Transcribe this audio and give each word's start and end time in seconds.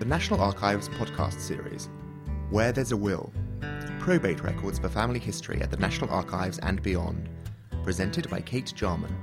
the 0.00 0.06
National 0.06 0.40
Archives 0.40 0.88
podcast 0.88 1.38
series, 1.40 1.90
Where 2.48 2.72
There's 2.72 2.92
a 2.92 2.96
Will 2.96 3.30
Probate 3.98 4.42
Records 4.42 4.78
for 4.78 4.88
Family 4.88 5.18
History 5.18 5.60
at 5.60 5.70
the 5.70 5.76
National 5.76 6.08
Archives 6.08 6.58
and 6.60 6.82
Beyond, 6.82 7.28
presented 7.84 8.30
by 8.30 8.40
Kate 8.40 8.72
Jarman. 8.74 9.14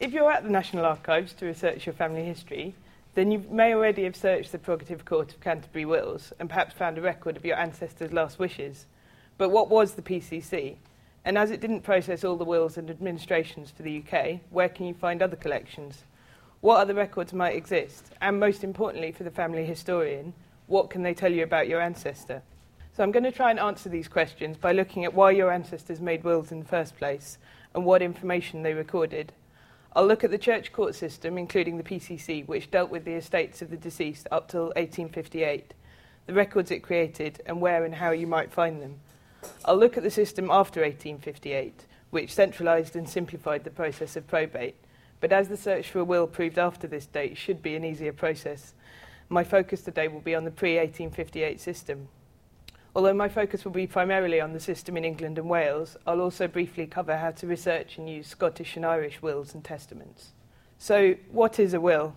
If 0.00 0.12
you're 0.12 0.32
at 0.32 0.42
the 0.42 0.50
National 0.50 0.84
Archives 0.84 1.34
to 1.34 1.46
research 1.46 1.86
your 1.86 1.92
family 1.92 2.24
history, 2.24 2.74
then 3.14 3.30
you 3.30 3.44
may 3.48 3.72
already 3.72 4.02
have 4.02 4.16
searched 4.16 4.50
the 4.50 4.58
Prerogative 4.58 5.04
Court 5.04 5.32
of 5.32 5.40
Canterbury 5.40 5.84
wills 5.84 6.32
and 6.40 6.48
perhaps 6.48 6.74
found 6.74 6.98
a 6.98 7.00
record 7.00 7.36
of 7.36 7.44
your 7.44 7.56
ancestors' 7.56 8.12
last 8.12 8.40
wishes. 8.40 8.86
But 9.38 9.50
what 9.50 9.70
was 9.70 9.94
the 9.94 10.02
PCC? 10.02 10.78
And 11.24 11.38
as 11.38 11.52
it 11.52 11.60
didn't 11.60 11.82
process 11.82 12.24
all 12.24 12.34
the 12.34 12.44
wills 12.44 12.76
and 12.76 12.90
administrations 12.90 13.70
for 13.70 13.84
the 13.84 14.02
UK, 14.02 14.40
where 14.50 14.68
can 14.68 14.84
you 14.84 14.94
find 14.94 15.22
other 15.22 15.36
collections? 15.36 16.02
What 16.64 16.80
other 16.80 16.94
records 16.94 17.34
might 17.34 17.56
exist? 17.56 18.06
And 18.22 18.40
most 18.40 18.64
importantly, 18.64 19.12
for 19.12 19.22
the 19.22 19.30
family 19.30 19.66
historian, 19.66 20.32
what 20.66 20.88
can 20.88 21.02
they 21.02 21.12
tell 21.12 21.30
you 21.30 21.42
about 21.42 21.68
your 21.68 21.78
ancestor? 21.82 22.40
So 22.96 23.02
I'm 23.02 23.12
going 23.12 23.24
to 23.24 23.30
try 23.30 23.50
and 23.50 23.60
answer 23.60 23.90
these 23.90 24.08
questions 24.08 24.56
by 24.56 24.72
looking 24.72 25.04
at 25.04 25.12
why 25.12 25.32
your 25.32 25.52
ancestors 25.52 26.00
made 26.00 26.24
wills 26.24 26.50
in 26.50 26.60
the 26.60 26.64
first 26.64 26.96
place 26.96 27.36
and 27.74 27.84
what 27.84 28.00
information 28.00 28.62
they 28.62 28.72
recorded. 28.72 29.34
I'll 29.94 30.06
look 30.06 30.24
at 30.24 30.30
the 30.30 30.38
church 30.38 30.72
court 30.72 30.94
system, 30.94 31.36
including 31.36 31.76
the 31.76 31.82
PCC, 31.82 32.48
which 32.48 32.70
dealt 32.70 32.88
with 32.88 33.04
the 33.04 33.12
estates 33.12 33.60
of 33.60 33.68
the 33.68 33.76
deceased 33.76 34.26
up 34.32 34.48
till 34.48 34.68
1858, 34.68 35.74
the 36.24 36.32
records 36.32 36.70
it 36.70 36.80
created, 36.80 37.42
and 37.44 37.60
where 37.60 37.84
and 37.84 37.96
how 37.96 38.12
you 38.12 38.26
might 38.26 38.54
find 38.54 38.80
them. 38.80 39.00
I'll 39.66 39.76
look 39.76 39.98
at 39.98 40.02
the 40.02 40.10
system 40.10 40.50
after 40.50 40.80
1858, 40.80 41.84
which 42.08 42.32
centralised 42.32 42.96
and 42.96 43.06
simplified 43.06 43.64
the 43.64 43.70
process 43.70 44.16
of 44.16 44.26
probate. 44.26 44.76
But 45.24 45.32
as 45.32 45.48
the 45.48 45.56
search 45.56 45.88
for 45.88 46.00
a 46.00 46.04
will 46.04 46.26
proved 46.26 46.58
after 46.58 46.86
this 46.86 47.06
date 47.06 47.38
should 47.38 47.62
be 47.62 47.76
an 47.76 47.82
easier 47.82 48.12
process, 48.12 48.74
my 49.30 49.42
focus 49.42 49.80
today 49.80 50.06
will 50.06 50.20
be 50.20 50.34
on 50.34 50.44
the 50.44 50.50
pre 50.50 50.76
1858 50.76 51.58
system. 51.58 52.08
Although 52.94 53.14
my 53.14 53.30
focus 53.30 53.64
will 53.64 53.72
be 53.72 53.86
primarily 53.86 54.38
on 54.38 54.52
the 54.52 54.60
system 54.60 54.98
in 54.98 55.04
England 55.06 55.38
and 55.38 55.48
Wales, 55.48 55.96
I'll 56.06 56.20
also 56.20 56.46
briefly 56.46 56.86
cover 56.86 57.16
how 57.16 57.30
to 57.30 57.46
research 57.46 57.96
and 57.96 58.06
use 58.06 58.26
Scottish 58.26 58.76
and 58.76 58.84
Irish 58.84 59.22
wills 59.22 59.54
and 59.54 59.64
testaments. 59.64 60.32
So, 60.76 61.14
what 61.30 61.58
is 61.58 61.72
a 61.72 61.80
will? 61.80 62.14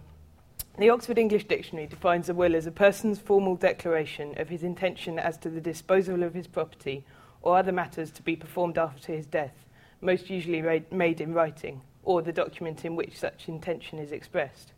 The 0.77 0.89
Oxford 0.89 1.17
English 1.17 1.45
Dictionary 1.45 1.87
defines 1.87 2.27
a 2.27 2.33
will 2.33 2.57
as 2.57 2.65
a 2.65 2.71
person's 2.71 3.19
formal 3.19 3.55
declaration 3.55 4.37
of 4.37 4.49
his 4.49 4.63
intention 4.63 5.17
as 5.17 5.37
to 5.37 5.49
the 5.49 5.61
disposal 5.61 6.23
of 6.23 6.33
his 6.33 6.47
property 6.47 7.05
or 7.41 7.57
other 7.57 7.71
matters 7.71 8.11
to 8.11 8.21
be 8.21 8.35
performed 8.35 8.77
after 8.77 9.13
his 9.13 9.25
death, 9.25 9.63
most 10.01 10.29
usually 10.29 10.83
made 10.91 11.21
in 11.21 11.33
writing, 11.33 11.79
or 12.07 12.21
the 12.21 12.31
document 12.31 12.85
in 12.85 12.95
which 12.95 13.19
such 13.19 13.49
intention 13.49 13.99
is 13.99 14.13
expressed. 14.13 14.71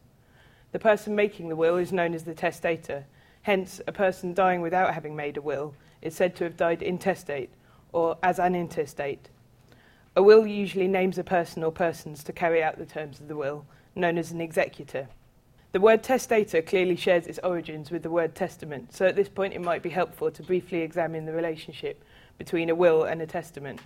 The 0.71 0.79
person 0.79 1.15
making 1.15 1.47
the 1.47 1.55
will 1.55 1.77
is 1.77 1.93
known 1.93 2.15
as 2.15 2.23
the 2.23 2.33
testator. 2.33 3.05
Hence, 3.43 3.79
a 3.87 3.91
person 3.91 4.33
dying 4.33 4.61
without 4.61 4.95
having 4.95 5.15
made 5.15 5.37
a 5.37 5.41
will 5.41 5.75
is 6.01 6.15
said 6.15 6.35
to 6.35 6.43
have 6.45 6.57
died 6.57 6.81
intestate 6.81 7.51
or 7.93 8.17
as 8.23 8.39
an 8.39 8.55
intestate. 8.55 9.29
A 10.15 10.23
will 10.23 10.47
usually 10.47 10.87
names 10.87 11.19
a 11.19 11.23
person 11.23 11.63
or 11.63 11.71
persons 11.71 12.23
to 12.23 12.33
carry 12.33 12.63
out 12.63 12.79
the 12.79 12.85
terms 12.85 13.19
of 13.19 13.27
the 13.27 13.37
will, 13.37 13.63
known 13.95 14.17
as 14.17 14.31
an 14.31 14.41
executor. 14.41 15.07
The 15.71 15.79
word 15.79 16.01
testator 16.01 16.63
clearly 16.63 16.95
shares 16.95 17.27
its 17.27 17.39
origins 17.43 17.91
with 17.91 18.01
the 18.01 18.09
word 18.09 18.33
testament, 18.33 18.91
so 18.91 19.05
at 19.05 19.15
this 19.15 19.29
point 19.29 19.53
it 19.53 19.61
might 19.61 19.83
be 19.83 19.91
helpful 19.91 20.31
to 20.31 20.41
briefly 20.41 20.81
examine 20.81 21.27
the 21.27 21.33
relationship 21.33 22.03
between 22.39 22.71
a 22.71 22.75
will 22.75 23.03
and 23.03 23.21
a 23.21 23.27
testament. 23.27 23.81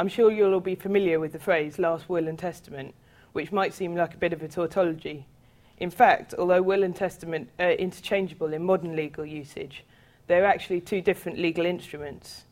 I'm 0.00 0.08
sure 0.08 0.30
you'll 0.30 0.54
all 0.54 0.60
be 0.60 0.76
familiar 0.76 1.20
with 1.20 1.34
the 1.34 1.38
phrase 1.38 1.78
last 1.78 2.08
will 2.08 2.26
and 2.26 2.38
testament, 2.38 2.94
which 3.34 3.52
might 3.52 3.74
seem 3.74 3.94
like 3.94 4.14
a 4.14 4.16
bit 4.16 4.32
of 4.32 4.42
a 4.42 4.48
tautology, 4.48 5.26
in 5.76 5.90
fact, 5.90 6.32
although 6.38 6.62
will 6.62 6.84
and 6.84 6.96
testament 6.96 7.50
are 7.58 7.72
interchangeable 7.72 8.54
in 8.54 8.64
modern 8.64 8.96
legal 8.96 9.26
usage, 9.26 9.84
they're 10.26 10.46
actually 10.46 10.80
two 10.80 11.02
different 11.02 11.38
legal 11.38 11.66
instruments. 11.66 12.44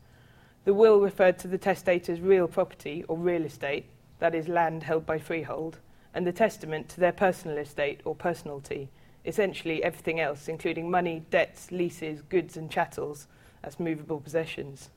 The 0.67 0.75
will 0.75 1.01
referred 1.01 1.39
to 1.39 1.49
the 1.49 1.57
testator's 1.57 2.21
real 2.21 2.49
property 2.49 3.03
or 3.09 3.17
real 3.17 3.47
estate, 3.47 3.87
that 4.19 4.35
is, 4.35 4.47
land 4.47 4.83
held 4.83 5.07
by 5.07 5.19
freehold, 5.19 5.79
and 6.13 6.27
the 6.27 6.33
testament 6.33 6.91
to 6.91 7.01
their 7.01 7.13
personal 7.13 7.57
estate 7.57 8.03
or 8.05 8.15
personalty, 8.15 8.91
essentially 9.25 9.83
everything 9.83 10.21
else, 10.21 10.49
including 10.49 10.91
money, 10.91 11.25
debts, 11.31 11.73
leases, 11.73 12.21
goods, 12.21 12.59
and 12.59 12.71
chattels, 12.71 13.27
as 13.65 13.81
movable 13.81 14.21
possessions. 14.21 14.91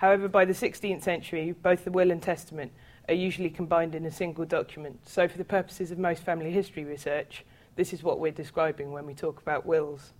However, 0.00 0.28
by 0.28 0.46
the 0.46 0.54
16th 0.54 1.02
century, 1.02 1.52
both 1.52 1.84
the 1.84 1.90
will 1.90 2.10
and 2.10 2.22
testament 2.22 2.72
are 3.06 3.12
usually 3.12 3.50
combined 3.50 3.94
in 3.94 4.06
a 4.06 4.10
single 4.10 4.46
document, 4.46 5.06
so 5.06 5.28
for 5.28 5.36
the 5.36 5.44
purposes 5.44 5.90
of 5.90 5.98
most 5.98 6.22
family 6.22 6.50
history 6.50 6.84
research, 6.84 7.44
this 7.76 7.92
is 7.92 8.02
what 8.02 8.18
we're 8.18 8.32
describing 8.32 8.92
when 8.92 9.04
we 9.04 9.12
talk 9.12 9.42
about 9.42 9.66
wills. 9.66 10.14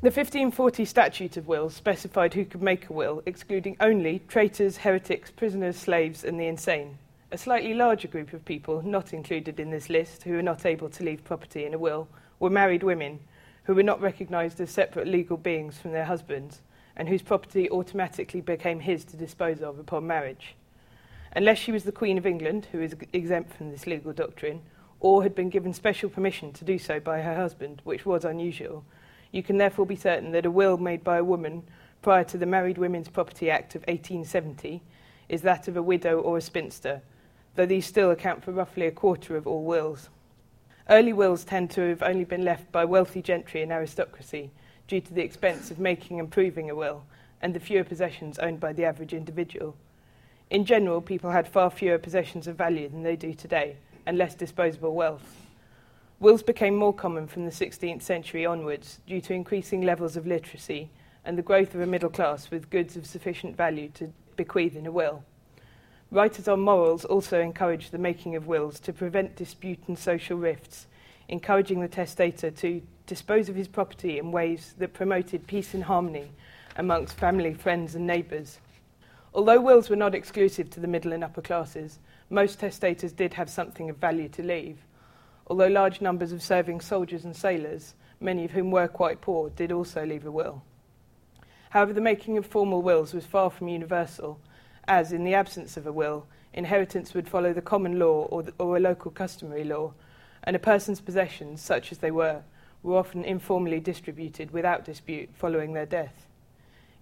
The 0.00 0.10
1540 0.10 0.84
Statute 0.84 1.36
of 1.36 1.46
Wills 1.46 1.76
specified 1.76 2.34
who 2.34 2.44
could 2.44 2.60
make 2.60 2.90
a 2.90 2.92
will, 2.92 3.22
excluding 3.24 3.76
only 3.78 4.20
traitors, 4.26 4.78
heretics, 4.78 5.30
prisoners, 5.30 5.76
slaves, 5.76 6.24
and 6.24 6.40
the 6.40 6.48
insane. 6.48 6.98
A 7.30 7.38
slightly 7.38 7.74
larger 7.74 8.08
group 8.08 8.32
of 8.32 8.44
people, 8.44 8.82
not 8.82 9.12
included 9.12 9.60
in 9.60 9.70
this 9.70 9.90
list, 9.90 10.24
who 10.24 10.32
were 10.32 10.42
not 10.42 10.66
able 10.66 10.88
to 10.88 11.04
leave 11.04 11.22
property 11.22 11.64
in 11.64 11.74
a 11.74 11.78
will, 11.78 12.08
were 12.40 12.50
married 12.50 12.82
women, 12.82 13.20
who 13.62 13.76
were 13.76 13.84
not 13.84 14.00
recognised 14.00 14.60
as 14.60 14.70
separate 14.70 15.06
legal 15.06 15.36
beings 15.36 15.78
from 15.78 15.92
their 15.92 16.06
husbands, 16.06 16.62
and 16.96 17.08
whose 17.08 17.22
property 17.22 17.70
automatically 17.70 18.40
became 18.40 18.80
his 18.80 19.04
to 19.04 19.16
dispose 19.16 19.62
of 19.62 19.78
upon 19.78 20.06
marriage. 20.06 20.54
Unless 21.34 21.58
she 21.58 21.72
was 21.72 21.84
the 21.84 21.92
Queen 21.92 22.18
of 22.18 22.26
England, 22.26 22.68
who 22.72 22.80
is 22.80 22.94
exempt 23.12 23.54
from 23.54 23.70
this 23.70 23.86
legal 23.86 24.12
doctrine, 24.12 24.62
or 25.00 25.22
had 25.22 25.34
been 25.34 25.48
given 25.48 25.72
special 25.72 26.08
permission 26.08 26.52
to 26.52 26.64
do 26.64 26.78
so 26.78 27.00
by 27.00 27.22
her 27.22 27.34
husband, 27.34 27.80
which 27.84 28.04
was 28.04 28.24
unusual, 28.24 28.84
you 29.30 29.42
can 29.42 29.56
therefore 29.56 29.86
be 29.86 29.96
certain 29.96 30.30
that 30.32 30.46
a 30.46 30.50
will 30.50 30.76
made 30.76 31.02
by 31.02 31.16
a 31.16 31.24
woman 31.24 31.62
prior 32.02 32.24
to 32.24 32.36
the 32.36 32.46
Married 32.46 32.78
Women's 32.78 33.08
Property 33.08 33.50
Act 33.50 33.74
of 33.74 33.82
1870 33.82 34.82
is 35.28 35.42
that 35.42 35.68
of 35.68 35.76
a 35.76 35.82
widow 35.82 36.20
or 36.20 36.36
a 36.36 36.42
spinster, 36.42 37.00
though 37.54 37.66
these 37.66 37.86
still 37.86 38.10
account 38.10 38.44
for 38.44 38.52
roughly 38.52 38.86
a 38.86 38.90
quarter 38.90 39.36
of 39.36 39.46
all 39.46 39.64
wills. 39.64 40.10
Early 40.90 41.12
wills 41.12 41.44
tend 41.44 41.70
to 41.70 41.80
have 41.80 42.02
only 42.02 42.24
been 42.24 42.44
left 42.44 42.70
by 42.70 42.84
wealthy 42.84 43.22
gentry 43.22 43.62
and 43.62 43.72
aristocracy 43.72 44.50
due 44.92 45.00
to 45.00 45.14
the 45.14 45.22
expense 45.22 45.70
of 45.70 45.78
making 45.78 46.20
and 46.20 46.30
proving 46.30 46.68
a 46.68 46.74
will 46.74 47.02
and 47.40 47.54
the 47.54 47.60
fewer 47.60 47.82
possessions 47.82 48.38
owned 48.40 48.60
by 48.60 48.74
the 48.74 48.84
average 48.84 49.14
individual. 49.14 49.74
In 50.50 50.66
general, 50.66 51.00
people 51.00 51.30
had 51.30 51.48
far 51.48 51.70
fewer 51.70 51.96
possessions 51.96 52.46
of 52.46 52.56
value 52.56 52.90
than 52.90 53.02
they 53.02 53.16
do 53.16 53.32
today, 53.32 53.76
and 54.04 54.18
less 54.18 54.34
disposable 54.34 54.94
wealth. 54.94 55.34
Wills 56.20 56.42
became 56.42 56.76
more 56.76 56.92
common 56.92 57.26
from 57.26 57.46
the 57.46 57.50
16th 57.50 58.02
century 58.02 58.44
onwards 58.44 59.00
due 59.06 59.22
to 59.22 59.32
increasing 59.32 59.80
levels 59.80 60.14
of 60.14 60.26
literacy 60.26 60.90
and 61.24 61.38
the 61.38 61.48
growth 61.50 61.74
of 61.74 61.80
a 61.80 61.86
middle 61.86 62.10
class 62.10 62.50
with 62.50 62.68
goods 62.68 62.94
of 62.94 63.06
sufficient 63.06 63.56
value 63.56 63.88
to 63.94 64.12
bequeath 64.36 64.76
in 64.76 64.84
a 64.84 64.92
will. 64.92 65.24
Writers 66.10 66.48
on 66.48 66.60
morals 66.60 67.06
also 67.06 67.40
encouraged 67.40 67.92
the 67.92 67.96
making 67.98 68.36
of 68.36 68.46
wills 68.46 68.78
to 68.80 68.92
prevent 68.92 69.36
dispute 69.36 69.80
and 69.88 69.98
social 69.98 70.36
rifts, 70.36 70.86
encouraging 71.30 71.80
the 71.80 71.88
testator 71.88 72.50
to 72.50 72.82
dispose 73.06 73.48
of 73.48 73.56
his 73.56 73.68
property 73.68 74.18
in 74.18 74.32
ways 74.32 74.74
that 74.78 74.94
promoted 74.94 75.46
peace 75.46 75.74
and 75.74 75.84
harmony 75.84 76.30
amongst 76.76 77.16
family, 77.16 77.54
friends, 77.54 77.94
and 77.94 78.06
neighbours. 78.06 78.58
Although 79.34 79.60
wills 79.60 79.88
were 79.88 79.96
not 79.96 80.14
exclusive 80.14 80.70
to 80.70 80.80
the 80.80 80.86
middle 80.86 81.12
and 81.12 81.24
upper 81.24 81.42
classes, 81.42 81.98
most 82.30 82.60
testators 82.60 83.12
did 83.12 83.34
have 83.34 83.50
something 83.50 83.90
of 83.90 83.96
value 83.96 84.28
to 84.30 84.42
leave, 84.42 84.78
although 85.46 85.68
large 85.68 86.00
numbers 86.00 86.32
of 86.32 86.42
serving 86.42 86.80
soldiers 86.80 87.24
and 87.24 87.36
sailors, 87.36 87.94
many 88.20 88.44
of 88.44 88.52
whom 88.52 88.70
were 88.70 88.88
quite 88.88 89.20
poor, 89.20 89.50
did 89.50 89.72
also 89.72 90.04
leave 90.04 90.24
a 90.24 90.30
will. 90.30 90.62
However, 91.70 91.92
the 91.92 92.00
making 92.00 92.36
of 92.36 92.46
formal 92.46 92.82
wills 92.82 93.14
was 93.14 93.24
far 93.24 93.50
from 93.50 93.68
universal, 93.68 94.38
as, 94.86 95.12
in 95.12 95.24
the 95.24 95.34
absence 95.34 95.76
of 95.76 95.86
a 95.86 95.92
will, 95.92 96.26
inheritance 96.52 97.14
would 97.14 97.28
follow 97.28 97.52
the 97.52 97.62
common 97.62 97.98
law 97.98 98.26
or, 98.30 98.42
the, 98.42 98.52
or 98.58 98.76
a 98.76 98.80
local 98.80 99.10
customary 99.10 99.64
law, 99.64 99.94
and 100.44 100.54
a 100.54 100.58
person's 100.58 101.00
possessions, 101.00 101.62
such 101.62 101.92
as 101.92 101.98
they 101.98 102.10
were, 102.10 102.42
were 102.82 102.96
often 102.96 103.24
informally 103.24 103.80
distributed 103.80 104.50
without 104.50 104.84
dispute 104.84 105.30
following 105.34 105.72
their 105.72 105.86
death. 105.86 106.26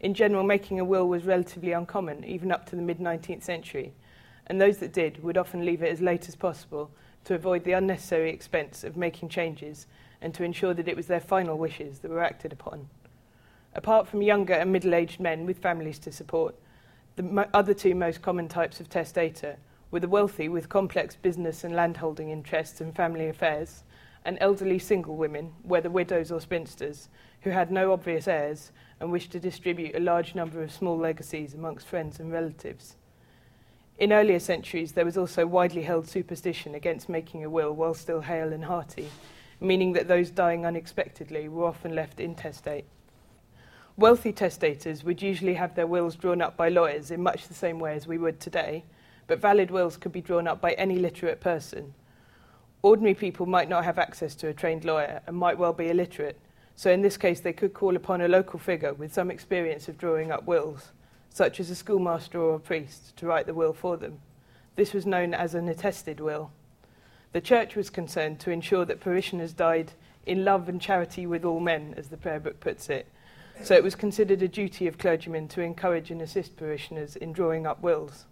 In 0.00 0.14
general, 0.14 0.42
making 0.42 0.80
a 0.80 0.84
will 0.84 1.08
was 1.08 1.24
relatively 1.24 1.72
uncommon, 1.72 2.24
even 2.24 2.50
up 2.50 2.66
to 2.66 2.76
the 2.76 2.82
mid 2.82 2.98
19th 2.98 3.42
century, 3.42 3.92
and 4.46 4.60
those 4.60 4.78
that 4.78 4.92
did 4.92 5.22
would 5.22 5.36
often 5.38 5.64
leave 5.64 5.82
it 5.82 5.92
as 5.92 6.00
late 6.00 6.28
as 6.28 6.36
possible 6.36 6.90
to 7.24 7.34
avoid 7.34 7.64
the 7.64 7.72
unnecessary 7.72 8.30
expense 8.30 8.82
of 8.82 8.96
making 8.96 9.28
changes 9.28 9.86
and 10.22 10.34
to 10.34 10.44
ensure 10.44 10.74
that 10.74 10.88
it 10.88 10.96
was 10.96 11.06
their 11.06 11.20
final 11.20 11.56
wishes 11.56 12.00
that 12.00 12.10
were 12.10 12.22
acted 12.22 12.52
upon. 12.52 12.88
Apart 13.74 14.08
from 14.08 14.22
younger 14.22 14.54
and 14.54 14.72
middle 14.72 14.94
aged 14.94 15.20
men 15.20 15.46
with 15.46 15.58
families 15.58 15.98
to 16.00 16.12
support, 16.12 16.54
the 17.16 17.22
mo- 17.22 17.48
other 17.54 17.74
two 17.74 17.94
most 17.94 18.22
common 18.22 18.48
types 18.48 18.80
of 18.80 18.88
testator 18.88 19.56
were 19.90 20.00
the 20.00 20.08
wealthy 20.08 20.48
with 20.48 20.68
complex 20.68 21.16
business 21.16 21.62
and 21.62 21.74
landholding 21.74 22.30
interests 22.30 22.80
and 22.80 22.94
family 22.94 23.28
affairs, 23.28 23.84
and 24.24 24.36
elderly 24.40 24.78
single 24.78 25.16
women, 25.16 25.52
whether 25.62 25.90
widows 25.90 26.30
or 26.30 26.40
spinsters, 26.40 27.08
who 27.42 27.50
had 27.50 27.70
no 27.70 27.92
obvious 27.92 28.28
heirs 28.28 28.72
and 29.00 29.10
wished 29.10 29.32
to 29.32 29.40
distribute 29.40 29.94
a 29.94 30.00
large 30.00 30.34
number 30.34 30.62
of 30.62 30.72
small 30.72 30.98
legacies 30.98 31.54
amongst 31.54 31.86
friends 31.86 32.20
and 32.20 32.30
relatives. 32.30 32.96
In 33.98 34.12
earlier 34.12 34.38
centuries, 34.38 34.92
there 34.92 35.04
was 35.04 35.18
also 35.18 35.46
widely 35.46 35.82
held 35.82 36.08
superstition 36.08 36.74
against 36.74 37.08
making 37.08 37.44
a 37.44 37.50
will 37.50 37.72
while 37.72 37.94
still 37.94 38.22
hale 38.22 38.52
and 38.52 38.64
hearty, 38.64 39.08
meaning 39.60 39.92
that 39.92 40.08
those 40.08 40.30
dying 40.30 40.64
unexpectedly 40.64 41.48
were 41.48 41.66
often 41.66 41.94
left 41.94 42.20
intestate. 42.20 42.86
Wealthy 43.96 44.32
testators 44.32 45.04
would 45.04 45.20
usually 45.20 45.54
have 45.54 45.74
their 45.74 45.86
wills 45.86 46.16
drawn 46.16 46.40
up 46.40 46.56
by 46.56 46.70
lawyers 46.70 47.10
in 47.10 47.22
much 47.22 47.48
the 47.48 47.54
same 47.54 47.78
way 47.78 47.94
as 47.94 48.06
we 48.06 48.16
would 48.16 48.40
today, 48.40 48.84
but 49.26 49.38
valid 49.38 49.70
wills 49.70 49.98
could 49.98 50.12
be 50.12 50.22
drawn 50.22 50.48
up 50.48 50.60
by 50.60 50.72
any 50.72 50.96
literate 50.96 51.40
person. 51.40 51.92
Ordinary 52.82 53.14
people 53.14 53.44
might 53.44 53.68
not 53.68 53.84
have 53.84 53.98
access 53.98 54.34
to 54.36 54.48
a 54.48 54.54
trained 54.54 54.84
lawyer 54.86 55.20
and 55.26 55.36
might 55.36 55.58
well 55.58 55.74
be 55.74 55.90
illiterate, 55.90 56.38
so 56.76 56.90
in 56.90 57.02
this 57.02 57.18
case 57.18 57.40
they 57.40 57.52
could 57.52 57.74
call 57.74 57.94
upon 57.94 58.22
a 58.22 58.28
local 58.28 58.58
figure 58.58 58.94
with 58.94 59.12
some 59.12 59.30
experience 59.30 59.86
of 59.86 59.98
drawing 59.98 60.32
up 60.32 60.44
wills, 60.44 60.92
such 61.28 61.60
as 61.60 61.68
a 61.68 61.74
schoolmaster 61.74 62.40
or 62.40 62.54
a 62.54 62.60
priest, 62.60 63.14
to 63.18 63.26
write 63.26 63.46
the 63.46 63.52
will 63.52 63.74
for 63.74 63.98
them. 63.98 64.18
This 64.76 64.94
was 64.94 65.04
known 65.04 65.34
as 65.34 65.54
an 65.54 65.68
attested 65.68 66.20
will. 66.20 66.52
The 67.32 67.42
church 67.42 67.76
was 67.76 67.90
concerned 67.90 68.40
to 68.40 68.50
ensure 68.50 68.86
that 68.86 69.00
parishioners 69.00 69.52
died 69.52 69.92
in 70.24 70.44
love 70.44 70.68
and 70.68 70.80
charity 70.80 71.26
with 71.26 71.44
all 71.44 71.60
men, 71.60 71.92
as 71.98 72.08
the 72.08 72.16
prayer 72.16 72.40
book 72.40 72.60
puts 72.60 72.88
it. 72.88 73.06
So 73.62 73.74
it 73.74 73.84
was 73.84 73.94
considered 73.94 74.40
a 74.40 74.48
duty 74.48 74.86
of 74.86 74.96
clergymen 74.96 75.48
to 75.48 75.60
encourage 75.60 76.10
and 76.10 76.22
assist 76.22 76.56
parishioners 76.56 77.14
in 77.14 77.34
drawing 77.34 77.66
up 77.66 77.82
wills. 77.82 78.24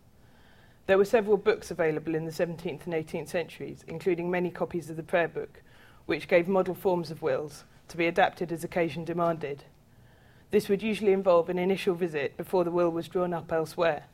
There 0.88 0.96
were 0.96 1.04
several 1.04 1.36
books 1.36 1.70
available 1.70 2.14
in 2.14 2.24
the 2.24 2.30
17th 2.30 2.86
and 2.86 2.94
18th 2.94 3.28
centuries, 3.28 3.84
including 3.86 4.30
many 4.30 4.50
copies 4.50 4.88
of 4.88 4.96
the 4.96 5.02
prayer 5.02 5.28
book, 5.28 5.60
which 6.06 6.28
gave 6.28 6.48
model 6.48 6.74
forms 6.74 7.10
of 7.10 7.20
wills 7.20 7.64
to 7.88 7.98
be 7.98 8.06
adapted 8.06 8.50
as 8.50 8.64
occasion 8.64 9.04
demanded. 9.04 9.64
This 10.50 10.70
would 10.70 10.82
usually 10.82 11.12
involve 11.12 11.50
an 11.50 11.58
initial 11.58 11.94
visit 11.94 12.38
before 12.38 12.64
the 12.64 12.70
will 12.70 12.88
was 12.88 13.06
drawn 13.06 13.34
up 13.34 13.52
elsewhere. 13.52 14.04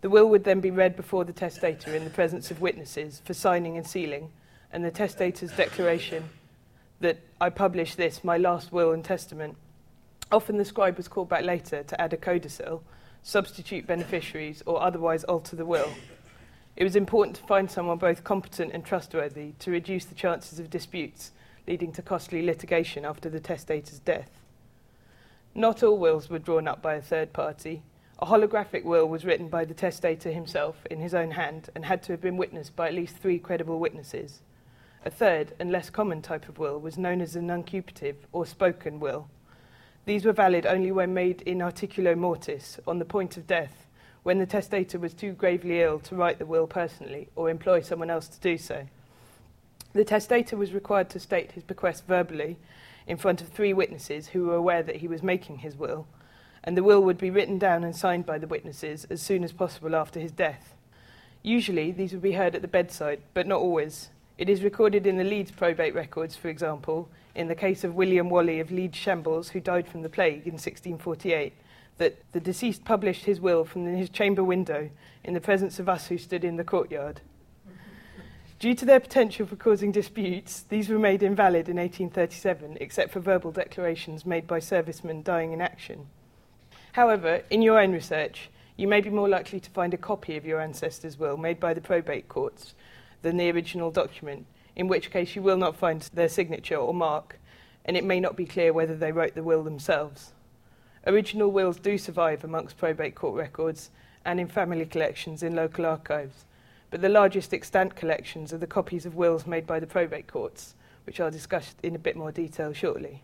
The 0.00 0.08
will 0.08 0.26
would 0.30 0.44
then 0.44 0.60
be 0.60 0.70
read 0.70 0.96
before 0.96 1.26
the 1.26 1.34
testator 1.34 1.94
in 1.94 2.04
the 2.04 2.10
presence 2.10 2.50
of 2.50 2.62
witnesses 2.62 3.20
for 3.22 3.34
signing 3.34 3.76
and 3.76 3.86
sealing, 3.86 4.30
and 4.72 4.82
the 4.82 4.90
testator's 4.90 5.52
declaration 5.52 6.30
that 7.00 7.18
I 7.42 7.50
publish 7.50 7.94
this, 7.96 8.24
my 8.24 8.38
last 8.38 8.72
will 8.72 8.92
and 8.92 9.04
testament. 9.04 9.54
Often 10.32 10.56
the 10.56 10.64
scribe 10.64 10.96
was 10.96 11.08
called 11.08 11.28
back 11.28 11.44
later 11.44 11.82
to 11.82 12.00
add 12.00 12.14
a 12.14 12.16
codicil 12.16 12.84
substitute 13.22 13.86
beneficiaries, 13.86 14.62
or 14.66 14.82
otherwise 14.82 15.24
alter 15.24 15.56
the 15.56 15.66
will. 15.66 15.90
It 16.76 16.84
was 16.84 16.96
important 16.96 17.36
to 17.36 17.42
find 17.42 17.70
someone 17.70 17.98
both 17.98 18.24
competent 18.24 18.72
and 18.72 18.84
trustworthy 18.84 19.52
to 19.58 19.70
reduce 19.70 20.04
the 20.04 20.14
chances 20.14 20.58
of 20.58 20.70
disputes 20.70 21.32
leading 21.66 21.92
to 21.92 22.02
costly 22.02 22.42
litigation 22.42 23.04
after 23.04 23.28
the 23.28 23.40
testator's 23.40 24.00
death. 24.00 24.30
Not 25.54 25.82
all 25.82 25.98
wills 25.98 26.28
were 26.28 26.38
drawn 26.38 26.66
up 26.66 26.82
by 26.82 26.94
a 26.94 27.02
third 27.02 27.32
party. 27.32 27.82
A 28.18 28.26
holographic 28.26 28.84
will 28.84 29.06
was 29.08 29.24
written 29.24 29.48
by 29.48 29.64
the 29.64 29.74
testator 29.74 30.30
himself 30.30 30.86
in 30.90 31.00
his 31.00 31.14
own 31.14 31.32
hand 31.32 31.70
and 31.74 31.84
had 31.84 32.02
to 32.04 32.12
have 32.12 32.20
been 32.20 32.36
witnessed 32.36 32.76
by 32.76 32.88
at 32.88 32.94
least 32.94 33.16
three 33.16 33.38
credible 33.38 33.78
witnesses. 33.78 34.40
A 35.04 35.10
third 35.10 35.54
and 35.58 35.70
less 35.72 35.90
common 35.90 36.22
type 36.22 36.48
of 36.48 36.58
will 36.58 36.78
was 36.78 36.98
known 36.98 37.20
as 37.20 37.34
a 37.34 37.40
nuncupative 37.40 38.16
or 38.32 38.44
spoken 38.44 39.00
will. 39.00 39.28
These 40.06 40.24
were 40.24 40.32
valid 40.32 40.66
only 40.66 40.90
when 40.90 41.14
made 41.14 41.42
in 41.42 41.58
articulo 41.58 42.16
mortis, 42.16 42.80
on 42.86 42.98
the 42.98 43.04
point 43.04 43.36
of 43.36 43.46
death, 43.46 43.86
when 44.22 44.38
the 44.38 44.46
testator 44.46 44.98
was 44.98 45.14
too 45.14 45.32
gravely 45.32 45.82
ill 45.82 45.98
to 46.00 46.16
write 46.16 46.38
the 46.38 46.46
will 46.46 46.66
personally 46.66 47.28
or 47.36 47.50
employ 47.50 47.80
someone 47.80 48.10
else 48.10 48.28
to 48.28 48.40
do 48.40 48.58
so. 48.58 48.86
The 49.92 50.04
testator 50.04 50.56
was 50.56 50.72
required 50.72 51.10
to 51.10 51.20
state 51.20 51.52
his 51.52 51.64
bequest 51.64 52.06
verbally 52.06 52.56
in 53.06 53.16
front 53.16 53.40
of 53.40 53.48
three 53.48 53.72
witnesses 53.72 54.28
who 54.28 54.46
were 54.46 54.54
aware 54.54 54.82
that 54.82 54.96
he 54.96 55.08
was 55.08 55.22
making 55.22 55.58
his 55.58 55.76
will, 55.76 56.06
and 56.62 56.76
the 56.76 56.82
will 56.82 57.02
would 57.02 57.18
be 57.18 57.30
written 57.30 57.58
down 57.58 57.82
and 57.82 57.96
signed 57.96 58.26
by 58.26 58.38
the 58.38 58.46
witnesses 58.46 59.06
as 59.10 59.20
soon 59.20 59.42
as 59.42 59.52
possible 59.52 59.96
after 59.96 60.20
his 60.20 60.32
death. 60.32 60.74
Usually, 61.42 61.90
these 61.90 62.12
would 62.12 62.22
be 62.22 62.32
heard 62.32 62.54
at 62.54 62.62
the 62.62 62.68
bedside, 62.68 63.20
but 63.34 63.46
not 63.46 63.60
always. 63.60 64.10
It 64.38 64.48
is 64.48 64.62
recorded 64.62 65.06
in 65.06 65.16
the 65.16 65.24
Leeds 65.24 65.50
probate 65.50 65.94
records, 65.94 66.36
for 66.36 66.48
example, 66.48 67.08
in 67.34 67.48
the 67.48 67.54
case 67.54 67.84
of 67.84 67.94
William 67.94 68.28
Whalley 68.30 68.60
of 68.60 68.70
Leeds 68.70 68.96
Shambles, 68.96 69.50
who 69.50 69.60
died 69.60 69.88
from 69.88 70.02
the 70.02 70.08
plague 70.08 70.46
in 70.46 70.54
1648, 70.54 71.52
that 71.98 72.18
the 72.32 72.40
deceased 72.40 72.84
published 72.84 73.24
his 73.24 73.40
will 73.40 73.64
from 73.64 73.86
his 73.86 74.10
chamber 74.10 74.42
window 74.42 74.90
in 75.22 75.34
the 75.34 75.40
presence 75.40 75.78
of 75.78 75.88
us 75.88 76.06
who 76.06 76.18
stood 76.18 76.44
in 76.44 76.56
the 76.56 76.64
courtyard. 76.64 77.20
Due 78.58 78.74
to 78.74 78.84
their 78.84 79.00
potential 79.00 79.46
for 79.46 79.56
causing 79.56 79.90
disputes, 79.90 80.66
these 80.68 80.90
were 80.90 80.98
made 80.98 81.22
invalid 81.22 81.68
in 81.68 81.76
1837, 81.76 82.76
except 82.80 83.10
for 83.10 83.20
verbal 83.20 83.50
declarations 83.50 84.26
made 84.26 84.46
by 84.46 84.58
servicemen 84.58 85.22
dying 85.22 85.52
in 85.52 85.62
action. 85.62 86.06
However, 86.92 87.42
in 87.48 87.62
your 87.62 87.80
own 87.80 87.92
research, 87.92 88.50
you 88.76 88.88
may 88.88 89.00
be 89.00 89.10
more 89.10 89.28
likely 89.28 89.60
to 89.60 89.70
find 89.70 89.94
a 89.94 89.98
copy 89.98 90.36
of 90.36 90.44
your 90.44 90.60
ancestor's 90.60 91.18
will 91.18 91.36
made 91.36 91.60
by 91.60 91.72
the 91.72 91.80
probate 91.80 92.28
courts 92.28 92.74
than 93.22 93.36
the 93.36 93.50
original 93.50 93.90
document, 93.90 94.46
in 94.80 94.88
which 94.88 95.10
case 95.10 95.36
you 95.36 95.42
will 95.42 95.58
not 95.58 95.76
find 95.76 96.08
their 96.14 96.26
signature 96.26 96.74
or 96.74 96.94
mark, 96.94 97.38
and 97.84 97.98
it 97.98 98.04
may 98.04 98.18
not 98.18 98.34
be 98.34 98.46
clear 98.46 98.72
whether 98.72 98.96
they 98.96 99.12
wrote 99.12 99.34
the 99.34 99.42
will 99.42 99.62
themselves. 99.62 100.32
Original 101.06 101.52
wills 101.52 101.78
do 101.78 101.98
survive 101.98 102.42
amongst 102.42 102.78
probate 102.78 103.14
court 103.14 103.34
records 103.34 103.90
and 104.24 104.40
in 104.40 104.48
family 104.48 104.86
collections 104.86 105.42
in 105.42 105.54
local 105.54 105.84
archives, 105.84 106.46
but 106.88 107.02
the 107.02 107.10
largest 107.10 107.52
extant 107.52 107.94
collections 107.94 108.54
are 108.54 108.58
the 108.58 108.66
copies 108.66 109.04
of 109.04 109.14
wills 109.14 109.46
made 109.46 109.66
by 109.66 109.78
the 109.78 109.86
probate 109.86 110.26
courts, 110.26 110.74
which 111.04 111.20
I'll 111.20 111.30
discuss 111.30 111.74
in 111.82 111.94
a 111.94 111.98
bit 111.98 112.16
more 112.16 112.32
detail 112.32 112.72
shortly. 112.72 113.22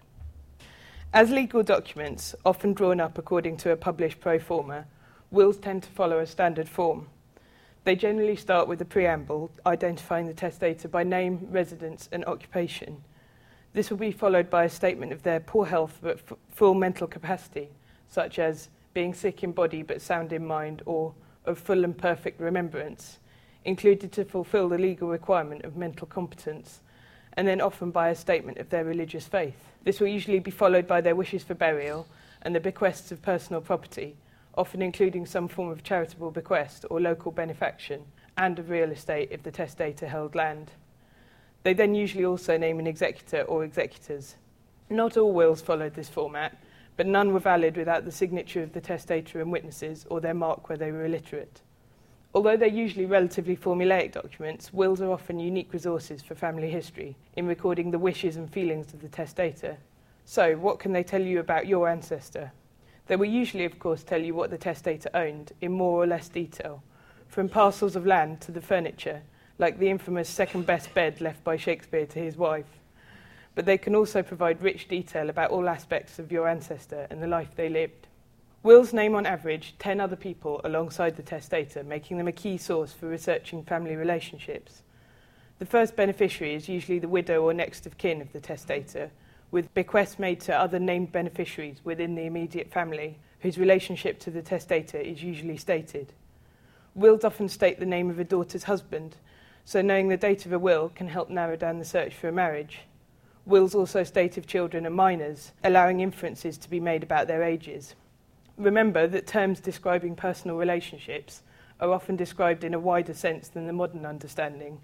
As 1.14 1.30
legal 1.30 1.62
documents, 1.62 2.34
often 2.44 2.74
drawn 2.74 3.00
up 3.00 3.16
according 3.16 3.56
to 3.58 3.70
a 3.70 3.78
published 3.78 4.20
pro 4.20 4.38
forma, 4.38 4.84
wills 5.30 5.56
tend 5.56 5.84
to 5.84 5.88
follow 5.88 6.18
a 6.18 6.26
standard 6.26 6.68
form. 6.68 7.08
They 7.86 7.94
generally 7.94 8.34
start 8.34 8.66
with 8.66 8.82
a 8.82 8.84
preamble 8.84 9.48
identifying 9.64 10.26
the 10.26 10.34
testator 10.34 10.88
by 10.88 11.04
name, 11.04 11.46
residence, 11.52 12.08
and 12.10 12.24
occupation. 12.24 13.04
This 13.74 13.90
will 13.90 13.96
be 13.96 14.10
followed 14.10 14.50
by 14.50 14.64
a 14.64 14.68
statement 14.68 15.12
of 15.12 15.22
their 15.22 15.38
poor 15.38 15.66
health 15.66 16.00
but 16.02 16.16
f- 16.16 16.36
full 16.50 16.74
mental 16.74 17.06
capacity, 17.06 17.68
such 18.08 18.40
as 18.40 18.70
being 18.92 19.14
sick 19.14 19.44
in 19.44 19.52
body 19.52 19.84
but 19.84 20.02
sound 20.02 20.32
in 20.32 20.44
mind, 20.44 20.82
or 20.84 21.14
of 21.44 21.60
full 21.60 21.84
and 21.84 21.96
perfect 21.96 22.40
remembrance, 22.40 23.20
included 23.64 24.10
to 24.10 24.24
fulfill 24.24 24.68
the 24.68 24.78
legal 24.78 25.08
requirement 25.08 25.64
of 25.64 25.76
mental 25.76 26.08
competence, 26.08 26.80
and 27.34 27.46
then 27.46 27.60
often 27.60 27.92
by 27.92 28.08
a 28.08 28.16
statement 28.16 28.58
of 28.58 28.68
their 28.68 28.84
religious 28.84 29.28
faith. 29.28 29.74
This 29.84 30.00
will 30.00 30.08
usually 30.08 30.40
be 30.40 30.50
followed 30.50 30.88
by 30.88 31.00
their 31.02 31.14
wishes 31.14 31.44
for 31.44 31.54
burial 31.54 32.08
and 32.42 32.52
the 32.52 32.58
bequests 32.58 33.12
of 33.12 33.22
personal 33.22 33.60
property, 33.60 34.16
often 34.56 34.82
including 34.82 35.26
some 35.26 35.48
form 35.48 35.68
of 35.68 35.82
charitable 35.82 36.30
bequest 36.30 36.84
or 36.90 37.00
local 37.00 37.30
benefaction, 37.30 38.04
and 38.38 38.58
of 38.58 38.70
real 38.70 38.90
estate 38.90 39.28
if 39.30 39.42
the 39.42 39.50
testator 39.50 40.06
held 40.06 40.34
land. 40.34 40.72
They 41.62 41.74
then 41.74 41.94
usually 41.94 42.24
also 42.24 42.56
name 42.56 42.78
an 42.78 42.86
executor 42.86 43.42
or 43.42 43.64
executors. 43.64 44.36
Not 44.88 45.16
all 45.16 45.32
wills 45.32 45.60
followed 45.60 45.94
this 45.94 46.08
format, 46.08 46.56
but 46.96 47.06
none 47.06 47.32
were 47.32 47.40
valid 47.40 47.76
without 47.76 48.04
the 48.04 48.12
signature 48.12 48.62
of 48.62 48.72
the 48.72 48.80
testator 48.80 49.40
and 49.40 49.50
witnesses 49.50 50.06
or 50.08 50.20
their 50.20 50.34
mark 50.34 50.68
where 50.68 50.78
they 50.78 50.92
were 50.92 51.04
illiterate. 51.04 51.60
Although 52.34 52.56
they're 52.56 52.68
usually 52.68 53.06
relatively 53.06 53.56
formulaic 53.56 54.12
documents, 54.12 54.72
wills 54.72 55.00
are 55.00 55.10
often 55.10 55.38
unique 55.38 55.72
resources 55.72 56.22
for 56.22 56.34
family 56.34 56.70
history 56.70 57.16
in 57.34 57.46
recording 57.46 57.90
the 57.90 57.98
wishes 57.98 58.36
and 58.36 58.52
feelings 58.52 58.92
of 58.92 59.00
the 59.00 59.08
testator. 59.08 59.78
So, 60.24 60.54
what 60.56 60.78
can 60.78 60.92
they 60.92 61.02
tell 61.02 61.22
you 61.22 61.40
about 61.40 61.66
your 61.66 61.88
ancestor? 61.88 62.52
They 63.06 63.16
will 63.16 63.26
usually, 63.26 63.64
of 63.64 63.78
course, 63.78 64.02
tell 64.02 64.20
you 64.20 64.34
what 64.34 64.50
the 64.50 64.58
testator 64.58 65.10
owned 65.14 65.52
in 65.60 65.72
more 65.72 66.02
or 66.02 66.06
less 66.06 66.28
detail, 66.28 66.82
from 67.28 67.48
parcels 67.48 67.96
of 67.96 68.06
land 68.06 68.40
to 68.42 68.52
the 68.52 68.60
furniture, 68.60 69.22
like 69.58 69.78
the 69.78 69.90
infamous 69.90 70.28
second 70.28 70.66
best 70.66 70.92
bed 70.92 71.20
left 71.20 71.44
by 71.44 71.56
Shakespeare 71.56 72.06
to 72.06 72.18
his 72.18 72.36
wife. 72.36 72.80
But 73.54 73.64
they 73.64 73.78
can 73.78 73.94
also 73.94 74.22
provide 74.22 74.60
rich 74.60 74.88
detail 74.88 75.30
about 75.30 75.50
all 75.50 75.68
aspects 75.68 76.18
of 76.18 76.32
your 76.32 76.48
ancestor 76.48 77.06
and 77.10 77.22
the 77.22 77.28
life 77.28 77.50
they 77.54 77.68
lived. 77.68 78.08
Wills 78.62 78.92
name 78.92 79.14
on 79.14 79.26
average 79.26 79.76
10 79.78 80.00
other 80.00 80.16
people 80.16 80.60
alongside 80.64 81.16
the 81.16 81.22
testator, 81.22 81.84
making 81.84 82.18
them 82.18 82.26
a 82.28 82.32
key 82.32 82.58
source 82.58 82.92
for 82.92 83.06
researching 83.06 83.62
family 83.62 83.94
relationships. 83.94 84.82
The 85.58 85.66
first 85.66 85.94
beneficiary 85.94 86.54
is 86.54 86.68
usually 86.68 86.98
the 86.98 87.08
widow 87.08 87.42
or 87.42 87.54
next 87.54 87.86
of 87.86 87.96
kin 87.96 88.20
of 88.20 88.32
the 88.32 88.40
testator, 88.40 89.10
with 89.50 89.72
bequests 89.74 90.18
made 90.18 90.40
to 90.40 90.54
other 90.54 90.78
named 90.78 91.12
beneficiaries 91.12 91.80
within 91.84 92.14
the 92.14 92.26
immediate 92.26 92.70
family 92.70 93.18
whose 93.40 93.58
relationship 93.58 94.18
to 94.18 94.30
the 94.30 94.42
testator 94.42 94.98
is 94.98 95.22
usually 95.22 95.56
stated. 95.56 96.12
Wills 96.94 97.24
often 97.24 97.48
state 97.48 97.78
the 97.78 97.86
name 97.86 98.10
of 98.10 98.18
a 98.18 98.24
daughter's 98.24 98.64
husband, 98.64 99.16
so 99.64 99.82
knowing 99.82 100.08
the 100.08 100.16
date 100.16 100.46
of 100.46 100.52
a 100.52 100.58
will 100.58 100.88
can 100.88 101.08
help 101.08 101.28
narrow 101.28 101.56
down 101.56 101.78
the 101.78 101.84
search 101.84 102.14
for 102.14 102.28
a 102.28 102.32
marriage. 102.32 102.80
Wills 103.44 103.74
also 103.74 104.02
state 104.02 104.36
if 104.36 104.46
children 104.46 104.86
are 104.86 104.90
minors, 104.90 105.52
allowing 105.62 106.00
inferences 106.00 106.58
to 106.58 106.70
be 106.70 106.80
made 106.80 107.02
about 107.02 107.28
their 107.28 107.42
ages. 107.42 107.94
Remember 108.56 109.06
that 109.06 109.26
terms 109.26 109.60
describing 109.60 110.16
personal 110.16 110.56
relationships 110.56 111.42
are 111.78 111.92
often 111.92 112.16
described 112.16 112.64
in 112.64 112.74
a 112.74 112.80
wider 112.80 113.14
sense 113.14 113.48
than 113.48 113.66
the 113.66 113.72
modern 113.72 114.06
understanding. 114.06 114.80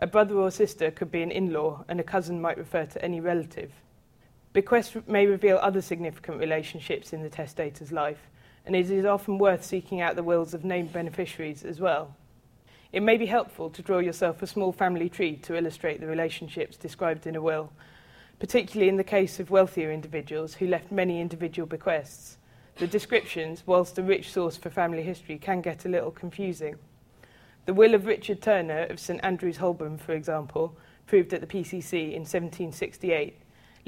A 0.00 0.06
brother 0.06 0.36
or 0.36 0.50
sister 0.50 0.90
could 0.90 1.10
be 1.10 1.22
an 1.22 1.30
in 1.30 1.52
law, 1.52 1.84
and 1.88 1.98
a 1.98 2.04
cousin 2.04 2.40
might 2.40 2.58
refer 2.58 2.86
to 2.86 3.04
any 3.04 3.20
relative. 3.20 3.72
Bequests 4.58 4.96
may 5.06 5.24
reveal 5.24 5.56
other 5.58 5.80
significant 5.80 6.40
relationships 6.40 7.12
in 7.12 7.22
the 7.22 7.30
testator's 7.30 7.92
life, 7.92 8.26
and 8.66 8.74
it 8.74 8.90
is 8.90 9.04
often 9.04 9.38
worth 9.38 9.64
seeking 9.64 10.00
out 10.00 10.16
the 10.16 10.22
wills 10.24 10.52
of 10.52 10.64
named 10.64 10.92
beneficiaries 10.92 11.64
as 11.64 11.78
well. 11.78 12.16
It 12.90 13.04
may 13.04 13.16
be 13.16 13.26
helpful 13.26 13.70
to 13.70 13.82
draw 13.82 14.00
yourself 14.00 14.42
a 14.42 14.48
small 14.48 14.72
family 14.72 15.08
tree 15.08 15.36
to 15.42 15.56
illustrate 15.56 16.00
the 16.00 16.08
relationships 16.08 16.76
described 16.76 17.24
in 17.24 17.36
a 17.36 17.40
will, 17.40 17.72
particularly 18.40 18.88
in 18.88 18.96
the 18.96 19.04
case 19.04 19.38
of 19.38 19.52
wealthier 19.52 19.92
individuals 19.92 20.54
who 20.54 20.66
left 20.66 20.90
many 20.90 21.20
individual 21.20 21.68
bequests. 21.68 22.36
The 22.78 22.88
descriptions, 22.88 23.62
whilst 23.64 23.96
a 23.96 24.02
rich 24.02 24.32
source 24.32 24.56
for 24.56 24.70
family 24.70 25.04
history, 25.04 25.38
can 25.38 25.60
get 25.60 25.84
a 25.84 25.88
little 25.88 26.10
confusing. 26.10 26.74
The 27.66 27.74
will 27.74 27.94
of 27.94 28.06
Richard 28.06 28.42
Turner 28.42 28.86
of 28.86 28.98
St 28.98 29.20
Andrews 29.22 29.58
Holborn, 29.58 29.98
for 29.98 30.14
example, 30.14 30.76
proved 31.06 31.32
at 31.32 31.40
the 31.40 31.46
PCC 31.46 32.08
in 32.08 32.22
1768, 32.22 33.36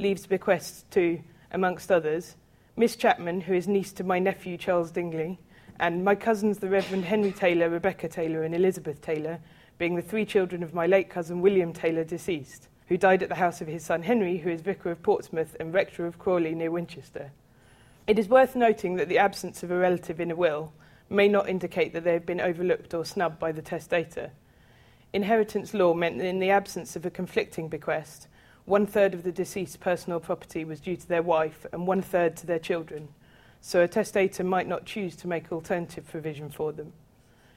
leaves 0.00 0.26
bequests 0.26 0.85
to, 0.90 1.21
amongst 1.52 1.92
others, 1.92 2.37
Miss 2.76 2.97
Chapman, 2.97 3.42
who 3.42 3.52
is 3.52 3.69
niece 3.69 3.92
to 3.92 4.04
my 4.04 4.19
nephew 4.19 4.57
Charles 4.57 4.90
Dingley, 4.90 5.38
and 5.78 6.04
my 6.04 6.14
cousins, 6.14 6.59
the 6.59 6.69
Reverend 6.69 7.04
Henry 7.04 7.33
Taylor, 7.33 7.69
Rebecca 7.69 8.09
Taylor, 8.09 8.42
and 8.42 8.54
Elizabeth 8.54 9.00
Taylor, 9.02 9.38
being 9.78 9.97
the 9.97 10.02
three 10.02 10.25
children 10.25 10.62
of 10.62 10.75
my 10.75 10.87
late 10.87 11.11
cousin 11.11 11.40
William 11.40 11.73
Taylor, 11.73 12.04
deceased, 12.04 12.69
who 12.87 12.97
died 12.97 13.23
at 13.23 13.28
the 13.28 13.35
house 13.35 13.61
of 13.61 13.69
his 13.69 13.85
son 13.85 14.02
Henry, 14.02 14.38
who 14.38 14.50
is 14.50 14.62
Vicar 14.62 14.90
of 14.90 15.02
Portsmouth 15.02 15.57
and 15.61 15.73
Rector 15.73 16.07
of 16.07 16.19
Crawley 16.19 16.54
near 16.54 16.71
Winchester. 16.71 17.30
It 18.07 18.19
is 18.19 18.28
worth 18.28 18.57
noting 18.57 18.97
that 18.97 19.09
the 19.09 19.19
absence 19.19 19.62
of 19.62 19.71
a 19.71 19.76
relative 19.76 20.21
in 20.21 20.30
a 20.30 20.37
will 20.37 20.73
may 21.09 21.28
not 21.28 21.49
indicate 21.49 21.92
that 21.92 22.04
they 22.04 22.12
have 22.12 22.26
been 22.26 22.40
overlooked 22.40 22.95
or 22.95 23.04
snubbed 23.04 23.38
by 23.38 23.52
the 23.52 23.62
testator. 23.62 24.30
Inheritance 25.12 25.75
law 25.75 25.92
meant 25.92 26.19
that 26.19 26.26
in 26.26 26.38
the 26.38 26.50
absence 26.50 26.97
of 26.97 27.04
a 27.04 27.11
conflicting 27.11 27.69
bequest, 27.69 28.28
One 28.67 28.87
third 28.87 29.14
of 29.14 29.23
the 29.23 29.33
deceased's 29.33 29.76
personal 29.76 30.21
property 30.21 30.64
was 30.64 30.81
due 30.81 30.97
to 30.97 31.09
their 31.09 31.23
wife 31.23 31.67
and 31.73 31.87
one 31.87 32.02
third 32.02 32.37
to 32.37 32.47
their 32.47 32.59
children, 32.59 33.09
so 33.61 33.83
a 33.83 33.88
testator 33.88 34.45
might 34.45 34.69
not 34.69 34.85
choose 34.85 35.17
to 35.17 35.29
make 35.29 35.50
alternative 35.50 36.07
provision 36.07 36.50
for 36.50 36.73
them. 36.73 36.93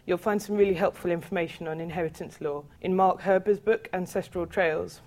You'll 0.06 0.18
find 0.18 0.42
some 0.42 0.58
really 0.58 0.74
helpful 0.74 1.12
information 1.12 1.68
on 1.68 1.80
inheritance 1.80 2.42
law 2.42 2.64
in 2.82 2.96
Mark 2.96 3.22
Herber's 3.22 3.60
book 3.60 3.90
Ancestral 3.94 4.46
Trails. 4.46 5.02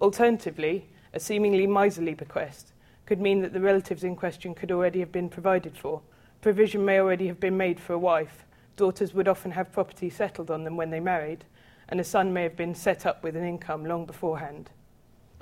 Alternatively, 0.00 0.88
a 1.14 1.20
seemingly 1.20 1.66
miserly 1.66 2.14
bequest 2.14 2.72
could 3.06 3.20
mean 3.20 3.40
that 3.42 3.52
the 3.52 3.60
relatives 3.60 4.04
in 4.04 4.16
question 4.16 4.54
could 4.54 4.70
already 4.70 5.00
have 5.00 5.12
been 5.12 5.28
provided 5.28 5.76
for. 5.76 6.00
Provision 6.40 6.84
may 6.84 6.98
already 6.98 7.28
have 7.28 7.40
been 7.40 7.56
made 7.56 7.78
for 7.78 7.92
a 7.92 7.98
wife. 7.98 8.44
Daughters 8.76 9.14
would 9.14 9.28
often 9.28 9.52
have 9.52 9.72
property 9.72 10.10
settled 10.10 10.50
on 10.50 10.64
them 10.64 10.76
when 10.76 10.90
they 10.90 11.00
married, 11.00 11.44
and 11.88 12.00
a 12.00 12.04
son 12.04 12.32
may 12.32 12.42
have 12.42 12.56
been 12.56 12.74
set 12.74 13.06
up 13.06 13.22
with 13.22 13.36
an 13.36 13.44
income 13.44 13.84
long 13.84 14.06
beforehand. 14.06 14.70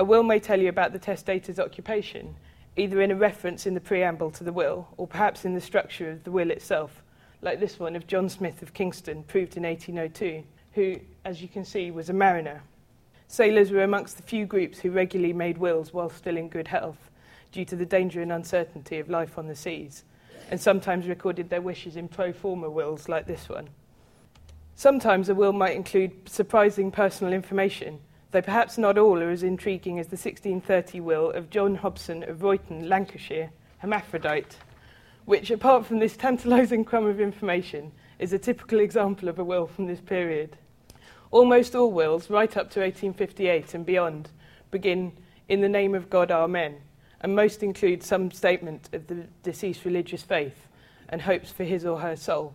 A 0.01 0.05
will 0.05 0.23
may 0.23 0.41
tell 0.41 0.59
you 0.59 0.71
about 0.71 0.95
the 0.95 0.99
testator's 0.99 1.61
occupation 1.61 2.35
either 2.75 3.03
in 3.03 3.11
a 3.11 3.15
reference 3.15 3.67
in 3.67 3.75
the 3.75 3.83
preamble 3.83 4.31
to 4.31 4.43
the 4.43 4.51
will 4.51 4.89
or 4.97 5.07
perhaps 5.07 5.45
in 5.45 5.53
the 5.53 5.61
structure 5.61 6.13
of 6.13 6.25
the 6.25 6.31
will 6.31 6.51
itself, 6.51 7.03
like 7.43 7.61
this 7.61 7.79
one 7.79 7.95
of 7.95 8.07
John 8.07 8.31
Smith 8.31 8.63
of 8.63 8.73
Kingston, 8.73 9.23
proved 9.25 9.59
in 9.59 9.65
1802, 9.65 10.43
who, 10.73 10.99
as 11.27 11.43
you 11.43 11.49
can 11.49 11.67
see, 11.67 11.91
was 11.91 12.09
a 12.09 12.15
mariner. 12.15 12.63
Sailors 13.29 13.73
were 13.73 13.83
amongst 13.83 14.17
the 14.17 14.23
few 14.23 14.47
groups 14.47 14.79
who 14.79 14.91
regularly 14.91 15.35
made 15.35 15.59
wills 15.59 15.93
while 15.93 16.09
still 16.09 16.39
in 16.39 16.49
good 16.49 16.69
health, 16.69 17.11
due 17.53 17.67
to 17.67 17.77
the 17.77 17.85
danger 17.85 18.23
and 18.23 18.33
uncertainty 18.33 19.01
of 19.01 19.11
life 19.11 19.37
on 19.37 19.49
the 19.49 19.55
seas, 19.55 20.05
and 20.51 20.59
sometimes 20.59 21.09
recorded 21.09 21.51
their 21.51 21.61
wishes 21.61 21.97
in 21.97 22.09
pro 22.09 22.33
forma 22.33 22.71
wills 22.71 23.07
like 23.07 23.27
this 23.27 23.51
one. 23.51 23.69
Sometimes 24.77 25.29
a 25.29 25.35
will 25.35 25.53
might 25.53 25.77
include 25.77 26.27
surprising 26.27 26.91
personal 26.91 27.35
information, 27.35 28.01
though 28.31 28.43
perhaps 28.43 28.79
not 28.79 28.97
all 28.97 29.21
are 29.23 29.31
as 29.31 29.43
intriguing 29.43 29.99
as 29.99 30.07
the 30.07 30.17
1630 30.17 31.01
will 31.01 31.31
of 31.31 31.51
John 31.51 31.75
Hobson 31.75 32.23
of 32.23 32.39
Royton, 32.39 32.89
Lancashire, 32.89 33.51
hermaphrodite, 33.79 34.57
which, 35.25 35.51
apart 35.51 35.87
from 35.87 35.99
this 35.99 36.17
tantalising 36.17 36.85
crumb 36.85 37.07
of 37.07 37.21
information, 37.21 37.93
is 38.19 38.33
a 38.33 38.39
typical 38.39 38.81
example 38.81 39.29
of 39.29 39.39
a 39.39 39.45
will 39.45 39.67
from 39.67 39.87
this 39.87 40.01
period. 40.01 40.57
Almost 41.31 41.75
all 41.75 41.91
wills, 41.91 42.31
right 42.31 42.57
up 42.57 42.71
to 42.71 42.81
1858 42.81 43.75
and 43.75 43.87
beyond, 43.87 44.31
begin 44.71 45.13
in 45.49 45.61
the 45.61 45.69
name 45.69 45.95
of 45.95 46.11
God, 46.11 46.31
Amen, 46.31 46.77
and 47.21 47.35
most 47.35 47.63
include 47.63 48.03
some 48.03 48.31
statement 48.31 48.89
of 48.93 49.07
the 49.07 49.27
deceased's 49.43 49.85
religious 49.85 50.23
faith 50.23 50.69
and 51.09 51.23
hopes 51.23 51.51
for 51.51 51.65
his 51.65 51.85
or 51.85 52.01
her 52.01 52.17
soul. 52.17 52.55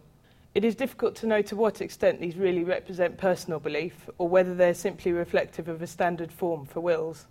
It 0.56 0.64
is 0.64 0.74
difficult 0.74 1.16
to 1.16 1.28
know 1.28 1.42
to 1.42 1.56
what 1.58 1.82
extent 1.82 2.22
these 2.22 2.38
really 2.38 2.64
represent 2.64 3.18
personal 3.18 3.60
belief 3.60 4.10
or 4.18 4.30
whether 4.30 4.56
they're 4.56 4.74
simply 4.74 5.12
reflective 5.12 5.68
of 5.68 5.82
a 5.82 5.88
standard 5.88 6.32
form 6.32 6.66
for 6.66 6.80
wills. 6.80 7.28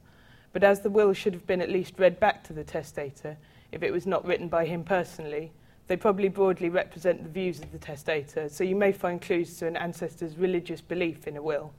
But 0.52 0.62
as 0.62 0.80
the 0.80 0.90
will 0.90 1.14
should 1.14 1.32
have 1.32 1.46
been 1.46 1.62
at 1.62 1.70
least 1.70 1.98
read 1.98 2.20
back 2.20 2.44
to 2.44 2.52
the 2.52 2.64
testator, 2.64 3.38
if 3.72 3.82
it 3.82 3.92
was 3.92 4.06
not 4.06 4.26
written 4.26 4.48
by 4.48 4.66
him 4.66 4.84
personally, 4.84 5.52
they 5.86 5.96
probably 5.96 6.28
broadly 6.28 6.68
represent 6.68 7.22
the 7.22 7.30
views 7.30 7.60
of 7.60 7.72
the 7.72 7.78
testator, 7.78 8.50
so 8.50 8.62
you 8.62 8.76
may 8.76 8.92
find 8.92 9.22
clues 9.22 9.56
to 9.56 9.66
an 9.66 9.76
ancestor's 9.78 10.36
religious 10.36 10.82
belief 10.82 11.26
in 11.26 11.38
a 11.38 11.42
will. 11.42 11.72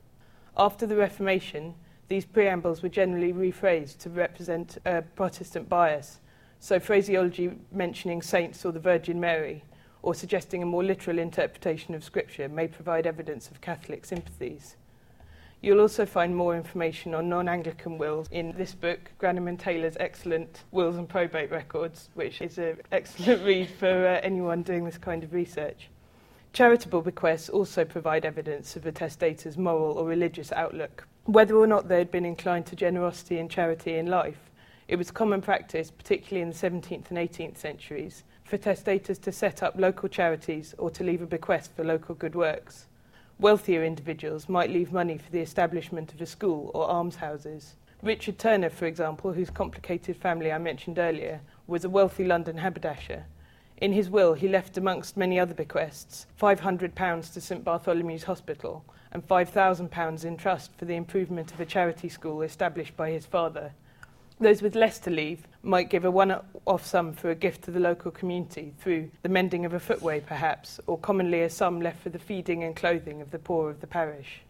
After 0.56 0.84
the 0.84 0.96
Reformation, 0.96 1.74
these 2.08 2.24
preambles 2.24 2.82
were 2.82 2.88
generally 2.88 3.32
rephrased 3.32 3.98
to 3.98 4.10
represent 4.10 4.78
a 4.84 5.02
Protestant 5.02 5.68
bias, 5.68 6.18
so 6.58 6.80
phraseology 6.80 7.52
mentioning 7.70 8.20
saints 8.20 8.64
or 8.64 8.72
the 8.72 8.80
Virgin 8.80 9.20
Mary 9.20 9.62
or 10.06 10.14
suggesting 10.14 10.62
a 10.62 10.66
more 10.66 10.84
literal 10.84 11.18
interpretation 11.18 11.92
of 11.92 12.04
Scripture 12.04 12.48
may 12.48 12.68
provide 12.68 13.08
evidence 13.08 13.50
of 13.50 13.60
Catholic 13.60 14.04
sympathies. 14.04 14.76
You'll 15.60 15.80
also 15.80 16.06
find 16.06 16.36
more 16.36 16.54
information 16.54 17.12
on 17.12 17.28
non 17.28 17.48
Anglican 17.48 17.98
wills 17.98 18.28
in 18.30 18.52
this 18.52 18.72
book, 18.72 19.10
Grannum 19.20 19.48
and 19.48 19.58
Taylor's 19.58 19.96
excellent 19.98 20.62
Wills 20.70 20.94
and 20.94 21.08
Probate 21.08 21.50
Records, 21.50 22.08
which 22.14 22.40
is 22.40 22.56
an 22.56 22.76
excellent 22.92 23.44
read 23.44 23.68
for 23.68 24.06
uh, 24.06 24.20
anyone 24.22 24.62
doing 24.62 24.84
this 24.84 24.96
kind 24.96 25.24
of 25.24 25.32
research. 25.32 25.88
Charitable 26.52 27.02
bequests 27.02 27.48
also 27.48 27.84
provide 27.84 28.24
evidence 28.24 28.76
of 28.76 28.86
a 28.86 28.92
testator's 28.92 29.58
moral 29.58 29.98
or 29.98 30.06
religious 30.06 30.52
outlook. 30.52 31.04
Whether 31.24 31.56
or 31.56 31.66
not 31.66 31.88
they 31.88 31.98
had 31.98 32.12
been 32.12 32.24
inclined 32.24 32.66
to 32.66 32.76
generosity 32.76 33.38
and 33.38 33.50
charity 33.50 33.96
in 33.96 34.06
life, 34.06 34.52
it 34.86 34.94
was 34.94 35.10
common 35.10 35.42
practice, 35.42 35.90
particularly 35.90 36.42
in 36.42 36.50
the 36.50 36.54
17th 36.54 37.10
and 37.10 37.18
18th 37.18 37.56
centuries, 37.56 38.22
for 38.46 38.56
testators 38.56 39.20
to 39.20 39.32
set 39.32 39.62
up 39.62 39.74
local 39.76 40.08
charities 40.08 40.74
or 40.78 40.88
to 40.90 41.02
leave 41.02 41.20
a 41.20 41.26
bequest 41.26 41.74
for 41.74 41.84
local 41.84 42.14
good 42.14 42.34
works. 42.34 42.86
Wealthier 43.40 43.84
individuals 43.84 44.48
might 44.48 44.70
leave 44.70 44.92
money 44.92 45.18
for 45.18 45.30
the 45.30 45.40
establishment 45.40 46.14
of 46.14 46.20
a 46.20 46.26
school 46.26 46.70
or 46.72 46.88
almshouses. 46.88 47.74
Richard 48.02 48.38
Turner, 48.38 48.70
for 48.70 48.86
example, 48.86 49.32
whose 49.32 49.50
complicated 49.50 50.16
family 50.16 50.52
I 50.52 50.58
mentioned 50.58 50.98
earlier, 50.98 51.40
was 51.66 51.84
a 51.84 51.90
wealthy 51.90 52.24
London 52.24 52.58
haberdasher. 52.58 53.24
In 53.78 53.92
his 53.92 54.08
will, 54.08 54.34
he 54.34 54.48
left, 54.48 54.78
amongst 54.78 55.16
many 55.16 55.38
other 55.38 55.52
bequests, 55.52 56.26
£500 56.40 57.32
to 57.32 57.40
St 57.40 57.64
Bartholomew's 57.64 58.24
Hospital 58.24 58.84
and 59.12 59.26
£5,000 59.26 60.24
in 60.24 60.36
trust 60.36 60.70
for 60.78 60.84
the 60.84 60.94
improvement 60.94 61.52
of 61.52 61.60
a 61.60 61.66
charity 61.66 62.08
school 62.08 62.42
established 62.42 62.96
by 62.96 63.10
his 63.10 63.26
father. 63.26 63.72
Those 64.38 64.60
with 64.60 64.74
less 64.74 64.98
to 65.00 65.10
leave 65.10 65.48
might 65.62 65.88
give 65.88 66.04
a 66.04 66.10
one 66.10 66.38
off 66.66 66.84
sum 66.84 67.14
for 67.14 67.30
a 67.30 67.34
gift 67.34 67.62
to 67.64 67.70
the 67.70 67.80
local 67.80 68.10
community 68.10 68.74
through 68.78 69.10
the 69.22 69.30
mending 69.30 69.64
of 69.64 69.72
a 69.72 69.80
footway, 69.80 70.20
perhaps, 70.20 70.78
or 70.86 70.98
commonly 70.98 71.40
a 71.40 71.48
sum 71.48 71.80
left 71.80 72.02
for 72.02 72.10
the 72.10 72.18
feeding 72.18 72.62
and 72.62 72.76
clothing 72.76 73.22
of 73.22 73.30
the 73.30 73.38
poor 73.38 73.70
of 73.70 73.80
the 73.80 73.86
parish. 73.86 74.42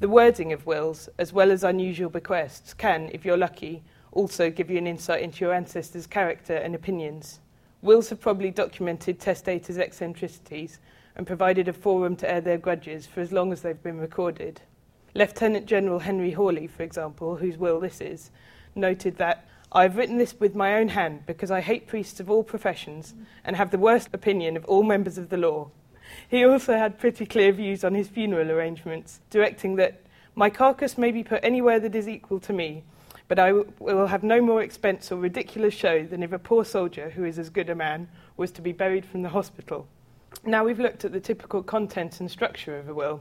The 0.00 0.08
wording 0.08 0.52
of 0.52 0.66
wills, 0.66 1.08
as 1.18 1.32
well 1.32 1.52
as 1.52 1.62
unusual 1.62 2.10
bequests, 2.10 2.74
can, 2.74 3.10
if 3.12 3.24
you're 3.24 3.36
lucky, 3.36 3.84
also 4.10 4.50
give 4.50 4.68
you 4.68 4.78
an 4.78 4.88
insight 4.88 5.22
into 5.22 5.44
your 5.44 5.54
ancestors' 5.54 6.08
character 6.08 6.56
and 6.56 6.74
opinions. 6.74 7.38
Wills 7.80 8.10
have 8.10 8.20
probably 8.20 8.50
documented 8.50 9.20
testators' 9.20 9.78
eccentricities 9.78 10.80
and 11.14 11.28
provided 11.28 11.68
a 11.68 11.72
forum 11.72 12.16
to 12.16 12.28
air 12.28 12.40
their 12.40 12.58
grudges 12.58 13.06
for 13.06 13.20
as 13.20 13.30
long 13.30 13.52
as 13.52 13.62
they've 13.62 13.82
been 13.84 13.98
recorded. 13.98 14.60
Lieutenant 15.14 15.66
General 15.66 16.00
Henry 16.00 16.32
Hawley, 16.32 16.66
for 16.66 16.82
example, 16.82 17.36
whose 17.36 17.56
will 17.56 17.78
this 17.78 18.00
is, 18.00 18.32
noted 18.74 19.16
that 19.18 19.46
I've 19.74 19.96
written 19.96 20.18
this 20.18 20.38
with 20.38 20.54
my 20.54 20.74
own 20.74 20.88
hand 20.88 21.24
because 21.26 21.50
I 21.50 21.60
hate 21.60 21.86
priests 21.86 22.20
of 22.20 22.30
all 22.30 22.44
professions 22.44 23.14
and 23.44 23.56
have 23.56 23.70
the 23.70 23.78
worst 23.78 24.10
opinion 24.12 24.56
of 24.56 24.64
all 24.66 24.82
members 24.82 25.16
of 25.16 25.30
the 25.30 25.38
law. 25.38 25.70
He 26.28 26.44
also 26.44 26.76
had 26.76 26.98
pretty 26.98 27.24
clear 27.24 27.52
views 27.52 27.82
on 27.82 27.94
his 27.94 28.08
funeral 28.08 28.50
arrangements, 28.50 29.20
directing 29.30 29.76
that 29.76 30.02
my 30.34 30.50
carcass 30.50 30.98
may 30.98 31.10
be 31.10 31.24
put 31.24 31.42
anywhere 31.42 31.80
that 31.80 31.94
is 31.94 32.08
equal 32.08 32.40
to 32.40 32.52
me, 32.52 32.84
but 33.28 33.38
I 33.38 33.52
will 33.52 34.08
have 34.08 34.22
no 34.22 34.42
more 34.42 34.62
expense 34.62 35.10
or 35.10 35.16
ridiculous 35.16 35.72
show 35.72 36.04
than 36.04 36.22
if 36.22 36.32
a 36.32 36.38
poor 36.38 36.66
soldier, 36.66 37.10
who 37.10 37.24
is 37.24 37.38
as 37.38 37.48
good 37.48 37.70
a 37.70 37.74
man, 37.74 38.08
was 38.36 38.50
to 38.52 38.62
be 38.62 38.72
buried 38.72 39.06
from 39.06 39.22
the 39.22 39.30
hospital. 39.30 39.86
Now 40.44 40.64
we've 40.64 40.80
looked 40.80 41.04
at 41.04 41.12
the 41.12 41.20
typical 41.20 41.62
content 41.62 42.20
and 42.20 42.30
structure 42.30 42.78
of 42.78 42.88
a 42.88 42.94
will. 42.94 43.20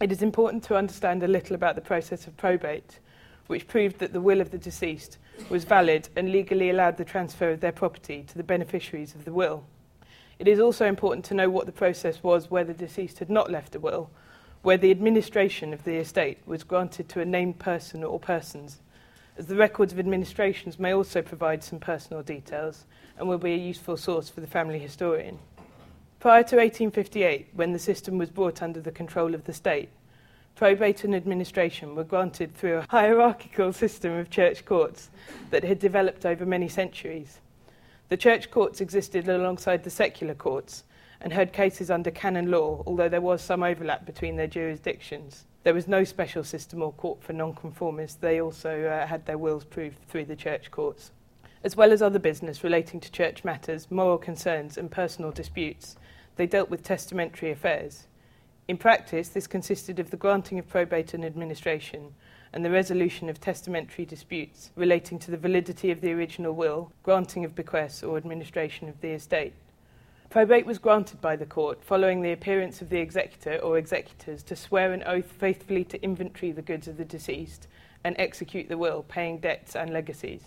It 0.00 0.12
is 0.12 0.22
important 0.22 0.64
to 0.64 0.76
understand 0.76 1.22
a 1.22 1.28
little 1.28 1.54
about 1.54 1.76
the 1.76 1.80
process 1.80 2.26
of 2.26 2.36
probate 2.36 2.98
which 3.48 3.66
proved 3.66 3.98
that 3.98 4.12
the 4.12 4.20
will 4.20 4.40
of 4.40 4.52
the 4.52 4.58
deceased 4.58 5.18
was 5.50 5.64
valid 5.64 6.08
and 6.14 6.30
legally 6.30 6.70
allowed 6.70 6.96
the 6.96 7.04
transfer 7.04 7.50
of 7.50 7.60
their 7.60 7.72
property 7.72 8.22
to 8.28 8.36
the 8.36 8.44
beneficiaries 8.44 9.14
of 9.14 9.24
the 9.24 9.32
will. 9.32 9.64
It 10.38 10.46
is 10.46 10.60
also 10.60 10.86
important 10.86 11.24
to 11.26 11.34
know 11.34 11.50
what 11.50 11.66
the 11.66 11.72
process 11.72 12.22
was 12.22 12.50
where 12.50 12.62
the 12.62 12.74
deceased 12.74 13.18
had 13.18 13.30
not 13.30 13.50
left 13.50 13.74
a 13.74 13.80
will, 13.80 14.10
where 14.62 14.76
the 14.76 14.90
administration 14.90 15.72
of 15.72 15.82
the 15.82 15.96
estate 15.96 16.38
was 16.46 16.62
granted 16.62 17.08
to 17.08 17.20
a 17.20 17.24
named 17.24 17.58
person 17.58 18.04
or 18.04 18.20
persons, 18.20 18.78
as 19.36 19.46
the 19.46 19.56
records 19.56 19.92
of 19.92 19.98
administrations 19.98 20.78
may 20.78 20.92
also 20.92 21.22
provide 21.22 21.64
some 21.64 21.78
personal 21.78 22.22
details 22.22 22.84
and 23.16 23.28
will 23.28 23.38
be 23.38 23.52
a 23.52 23.56
useful 23.56 23.96
source 23.96 24.28
for 24.28 24.40
the 24.40 24.46
family 24.46 24.78
historian. 24.78 25.38
Prior 26.20 26.42
to 26.42 26.56
1858, 26.56 27.48
when 27.54 27.72
the 27.72 27.78
system 27.78 28.18
was 28.18 28.30
brought 28.30 28.62
under 28.62 28.80
the 28.80 28.90
control 28.90 29.34
of 29.34 29.44
the 29.44 29.52
state, 29.52 29.88
probate 30.58 31.04
and 31.04 31.14
administration 31.14 31.94
were 31.94 32.02
granted 32.02 32.52
through 32.52 32.78
a 32.78 32.86
hierarchical 32.90 33.72
system 33.72 34.12
of 34.14 34.28
church 34.28 34.64
courts 34.64 35.08
that 35.50 35.62
had 35.62 35.78
developed 35.78 36.26
over 36.26 36.44
many 36.44 36.68
centuries. 36.68 37.38
The 38.08 38.16
church 38.16 38.50
courts 38.50 38.80
existed 38.80 39.28
alongside 39.28 39.84
the 39.84 39.90
secular 39.90 40.34
courts 40.34 40.82
and 41.20 41.32
heard 41.32 41.52
cases 41.52 41.92
under 41.92 42.10
canon 42.10 42.50
law, 42.50 42.82
although 42.88 43.08
there 43.08 43.20
was 43.20 43.40
some 43.40 43.62
overlap 43.62 44.04
between 44.04 44.34
their 44.34 44.48
jurisdictions. 44.48 45.44
There 45.62 45.74
was 45.74 45.86
no 45.86 46.02
special 46.02 46.42
system 46.42 46.82
or 46.82 46.92
court 46.92 47.22
for 47.22 47.34
nonconformists. 47.34 48.16
They 48.16 48.40
also 48.40 48.84
uh, 48.84 49.06
had 49.06 49.26
their 49.26 49.38
wills 49.38 49.62
proved 49.62 50.08
through 50.08 50.24
the 50.24 50.34
church 50.34 50.72
courts. 50.72 51.12
As 51.62 51.76
well 51.76 51.92
as 51.92 52.02
other 52.02 52.18
business 52.18 52.64
relating 52.64 52.98
to 52.98 53.12
church 53.12 53.44
matters, 53.44 53.92
moral 53.92 54.18
concerns, 54.18 54.76
and 54.76 54.90
personal 54.90 55.30
disputes, 55.30 55.96
they 56.34 56.48
dealt 56.48 56.68
with 56.68 56.82
testamentary 56.82 57.52
affairs. 57.52 58.08
In 58.68 58.76
practice, 58.76 59.30
this 59.30 59.46
consisted 59.46 59.98
of 59.98 60.10
the 60.10 60.18
granting 60.18 60.58
of 60.58 60.68
probate 60.68 61.14
and 61.14 61.24
administration 61.24 62.12
and 62.52 62.62
the 62.62 62.70
resolution 62.70 63.30
of 63.30 63.40
testamentary 63.40 64.04
disputes 64.04 64.72
relating 64.76 65.18
to 65.20 65.30
the 65.30 65.38
validity 65.38 65.90
of 65.90 66.02
the 66.02 66.12
original 66.12 66.52
will, 66.52 66.92
granting 67.02 67.46
of 67.46 67.54
bequests, 67.54 68.02
or 68.02 68.18
administration 68.18 68.86
of 68.90 69.00
the 69.00 69.08
estate. 69.08 69.54
Probate 70.28 70.66
was 70.66 70.78
granted 70.78 71.18
by 71.22 71.34
the 71.34 71.46
court 71.46 71.82
following 71.82 72.20
the 72.20 72.32
appearance 72.32 72.82
of 72.82 72.90
the 72.90 73.00
executor 73.00 73.56
or 73.56 73.78
executors 73.78 74.42
to 74.42 74.54
swear 74.54 74.92
an 74.92 75.02
oath 75.06 75.32
faithfully 75.32 75.84
to 75.84 76.02
inventory 76.02 76.52
the 76.52 76.60
goods 76.60 76.86
of 76.86 76.98
the 76.98 77.06
deceased 77.06 77.68
and 78.04 78.14
execute 78.18 78.68
the 78.68 78.76
will, 78.76 79.02
paying 79.08 79.38
debts 79.38 79.76
and 79.76 79.94
legacies. 79.94 80.42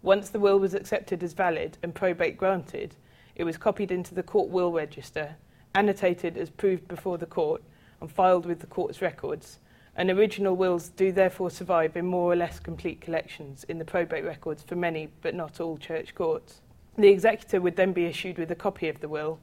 Once 0.00 0.30
the 0.30 0.40
will 0.40 0.58
was 0.58 0.72
accepted 0.72 1.22
as 1.22 1.34
valid 1.34 1.76
and 1.82 1.94
probate 1.94 2.38
granted, 2.38 2.96
it 3.34 3.44
was 3.44 3.58
copied 3.58 3.92
into 3.92 4.14
the 4.14 4.22
court 4.22 4.48
will 4.48 4.72
register 4.72 5.36
annotated 5.74 6.36
as 6.36 6.50
proved 6.50 6.88
before 6.88 7.18
the 7.18 7.26
court 7.26 7.62
and 8.00 8.10
filed 8.10 8.46
with 8.46 8.60
the 8.60 8.66
court's 8.66 9.02
records, 9.02 9.58
and 9.96 10.10
original 10.10 10.56
wills 10.56 10.88
do 10.88 11.12
therefore 11.12 11.50
survive 11.50 11.96
in 11.96 12.06
more 12.06 12.32
or 12.32 12.36
less 12.36 12.58
complete 12.58 13.00
collections 13.00 13.64
in 13.64 13.78
the 13.78 13.84
probate 13.84 14.24
records 14.24 14.62
for 14.62 14.76
many 14.76 15.08
but 15.22 15.34
not 15.34 15.60
all 15.60 15.76
church 15.76 16.14
courts. 16.14 16.60
The 16.96 17.08
executor 17.08 17.60
would 17.60 17.76
then 17.76 17.92
be 17.92 18.06
issued 18.06 18.38
with 18.38 18.50
a 18.50 18.56
copy 18.56 18.88
of 18.88 19.00
the 19.00 19.08
will, 19.08 19.38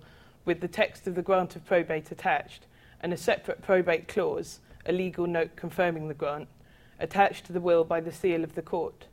with 0.46 0.62
the 0.62 0.67
text 0.67 1.07
of 1.07 1.15
the 1.15 1.22
grant 1.22 1.55
of 1.55 1.65
probate 1.65 2.12
attached, 2.12 2.65
and 3.01 3.13
a 3.13 3.17
separate 3.17 3.62
probate 3.62 4.07
clause, 4.07 4.60
a 4.86 4.91
legal 4.91 5.27
note 5.27 5.55
confirming 5.55 6.07
the 6.07 6.13
grant, 6.13 6.48
attached 7.00 7.46
to 7.46 7.53
the 7.53 7.62
will 7.62 7.84
by 7.84 8.00
the 8.00 8.12
seal 8.12 8.43
of 8.43 8.55
the 8.55 8.62
court. 8.62 9.05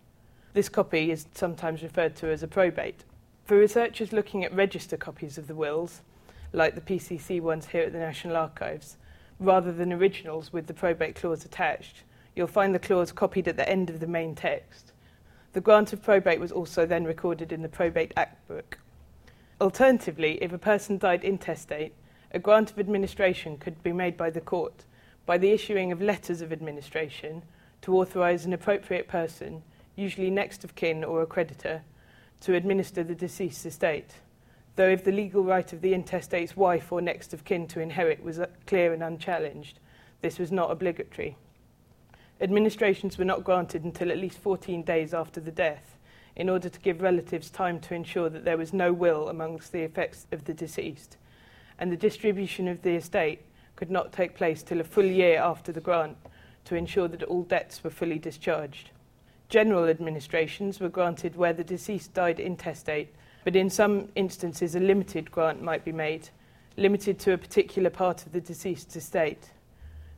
This 0.53 0.69
copy 0.69 1.11
is 1.11 1.27
sometimes 1.35 1.83
referred 1.83 2.17
to 2.17 2.29
as 2.31 2.43
a 2.43 2.49
probate. 2.49 3.05
For 3.45 3.59
researchers 3.59 4.13
looking 4.13 4.45
at 4.45 4.55
register 4.55 4.97
copies 4.97 5.37
of 5.37 5.49
the 5.49 5.55
wills, 5.55 6.01
like 6.55 6.75
the 6.75 6.81
PCC 6.81 7.41
ones 7.41 7.67
here 7.67 7.83
at 7.83 7.93
the 7.93 7.99
National 7.99 8.37
Archives, 8.37 8.97
rather 9.39 9.73
than 9.73 9.93
originals 9.93 10.53
with 10.53 10.67
the 10.67 10.75
probate 10.75 11.17
clause 11.17 11.45
attached. 11.45 12.05
You'll 12.35 12.47
find 12.47 12.75
the 12.75 12.79
clause 12.79 13.13
copied 13.13 13.49
at 13.49 13.57
the 13.57 13.69
end 13.69 13.91
of 13.91 14.01
the 14.01 14.07
main 14.07 14.35
text. 14.35 14.93
The 15.53 15.61
grant 15.61 15.93
of 15.93 16.03
probate 16.03 16.41
was 16.41 16.53
also 16.53 16.87
then 16.87 17.05
recorded 17.05 17.53
in 17.53 17.63
the 17.63 17.69
Probate 17.69 18.13
Act 18.17 18.49
book. 18.49 18.79
Alternatively, 19.61 20.43
if 20.43 20.53
a 20.53 20.59
person 20.59 20.99
died 20.99 21.23
intestate, 21.23 21.95
a 22.33 22.41
grant 22.41 22.73
of 22.73 22.79
administration 22.81 23.57
could 23.57 23.81
be 23.83 23.93
made 23.93 24.17
by 24.17 24.31
the 24.31 24.41
court 24.41 24.85
by 25.27 25.39
the 25.39 25.53
issuing 25.53 25.91
of 25.91 26.03
letters 26.03 26.41
of 26.41 26.53
administration 26.53 27.43
to 27.83 27.97
authorise 27.97 28.45
an 28.45 28.53
appropriate 28.53 29.09
person, 29.09 29.63
usually 29.97 30.31
next 30.31 30.65
of 30.65 30.75
kin 30.75 31.03
or 31.05 31.23
a 31.23 31.27
creditor, 31.27 31.83
to 32.41 32.55
administer 32.55 33.03
the 33.03 33.15
deceased's 33.15 33.67
estate 33.67 34.15
though 34.77 34.89
if 34.89 35.05
the 35.05 35.13
legal 35.13 35.43
right 35.43 35.73
of 35.73 35.81
the 35.81 35.95
intestate's 35.95 36.57
wife 36.57 36.91
or 36.91 37.01
next 37.01 37.33
of 37.33 37.45
kin 37.45 37.67
to 37.69 37.81
inherit 37.81 38.23
was 38.23 38.39
uh, 38.39 38.47
clear 38.67 38.93
and 38.93 39.03
unchallenged, 39.03 39.79
this 40.21 40.39
was 40.39 40.51
not 40.51 40.71
obligatory. 40.71 41.37
Administrations 42.41 43.17
were 43.17 43.25
not 43.25 43.45
granted 43.45 43.85
until 43.85 44.11
at 44.11 44.19
least 44.19 44.39
14 44.39 44.83
days 44.83 45.15
after 45.15 45.41
the 45.41 45.53
death, 45.53 45.97
in 46.35 46.49
order 46.49 46.69
to 46.69 46.81
give 46.81 47.01
relatives 47.01 47.49
time 47.49 47.79
to 47.79 47.95
ensure 47.95 48.29
that 48.29 48.45
there 48.45 48.57
was 48.57 48.73
no 48.73 48.93
will 48.93 49.29
amongst 49.29 49.71
the 49.71 49.83
effects 49.83 50.27
of 50.33 50.45
the 50.45 50.55
deceased, 50.55 51.17
and 51.79 51.93
the 51.93 51.97
distribution 51.97 52.67
of 52.67 52.83
the 52.83 52.97
estate 52.97 53.43
could 53.77 53.91
not 53.91 54.13
take 54.13 54.35
place 54.35 54.63
till 54.63 54.81
a 54.81 54.85
full 54.85 55.05
year 55.05 55.39
after 55.39 55.71
the 55.71 55.81
grant 55.81 56.17
to 56.65 56.75
ensure 56.75 57.09
that 57.09 57.23
all 57.25 57.43
debts 57.43 57.85
were 57.85 57.91
fully 57.91 58.19
discharged. 58.19 58.91
General 59.49 59.89
administrations 59.89 60.81
were 60.81 60.89
granted 60.89 61.37
where 61.37 61.53
the 61.53 61.63
deceased 61.63 62.15
died 62.15 62.41
intestate 62.41 63.15
but 63.45 63.55
in 63.55 63.71
some 63.71 64.09
instances 64.15 64.75
a 64.75 64.81
limited 64.81 65.31
grant 65.31 65.63
might 65.63 65.85
be 65.85 65.93
made, 65.93 66.29
limited 66.77 67.19
to 67.21 67.33
a 67.33 67.39
particular 67.39 67.91
part 67.91 68.27
of 68.27 68.33
the 68.33 68.41
deceased's 68.41 68.97
estate. 68.97 69.51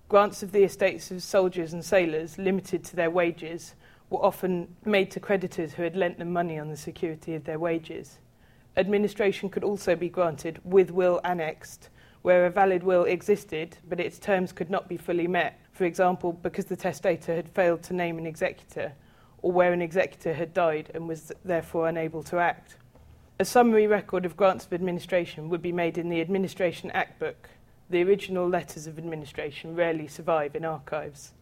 Grants 0.08 0.42
of 0.42 0.52
the 0.52 0.62
estates 0.62 1.10
of 1.10 1.22
soldiers 1.22 1.72
and 1.72 1.84
sailors, 1.84 2.38
limited 2.38 2.84
to 2.84 2.96
their 2.96 3.10
wages, 3.10 3.74
were 4.08 4.24
often 4.24 4.68
made 4.84 5.10
to 5.10 5.20
creditors 5.20 5.72
who 5.72 5.82
had 5.82 5.96
lent 5.96 6.18
them 6.18 6.32
money 6.32 6.58
on 6.58 6.68
the 6.68 6.76
security 6.76 7.34
of 7.34 7.44
their 7.44 7.58
wages. 7.58 8.18
Administration 8.76 9.48
could 9.48 9.64
also 9.64 9.96
be 9.96 10.08
granted 10.08 10.60
with 10.64 10.90
will 10.92 11.20
annexed, 11.24 11.88
where 12.22 12.46
a 12.46 12.50
valid 12.50 12.82
will 12.82 13.04
existed, 13.04 13.76
but 13.88 13.98
its 13.98 14.18
terms 14.18 14.52
could 14.52 14.70
not 14.70 14.88
be 14.88 14.96
fully 14.96 15.26
met, 15.26 15.58
for 15.72 15.84
example, 15.84 16.32
because 16.32 16.66
the 16.66 16.76
testator 16.76 17.34
had 17.34 17.48
failed 17.48 17.82
to 17.82 17.94
name 17.94 18.18
an 18.18 18.26
executor, 18.26 18.92
or 19.42 19.50
where 19.50 19.72
an 19.72 19.82
executor 19.82 20.34
had 20.34 20.54
died 20.54 20.90
and 20.94 21.08
was 21.08 21.32
therefore 21.44 21.88
unable 21.88 22.22
to 22.22 22.38
act. 22.38 22.76
A 23.38 23.44
summary 23.44 23.86
record 23.86 24.24
of 24.24 24.34
grants 24.34 24.64
of 24.64 24.72
administration 24.72 25.50
would 25.50 25.60
be 25.60 25.70
made 25.70 25.98
in 25.98 26.08
the 26.08 26.22
Administration 26.22 26.90
Act 26.92 27.18
Book. 27.18 27.50
The 27.90 28.02
original 28.02 28.48
letters 28.48 28.86
of 28.86 28.96
administration 28.96 29.76
rarely 29.76 30.08
survive 30.08 30.56
in 30.56 30.64
archives. 30.64 31.32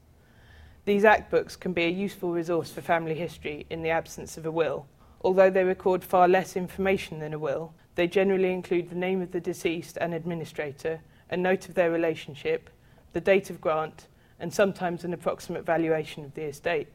These 0.86 1.04
Act 1.04 1.30
Books 1.30 1.54
can 1.54 1.72
be 1.72 1.84
a 1.84 1.88
useful 1.88 2.32
resource 2.32 2.72
for 2.72 2.80
family 2.80 3.14
history 3.14 3.64
in 3.70 3.82
the 3.82 3.90
absence 3.90 4.36
of 4.36 4.44
a 4.44 4.50
will. 4.50 4.86
Although 5.22 5.50
they 5.50 5.62
record 5.62 6.02
far 6.02 6.26
less 6.26 6.56
information 6.56 7.20
than 7.20 7.32
a 7.32 7.38
will, 7.38 7.72
they 7.94 8.08
generally 8.08 8.52
include 8.52 8.90
the 8.90 8.96
name 8.96 9.22
of 9.22 9.30
the 9.30 9.38
deceased 9.38 9.96
and 10.00 10.12
administrator, 10.12 11.00
a 11.30 11.36
note 11.36 11.68
of 11.68 11.76
their 11.76 11.92
relationship, 11.92 12.70
the 13.12 13.20
date 13.20 13.50
of 13.50 13.60
grant, 13.60 14.08
and 14.40 14.52
sometimes 14.52 15.04
an 15.04 15.14
approximate 15.14 15.64
valuation 15.64 16.24
of 16.24 16.34
the 16.34 16.42
estate. 16.42 16.88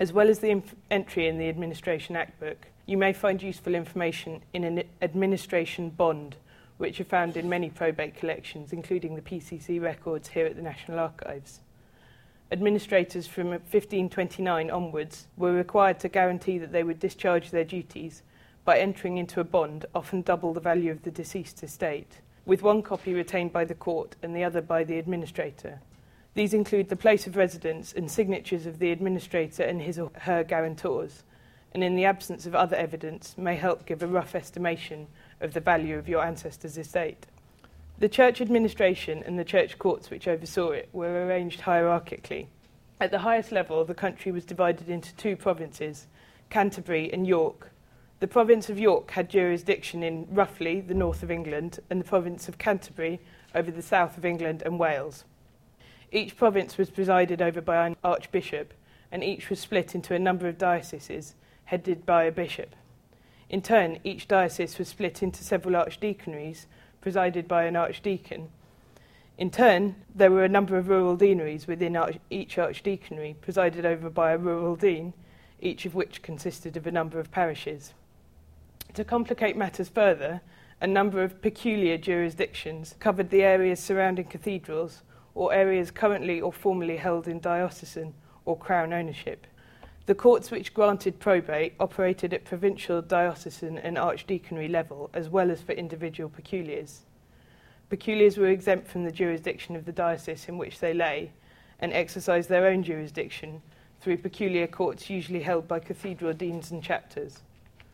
As 0.00 0.10
well 0.10 0.30
as 0.30 0.38
the 0.38 0.48
inf- 0.48 0.74
entry 0.90 1.28
in 1.28 1.36
the 1.36 1.50
Administration 1.50 2.16
Act 2.16 2.40
Book, 2.40 2.68
you 2.86 2.96
may 2.96 3.12
find 3.12 3.42
useful 3.42 3.74
information 3.74 4.42
in 4.52 4.64
an 4.64 4.82
administration 5.00 5.90
bond, 5.90 6.36
which 6.78 7.00
are 7.00 7.04
found 7.04 7.36
in 7.36 7.48
many 7.48 7.70
probate 7.70 8.16
collections, 8.16 8.72
including 8.72 9.14
the 9.14 9.22
PCC 9.22 9.80
records 9.80 10.28
here 10.28 10.46
at 10.46 10.56
the 10.56 10.62
National 10.62 10.98
Archives. 10.98 11.60
Administrators 12.50 13.26
from 13.26 13.48
1529 13.48 14.70
onwards 14.70 15.26
were 15.36 15.52
required 15.52 15.98
to 16.00 16.08
guarantee 16.08 16.58
that 16.58 16.72
they 16.72 16.82
would 16.82 16.98
discharge 16.98 17.50
their 17.50 17.64
duties 17.64 18.22
by 18.64 18.78
entering 18.78 19.16
into 19.16 19.40
a 19.40 19.44
bond, 19.44 19.86
often 19.94 20.22
double 20.22 20.52
the 20.52 20.60
value 20.60 20.90
of 20.90 21.02
the 21.02 21.10
deceased 21.10 21.62
estate, 21.62 22.18
with 22.44 22.62
one 22.62 22.82
copy 22.82 23.14
retained 23.14 23.52
by 23.52 23.64
the 23.64 23.74
court 23.74 24.16
and 24.22 24.36
the 24.36 24.44
other 24.44 24.60
by 24.60 24.84
the 24.84 24.98
administrator. 24.98 25.80
These 26.34 26.54
include 26.54 26.88
the 26.88 26.96
place 26.96 27.26
of 27.26 27.36
residence 27.36 27.92
and 27.92 28.10
signatures 28.10 28.66
of 28.66 28.78
the 28.78 28.90
administrator 28.90 29.62
and 29.62 29.80
his 29.80 29.98
or 29.98 30.10
her 30.14 30.42
guarantors, 30.44 31.24
and 31.72 31.82
in 31.82 31.96
the 31.96 32.04
absence 32.04 32.46
of 32.46 32.54
other 32.54 32.76
evidence 32.76 33.36
may 33.36 33.56
help 33.56 33.86
give 33.86 34.02
a 34.02 34.06
rough 34.06 34.34
estimation 34.34 35.06
of 35.40 35.54
the 35.54 35.60
value 35.60 35.98
of 35.98 36.08
your 36.08 36.24
ancestor's 36.24 36.78
estate. 36.78 37.26
The 37.98 38.08
church 38.08 38.40
administration 38.40 39.22
and 39.24 39.38
the 39.38 39.44
church 39.44 39.78
courts 39.78 40.10
which 40.10 40.28
oversaw 40.28 40.70
it 40.70 40.88
were 40.92 41.26
arranged 41.26 41.60
hierarchically. 41.60 42.46
At 43.00 43.10
the 43.10 43.20
highest 43.20 43.52
level, 43.52 43.84
the 43.84 43.94
country 43.94 44.32
was 44.32 44.44
divided 44.44 44.88
into 44.88 45.14
two 45.16 45.36
provinces, 45.36 46.06
Canterbury 46.50 47.12
and 47.12 47.26
York. 47.26 47.70
The 48.20 48.28
province 48.28 48.68
of 48.70 48.78
York 48.78 49.10
had 49.12 49.28
jurisdiction 49.28 50.02
in 50.02 50.28
roughly 50.30 50.80
the 50.80 50.94
north 50.94 51.22
of 51.22 51.30
England, 51.30 51.80
and 51.90 52.00
the 52.00 52.04
province 52.04 52.48
of 52.48 52.58
Canterbury 52.58 53.20
over 53.54 53.70
the 53.70 53.82
south 53.82 54.16
of 54.16 54.24
England 54.24 54.62
and 54.64 54.78
Wales. 54.78 55.24
Each 56.12 56.36
province 56.36 56.76
was 56.76 56.90
presided 56.90 57.40
over 57.42 57.60
by 57.60 57.86
an 57.86 57.96
archbishop, 58.04 58.74
and 59.10 59.24
each 59.24 59.50
was 59.50 59.60
split 59.60 59.94
into 59.94 60.14
a 60.14 60.18
number 60.18 60.46
of 60.46 60.58
dioceses, 60.58 61.34
headed 61.64 62.04
by 62.04 62.24
a 62.24 62.32
bishop. 62.32 62.74
In 63.48 63.62
turn, 63.62 63.98
each 64.04 64.28
diocese 64.28 64.78
was 64.78 64.88
split 64.88 65.22
into 65.22 65.44
several 65.44 65.74
archdeaconries, 65.74 66.66
presided 67.00 67.46
by 67.46 67.64
an 67.64 67.76
archdeacon. 67.76 68.48
In 69.36 69.50
turn, 69.50 69.96
there 70.14 70.30
were 70.30 70.44
a 70.44 70.48
number 70.48 70.76
of 70.76 70.88
rural 70.88 71.16
deaneries 71.16 71.66
within 71.66 71.96
arch- 71.96 72.18
each 72.30 72.56
archdeaconry, 72.56 73.34
presided 73.40 73.84
over 73.84 74.08
by 74.08 74.32
a 74.32 74.38
rural 74.38 74.76
dean, 74.76 75.12
each 75.60 75.84
of 75.84 75.94
which 75.94 76.22
consisted 76.22 76.76
of 76.76 76.86
a 76.86 76.90
number 76.90 77.18
of 77.18 77.30
parishes. 77.30 77.94
To 78.94 79.04
complicate 79.04 79.56
matters 79.56 79.88
further, 79.88 80.42
a 80.80 80.86
number 80.86 81.22
of 81.22 81.40
peculiar 81.40 81.96
jurisdictions 81.96 82.94
covered 82.98 83.30
the 83.30 83.42
areas 83.42 83.80
surrounding 83.80 84.26
cathedrals 84.26 85.02
or 85.34 85.52
areas 85.52 85.90
currently 85.90 86.40
or 86.40 86.52
formerly 86.52 86.96
held 86.96 87.28
in 87.28 87.40
diocesan 87.40 88.14
or 88.44 88.56
crown 88.56 88.92
ownership. 88.92 89.46
The 90.06 90.14
courts 90.16 90.50
which 90.50 90.74
granted 90.74 91.20
probate 91.20 91.74
operated 91.78 92.34
at 92.34 92.44
provincial, 92.44 93.02
diocesan, 93.02 93.78
and 93.78 93.96
archdeaconry 93.96 94.68
level, 94.68 95.10
as 95.14 95.28
well 95.28 95.48
as 95.48 95.62
for 95.62 95.72
individual 95.72 96.28
peculiars. 96.28 97.02
peculiars 97.88 98.36
were 98.36 98.48
exempt 98.48 98.88
from 98.88 99.04
the 99.04 99.12
jurisdiction 99.12 99.76
of 99.76 99.84
the 99.84 99.92
diocese 99.92 100.48
in 100.48 100.58
which 100.58 100.80
they 100.80 100.92
lay 100.92 101.30
and 101.78 101.92
exercised 101.92 102.48
their 102.48 102.66
own 102.66 102.82
jurisdiction 102.82 103.62
through 104.00 104.16
peculiar 104.16 104.66
courts 104.66 105.08
usually 105.08 105.42
held 105.42 105.68
by 105.68 105.78
cathedral 105.78 106.32
deans 106.32 106.72
and 106.72 106.82
chapters. 106.82 107.42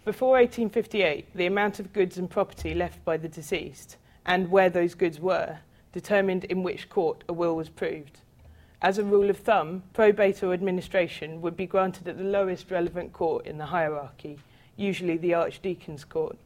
Before 0.06 0.30
1858, 0.30 1.34
the 1.34 1.46
amount 1.46 1.78
of 1.78 1.92
goods 1.92 2.16
and 2.16 2.30
property 2.30 2.72
left 2.72 3.04
by 3.04 3.18
the 3.18 3.28
deceased 3.28 3.96
and 4.24 4.50
where 4.50 4.70
those 4.70 4.94
goods 4.94 5.20
were 5.20 5.58
determined 5.92 6.44
in 6.44 6.62
which 6.62 6.88
court 6.88 7.24
a 7.28 7.32
will 7.34 7.54
was 7.56 7.68
proved. 7.68 8.20
As 8.80 8.96
a 8.96 9.02
rule 9.02 9.28
of 9.28 9.38
thumb, 9.38 9.82
probate 9.92 10.40
or 10.42 10.52
administration 10.52 11.40
would 11.40 11.56
be 11.56 11.66
granted 11.66 12.06
at 12.06 12.16
the 12.16 12.22
lowest 12.22 12.70
relevant 12.70 13.12
court 13.12 13.44
in 13.44 13.58
the 13.58 13.66
hierarchy, 13.66 14.38
usually 14.76 15.16
the 15.16 15.34
Archdeacon's 15.34 16.04
Court. 16.04 16.38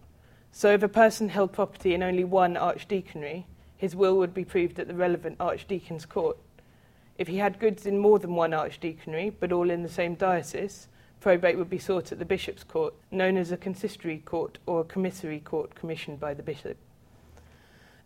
So 0.50 0.72
if 0.72 0.82
a 0.82 0.88
person 0.88 1.28
held 1.28 1.52
property 1.52 1.92
in 1.92 2.02
only 2.02 2.24
one 2.24 2.54
archdeaconry, 2.54 3.44
his 3.76 3.94
will 3.94 4.16
would 4.16 4.32
be 4.32 4.46
proved 4.46 4.78
at 4.78 4.88
the 4.88 4.94
relevant 4.94 5.36
archdeacon's 5.40 6.06
court. 6.06 6.38
If 7.18 7.28
he 7.28 7.36
had 7.36 7.58
goods 7.58 7.84
in 7.84 7.98
more 7.98 8.18
than 8.18 8.34
one 8.34 8.52
archdeaconry, 8.52 9.34
but 9.38 9.52
all 9.52 9.68
in 9.68 9.82
the 9.82 9.88
same 9.90 10.14
diocese, 10.14 10.88
probate 11.20 11.58
would 11.58 11.68
be 11.68 11.78
sought 11.78 12.12
at 12.12 12.18
the 12.18 12.24
bishop's 12.24 12.64
court, 12.64 12.94
known 13.10 13.36
as 13.36 13.52
a 13.52 13.58
consistory 13.58 14.18
court 14.18 14.58
or 14.64 14.80
a 14.80 14.84
commissary 14.84 15.40
court 15.40 15.74
commissioned 15.74 16.18
by 16.18 16.32
the 16.32 16.42
bishop. 16.42 16.78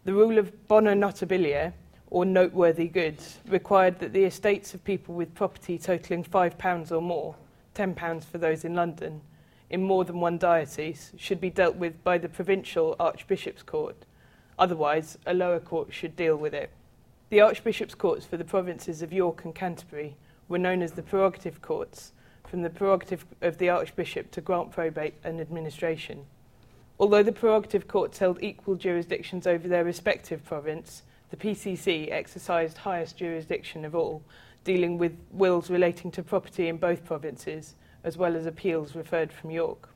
The 0.04 0.14
rule 0.14 0.38
of 0.38 0.66
bona 0.66 0.94
notabilia, 0.94 1.72
or 2.10 2.24
noteworthy 2.24 2.88
goods, 2.88 3.38
required 3.48 3.98
that 3.98 4.12
the 4.12 4.24
estates 4.24 4.74
of 4.74 4.84
people 4.84 5.14
with 5.14 5.34
property 5.34 5.78
totalling 5.78 6.24
£5 6.24 6.92
or 6.92 7.02
more, 7.02 7.34
£10 7.74 8.24
for 8.24 8.38
those 8.38 8.64
in 8.64 8.74
London, 8.74 9.20
in 9.70 9.82
more 9.82 10.04
than 10.04 10.20
one 10.20 10.38
diocese 10.38 11.12
should 11.16 11.40
be 11.40 11.50
dealt 11.50 11.76
with 11.76 12.02
by 12.04 12.16
the 12.18 12.28
provincial 12.28 12.94
Archbishop's 13.00 13.62
Court. 13.62 13.96
Otherwise, 14.58 15.18
a 15.26 15.34
lower 15.34 15.60
court 15.60 15.92
should 15.92 16.16
deal 16.16 16.36
with 16.36 16.54
it. 16.54 16.70
The 17.28 17.40
Archbishop's 17.40 17.94
Courts 17.94 18.24
for 18.24 18.36
the 18.36 18.44
provinces 18.44 19.02
of 19.02 19.12
York 19.12 19.44
and 19.44 19.54
Canterbury 19.54 20.16
were 20.48 20.58
known 20.58 20.82
as 20.82 20.92
the 20.92 21.02
prerogative 21.02 21.60
courts, 21.60 22.12
from 22.48 22.62
the 22.62 22.70
prerogative 22.70 23.26
of 23.42 23.58
the 23.58 23.68
Archbishop 23.68 24.30
to 24.30 24.40
grant 24.40 24.70
probate 24.70 25.14
and 25.24 25.40
administration. 25.40 26.24
Although 26.98 27.24
the 27.24 27.32
prerogative 27.32 27.88
courts 27.88 28.18
held 28.18 28.42
equal 28.42 28.76
jurisdictions 28.76 29.46
over 29.46 29.66
their 29.66 29.84
respective 29.84 30.44
province, 30.44 31.02
the 31.30 31.36
PCC 31.36 32.10
exercised 32.10 32.78
highest 32.78 33.16
jurisdiction 33.16 33.84
of 33.84 33.94
all, 33.94 34.22
dealing 34.64 34.98
with 34.98 35.16
wills 35.30 35.70
relating 35.70 36.10
to 36.12 36.22
property 36.22 36.68
in 36.68 36.76
both 36.76 37.04
provinces 37.04 37.74
as 38.04 38.16
well 38.16 38.36
as 38.36 38.46
appeals 38.46 38.94
referred 38.94 39.32
from 39.32 39.50
York. 39.50 39.88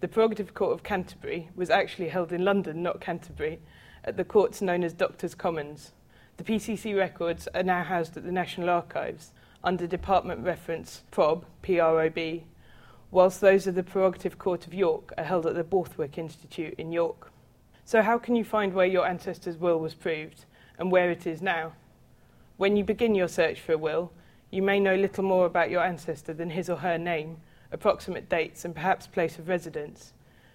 The 0.00 0.08
Prerogative 0.08 0.54
Court 0.54 0.72
of 0.72 0.82
Canterbury 0.82 1.50
was 1.54 1.70
actually 1.70 2.08
held 2.08 2.32
in 2.32 2.44
London, 2.44 2.82
not 2.82 3.00
Canterbury, 3.00 3.60
at 4.04 4.16
the 4.16 4.24
courts 4.24 4.62
known 4.62 4.84
as 4.84 4.92
Doctors' 4.92 5.34
Commons. 5.34 5.92
The 6.38 6.44
PCC 6.44 6.96
records 6.96 7.48
are 7.54 7.62
now 7.62 7.82
housed 7.82 8.16
at 8.16 8.24
the 8.24 8.32
National 8.32 8.70
Archives 8.70 9.32
under 9.62 9.86
Department 9.86 10.44
Reference 10.44 11.02
PROB, 11.10 11.44
PROB, 11.62 12.42
whilst 13.10 13.40
those 13.40 13.66
of 13.66 13.74
the 13.74 13.82
Prerogative 13.82 14.38
Court 14.38 14.66
of 14.66 14.72
York 14.72 15.12
are 15.18 15.24
held 15.24 15.46
at 15.46 15.54
the 15.54 15.64
Borthwick 15.64 16.16
Institute 16.16 16.74
in 16.78 16.92
York. 16.92 17.32
So, 17.88 18.02
how 18.02 18.18
can 18.18 18.36
you 18.36 18.44
find 18.44 18.74
where 18.74 18.84
your 18.84 19.06
ancestor's 19.06 19.56
will 19.56 19.80
was 19.80 19.94
proved 19.94 20.44
and 20.78 20.92
where 20.92 21.10
it 21.10 21.26
is 21.26 21.40
now? 21.40 21.72
When 22.58 22.76
you 22.76 22.84
begin 22.84 23.14
your 23.14 23.28
search 23.28 23.62
for 23.62 23.72
a 23.72 23.78
will, 23.78 24.12
you 24.50 24.60
may 24.60 24.78
know 24.78 24.94
little 24.94 25.24
more 25.24 25.46
about 25.46 25.70
your 25.70 25.82
ancestor 25.82 26.34
than 26.34 26.50
his 26.50 26.68
or 26.68 26.76
her 26.76 26.98
name, 26.98 27.38
approximate 27.72 28.28
dates, 28.28 28.66
and 28.66 28.74
perhaps 28.74 29.06
place 29.06 29.38
of 29.38 29.48
residence. 29.48 30.12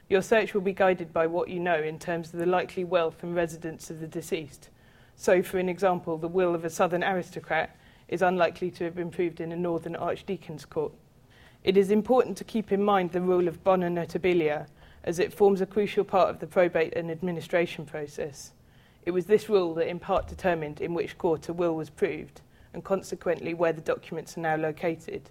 Your 0.10 0.22
search 0.22 0.54
will 0.54 0.62
be 0.62 0.74
guided 0.74 1.12
by 1.12 1.26
what 1.26 1.50
you 1.50 1.60
know 1.60 1.82
in 1.82 1.98
terms 1.98 2.32
of 2.32 2.40
the 2.40 2.46
likely 2.46 2.84
wealth 2.84 3.24
and 3.24 3.34
residence 3.36 3.90
of 3.90 4.00
the 4.00 4.06
deceased. 4.06 4.70
So, 5.16 5.42
for 5.42 5.58
an 5.58 5.70
example, 5.70 6.20
the 6.20 6.28
will 6.28 6.54
of 6.54 6.64
a 6.64 6.70
southern 6.70 7.04
aristocrat 7.04 7.76
is 8.10 8.22
unlikely 8.22 8.70
to 8.70 8.84
have 8.84 8.94
been 8.94 9.10
proved 9.10 9.42
in 9.42 9.52
a 9.52 9.58
northern 9.58 9.96
archdeacon's 9.96 10.66
court. 10.66 10.94
It 11.64 11.78
is 11.78 11.90
important 11.90 12.38
to 12.38 12.44
keep 12.44 12.72
in 12.72 12.84
mind 12.84 13.12
the 13.12 13.22
rule 13.22 13.48
of 13.48 13.64
bona 13.64 13.88
notabilia, 13.88 14.68
as 15.04 15.20
it 15.20 15.34
forms 15.34 15.62
a 15.62 15.66
crucial 15.66 16.04
part 16.04 16.30
of 16.30 16.40
the 16.40 16.48
probate 16.48 16.96
and 16.96 17.12
administration 17.12 17.86
process. 17.86 18.52
It 19.06 19.12
was 19.12 19.26
this 19.26 19.50
rule 19.50 19.74
that 19.76 19.90
in 19.90 20.00
part 20.00 20.28
determined 20.28 20.80
in 20.80 20.94
which 20.94 21.18
court 21.18 21.50
a 21.50 21.54
will 21.54 21.76
was 21.76 21.90
proved 21.90 22.42
and 22.74 22.84
consequently 22.84 23.54
where 23.54 23.74
the 23.74 23.82
documents 23.82 24.38
are 24.38 24.42
now 24.42 24.56
located. 24.56 25.30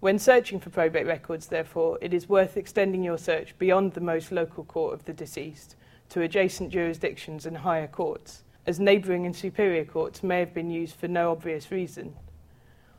When 0.00 0.18
searching 0.18 0.60
for 0.60 0.68
probate 0.68 1.06
records, 1.06 1.46
therefore, 1.46 1.98
it 2.02 2.12
is 2.12 2.28
worth 2.28 2.56
extending 2.56 3.02
your 3.02 3.16
search 3.16 3.58
beyond 3.58 3.94
the 3.94 4.00
most 4.00 4.30
local 4.30 4.64
court 4.64 4.92
of 4.92 5.04
the 5.06 5.14
deceased 5.14 5.76
to 6.10 6.20
adjacent 6.20 6.70
jurisdictions 6.70 7.46
and 7.46 7.56
higher 7.56 7.86
courts, 7.86 8.44
as 8.66 8.78
neighbouring 8.78 9.24
and 9.24 9.34
superior 9.34 9.84
courts 9.84 10.22
may 10.22 10.40
have 10.40 10.52
been 10.52 10.70
used 10.70 10.96
for 10.96 11.08
no 11.08 11.30
obvious 11.30 11.70
reason. 11.70 12.14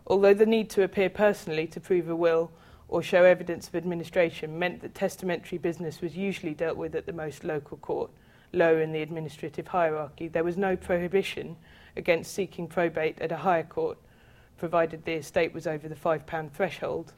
Although 0.08 0.34
the 0.34 0.46
need 0.46 0.70
to 0.72 0.84
appear 0.84 1.10
personally 1.10 1.68
to 1.68 1.80
prove 1.80 2.10
a 2.10 2.16
will 2.16 2.52
or 2.88 3.02
show 3.02 3.24
evidence 3.24 3.68
of 3.68 3.76
administration 3.76 4.60
meant 4.60 4.82
that 4.82 4.94
testamentary 4.94 5.58
business 5.58 6.02
was 6.02 6.16
usually 6.16 6.54
dealt 6.54 6.78
with 6.78 6.96
at 6.96 7.06
the 7.06 7.14
most 7.14 7.44
local 7.44 7.78
court, 7.78 8.12
lower 8.54 8.82
in 8.82 8.92
the 8.92 9.02
administrative 9.02 9.68
hierarchy, 9.68 10.28
there 10.28 10.44
was 10.44 10.58
no 10.58 10.76
prohibition 10.76 11.56
against 11.98 12.34
seeking 12.34 12.68
probate 12.68 13.20
at 13.22 13.32
a 13.32 13.38
higher 13.38 13.64
court, 13.64 13.98
provided 14.58 15.04
the 15.06 15.14
estate 15.14 15.54
was 15.54 15.68
over 15.68 15.88
the 15.88 15.96
£5 15.96 16.52
threshold. 16.52 17.14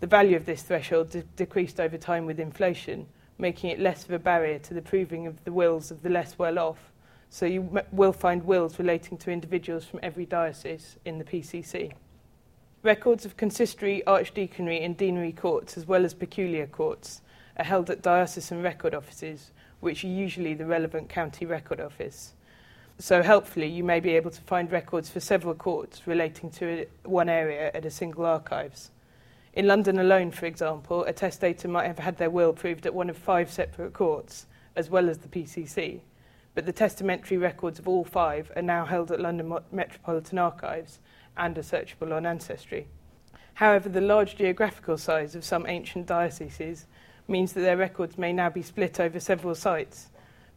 The 0.00 0.06
value 0.06 0.36
of 0.36 0.46
this 0.46 0.62
threshold 0.62 1.10
de- 1.10 1.22
decreased 1.22 1.80
over 1.80 1.96
time 1.96 2.26
with 2.26 2.40
inflation, 2.40 3.06
making 3.38 3.70
it 3.70 3.80
less 3.80 4.04
of 4.04 4.10
a 4.10 4.18
barrier 4.18 4.58
to 4.60 4.74
the 4.74 4.82
proving 4.82 5.26
of 5.26 5.44
the 5.44 5.52
wills 5.52 5.90
of 5.90 6.02
the 6.02 6.08
less 6.08 6.38
well 6.38 6.58
off. 6.58 6.92
So 7.30 7.46
you 7.46 7.68
m- 7.74 7.86
will 7.92 8.12
find 8.12 8.44
wills 8.44 8.78
relating 8.78 9.18
to 9.18 9.30
individuals 9.30 9.84
from 9.84 10.00
every 10.02 10.26
diocese 10.26 10.96
in 11.04 11.18
the 11.18 11.24
PCC. 11.24 11.92
Records 12.84 13.24
of 13.24 13.36
consistory, 13.36 14.04
archdeaconry, 14.06 14.84
and 14.84 14.96
deanery 14.96 15.32
courts, 15.32 15.76
as 15.76 15.88
well 15.88 16.04
as 16.04 16.14
peculiar 16.14 16.68
courts, 16.68 17.22
are 17.56 17.64
held 17.64 17.90
at 17.90 18.02
diocesan 18.02 18.62
record 18.62 18.94
offices, 18.94 19.50
which 19.80 20.04
are 20.04 20.08
usually 20.08 20.54
the 20.54 20.64
relevant 20.64 21.08
county 21.08 21.44
record 21.44 21.80
office. 21.80 22.34
So, 23.00 23.20
helpfully, 23.20 23.66
you 23.66 23.82
may 23.82 23.98
be 23.98 24.14
able 24.14 24.30
to 24.30 24.40
find 24.42 24.70
records 24.70 25.10
for 25.10 25.18
several 25.18 25.54
courts 25.54 26.06
relating 26.06 26.50
to 26.52 26.86
one 27.02 27.28
area 27.28 27.72
at 27.74 27.84
a 27.84 27.90
single 27.90 28.24
archives. 28.24 28.92
In 29.54 29.66
London 29.66 29.98
alone, 29.98 30.30
for 30.30 30.46
example, 30.46 31.02
a 31.02 31.12
testator 31.12 31.66
might 31.66 31.88
have 31.88 31.98
had 31.98 32.16
their 32.16 32.30
will 32.30 32.52
proved 32.52 32.86
at 32.86 32.94
one 32.94 33.10
of 33.10 33.18
five 33.18 33.50
separate 33.50 33.92
courts, 33.92 34.46
as 34.76 34.88
well 34.88 35.08
as 35.08 35.18
the 35.18 35.26
PCC, 35.26 36.02
but 36.54 36.64
the 36.64 36.72
testamentary 36.72 37.38
records 37.38 37.80
of 37.80 37.88
all 37.88 38.04
five 38.04 38.52
are 38.54 38.62
now 38.62 38.84
held 38.84 39.10
at 39.10 39.18
London 39.18 39.52
Metropolitan 39.72 40.38
Archives 40.38 41.00
and 41.38 41.56
are 41.56 41.62
searchable 41.62 42.12
on 42.12 42.26
Ancestry. 42.26 42.88
However, 43.54 43.88
the 43.88 44.00
large 44.00 44.36
geographical 44.36 44.98
size 44.98 45.34
of 45.34 45.44
some 45.44 45.66
ancient 45.66 46.06
dioceses 46.06 46.86
means 47.26 47.52
that 47.52 47.60
their 47.60 47.76
records 47.76 48.18
may 48.18 48.32
now 48.32 48.50
be 48.50 48.62
split 48.62 49.00
over 49.00 49.18
several 49.20 49.54
sites, 49.54 50.08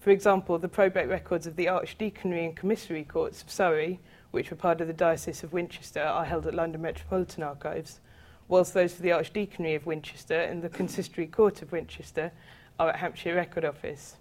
for 0.02 0.10
example, 0.10 0.58
the 0.58 0.68
probate 0.68 1.08
records 1.08 1.46
of 1.46 1.56
the 1.56 1.68
Archdeaconry 1.68 2.44
and 2.44 2.58
Commissary 2.58 3.04
Courts 3.04 3.44
of 3.44 3.52
Surrey, 3.52 4.00
which 4.32 4.50
were 4.50 4.58
part 4.58 4.82
of 4.82 4.88
the 4.88 4.94
Diocese 4.94 5.44
of 5.44 5.54
Winchester, 5.54 6.02
are 6.02 6.26
held 6.26 6.48
at 6.48 6.56
London 6.56 6.82
Metropolitan 6.82 7.44
Archives, 7.44 8.00
whilst 8.48 8.74
those 8.74 8.96
for 8.96 9.04
the 9.04 9.12
Archdeaconry 9.12 9.76
of 9.76 9.86
Winchester 9.86 10.42
and 10.42 10.64
the 10.64 10.70
Consistory 10.70 11.28
Court 11.28 11.62
of 11.62 11.72
Winchester 11.72 12.32
are 12.80 12.90
at 12.90 12.96
Hampshire 12.96 13.36
Record 13.36 13.64
Office. 13.64 14.16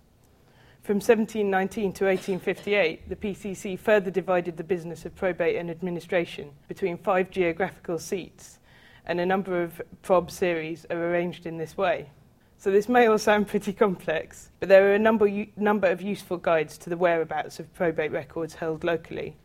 From 0.90 0.96
1719 0.96 1.92
to 1.92 2.06
1858, 2.06 3.08
the 3.08 3.14
PCC 3.14 3.78
further 3.78 4.10
divided 4.10 4.56
the 4.56 4.64
business 4.64 5.04
of 5.04 5.14
probate 5.14 5.54
and 5.54 5.70
administration 5.70 6.50
between 6.66 6.98
five 6.98 7.30
geographical 7.30 7.96
seats, 7.96 8.58
and 9.06 9.20
a 9.20 9.24
number 9.24 9.62
of 9.62 9.80
prob 10.02 10.32
series 10.32 10.86
are 10.90 11.00
arranged 11.00 11.46
in 11.46 11.58
this 11.58 11.76
way. 11.76 12.10
So 12.58 12.72
this 12.72 12.88
may 12.88 13.06
all 13.06 13.18
sound 13.18 13.46
pretty 13.46 13.72
complex, 13.72 14.50
but 14.58 14.68
there 14.68 14.90
are 14.90 14.94
a 14.94 14.98
number, 14.98 15.28
number 15.54 15.86
of 15.86 16.02
useful 16.02 16.38
guides 16.38 16.76
to 16.78 16.90
the 16.90 16.96
whereabouts 16.96 17.60
of 17.60 17.72
probate 17.72 18.10
records 18.10 18.54
held 18.54 18.82
locally, 18.82 19.36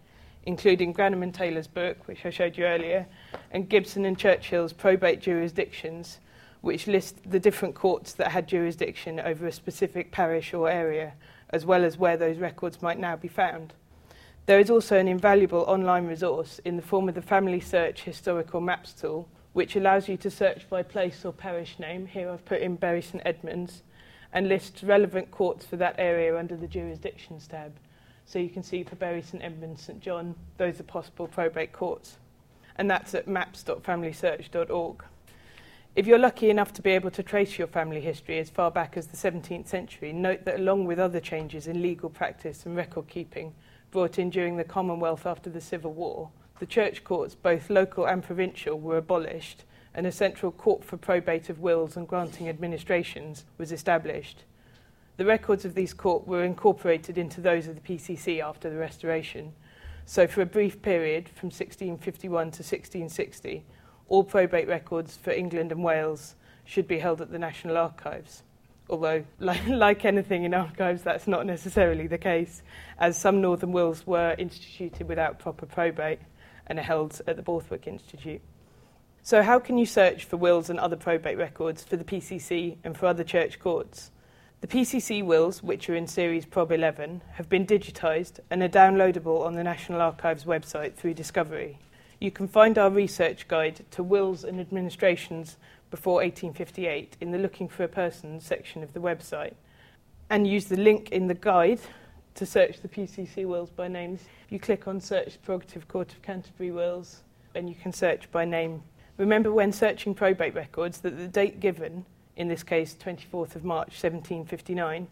including 0.47 0.95
Grannum 0.95 1.21
and 1.21 1.31
Taylor's 1.31 1.67
book, 1.67 2.07
which 2.07 2.25
I 2.25 2.31
showed 2.31 2.57
you 2.57 2.65
earlier, 2.65 3.05
and 3.51 3.69
Gibson 3.69 4.05
and 4.05 4.17
Churchill's 4.17 4.73
Probate 4.73 5.21
Jurisdictions, 5.21 6.17
which 6.61 6.87
list 6.87 7.17
the 7.29 7.39
different 7.39 7.75
courts 7.75 8.13
that 8.13 8.31
had 8.31 8.47
jurisdiction 8.47 9.19
over 9.19 9.45
a 9.45 9.51
specific 9.51 10.11
parish 10.11 10.51
or 10.51 10.67
area, 10.67 11.13
as 11.49 11.65
well 11.65 11.83
as 11.83 11.97
where 11.97 12.17
those 12.17 12.37
records 12.37 12.81
might 12.81 12.99
now 12.99 13.15
be 13.15 13.27
found. 13.27 13.73
There 14.45 14.59
is 14.59 14.69
also 14.69 14.97
an 14.97 15.07
invaluable 15.07 15.61
online 15.61 16.05
resource 16.05 16.59
in 16.65 16.75
the 16.75 16.83
form 16.83 17.09
of 17.09 17.15
the 17.15 17.21
Family 17.21 17.59
Search 17.59 18.03
Historical 18.03 18.61
Maps 18.61 18.93
tool, 18.93 19.27
which 19.53 19.75
allows 19.75 20.07
you 20.07 20.17
to 20.17 20.29
search 20.29 20.69
by 20.69 20.83
place 20.83 21.25
or 21.25 21.33
parish 21.33 21.79
name. 21.79 22.05
Here 22.05 22.29
I've 22.29 22.45
put 22.45 22.61
in 22.61 22.75
Bury 22.75 23.01
St 23.01 23.23
Edmunds 23.25 23.81
and 24.33 24.47
lists 24.47 24.83
relevant 24.83 25.31
courts 25.31 25.65
for 25.65 25.77
that 25.77 25.95
area 25.97 26.37
under 26.37 26.55
the 26.55 26.67
jurisdictions 26.67 27.47
tab. 27.47 27.73
So 28.25 28.37
you 28.37 28.49
can 28.49 28.63
see 28.63 28.83
for 28.83 28.95
Bury 28.95 29.21
St 29.21 29.41
Edmunds, 29.41 29.81
St 29.81 29.99
John, 30.01 30.35
those 30.57 30.79
are 30.79 30.83
possible 30.83 31.27
probate 31.27 31.71
courts. 31.71 32.17
And 32.75 32.91
that's 32.91 33.15
at 33.15 33.27
maps.familysearch.org. 33.27 35.03
If 35.95 36.07
you're 36.07 36.19
lucky 36.19 36.49
enough 36.49 36.73
to 36.73 36.81
be 36.81 36.89
able 36.89 37.11
to 37.11 37.23
trace 37.23 37.57
your 37.57 37.69
family 37.69 38.01
history 38.01 38.37
as 38.39 38.49
far 38.49 38.69
back 38.69 38.97
as 38.97 39.07
the 39.07 39.15
17th 39.15 39.69
century, 39.69 40.11
note 40.11 40.43
that 40.43 40.59
along 40.59 40.83
with 40.83 40.99
other 40.99 41.21
changes 41.21 41.67
in 41.67 41.81
legal 41.81 42.09
practice 42.09 42.65
and 42.65 42.75
record 42.75 43.07
keeping 43.07 43.53
brought 43.91 44.19
in 44.19 44.29
during 44.29 44.57
the 44.57 44.65
Commonwealth 44.65 45.25
after 45.25 45.49
the 45.49 45.61
Civil 45.61 45.93
War, 45.93 46.31
the 46.59 46.65
church 46.65 47.05
courts, 47.05 47.33
both 47.33 47.69
local 47.69 48.05
and 48.05 48.21
provincial, 48.21 48.77
were 48.77 48.97
abolished, 48.97 49.63
and 49.93 50.05
a 50.05 50.11
central 50.11 50.51
court 50.51 50.83
for 50.83 50.97
probate 50.97 51.49
of 51.49 51.61
wills 51.61 51.95
and 51.95 52.09
granting 52.09 52.49
administrations 52.49 53.45
was 53.57 53.71
established. 53.71 54.43
The 55.15 55.23
records 55.23 55.63
of 55.63 55.75
these 55.75 55.93
courts 55.93 56.27
were 56.27 56.43
incorporated 56.43 57.17
into 57.17 57.39
those 57.39 57.69
of 57.69 57.75
the 57.75 57.95
PCC 57.95 58.43
after 58.43 58.69
the 58.69 58.75
Restoration. 58.75 59.53
So, 60.05 60.27
for 60.27 60.41
a 60.41 60.45
brief 60.45 60.81
period 60.81 61.29
from 61.29 61.47
1651 61.47 62.29
to 62.29 62.63
1660, 62.63 63.63
all 64.07 64.23
probate 64.23 64.67
records 64.67 65.17
for 65.17 65.31
England 65.31 65.71
and 65.71 65.83
Wales 65.83 66.35
should 66.63 66.87
be 66.87 66.99
held 66.99 67.21
at 67.21 67.31
the 67.31 67.39
National 67.39 67.77
Archives. 67.77 68.43
Although, 68.89 69.23
like, 69.39 69.67
like 69.67 70.05
anything 70.05 70.43
in 70.43 70.53
archives, 70.53 71.01
that's 71.01 71.27
not 71.27 71.45
necessarily 71.45 72.07
the 72.07 72.17
case, 72.17 72.61
as 72.99 73.19
some 73.19 73.41
Northern 73.41 73.71
wills 73.71 74.05
were 74.05 74.35
instituted 74.37 75.07
without 75.07 75.39
proper 75.39 75.65
probate 75.65 76.19
and 76.67 76.79
are 76.79 76.83
held 76.83 77.21
at 77.27 77.35
the 77.35 77.41
Borthwick 77.41 77.87
Institute. 77.87 78.41
So, 79.21 79.41
how 79.41 79.57
can 79.57 79.77
you 79.77 79.87
search 79.87 80.25
for 80.25 80.37
wills 80.37 80.69
and 80.69 80.79
other 80.79 80.95
probate 80.95 81.37
records 81.37 81.83
for 81.83 81.97
the 81.97 82.03
PCC 82.03 82.77
and 82.83 82.95
for 82.95 83.07
other 83.07 83.23
church 83.23 83.59
courts? 83.59 84.11
The 84.61 84.67
PCC 84.67 85.23
wills, 85.23 85.61
which 85.61 85.89
are 85.89 85.95
in 85.95 86.07
series 86.07 86.45
Prob 86.45 86.71
11, 86.71 87.21
have 87.33 87.49
been 87.49 87.65
digitised 87.65 88.39
and 88.49 88.63
are 88.63 88.69
downloadable 88.69 89.43
on 89.45 89.55
the 89.55 89.63
National 89.63 90.01
Archives 90.01 90.45
website 90.45 90.95
through 90.95 91.15
Discovery 91.15 91.79
you 92.19 92.31
can 92.31 92.47
find 92.47 92.77
our 92.77 92.89
research 92.89 93.47
guide 93.47 93.85
to 93.91 94.03
wills 94.03 94.43
and 94.43 94.59
administrations 94.59 95.57
before 95.91 96.15
1858 96.15 97.17
in 97.21 97.31
the 97.31 97.37
Looking 97.37 97.67
for 97.67 97.83
a 97.83 97.87
Person 97.87 98.39
section 98.39 98.83
of 98.83 98.93
the 98.93 98.99
website 98.99 99.53
and 100.29 100.47
use 100.47 100.65
the 100.65 100.77
link 100.77 101.09
in 101.09 101.27
the 101.27 101.33
guide 101.33 101.79
to 102.35 102.45
search 102.45 102.81
the 102.81 102.87
PCC 102.87 103.45
wills 103.45 103.69
by 103.69 103.87
names. 103.87 104.21
You 104.49 104.59
click 104.59 104.87
on 104.87 104.99
Search 104.99 105.41
Prerogative 105.43 105.87
Court 105.87 106.11
of 106.11 106.21
Canterbury 106.21 106.71
wills 106.71 107.21
and 107.53 107.69
you 107.69 107.75
can 107.75 107.93
search 107.93 108.29
by 108.31 108.45
name. 108.45 108.83
Remember 109.17 109.51
when 109.51 109.71
searching 109.71 110.13
probate 110.13 110.55
records 110.55 110.99
that 110.99 111.17
the 111.17 111.27
date 111.27 111.59
given, 111.59 112.05
in 112.35 112.47
this 112.47 112.63
case 112.63 112.95
24th 112.95 113.55
of 113.55 113.63
March 113.63 113.91
1759, 114.01 115.07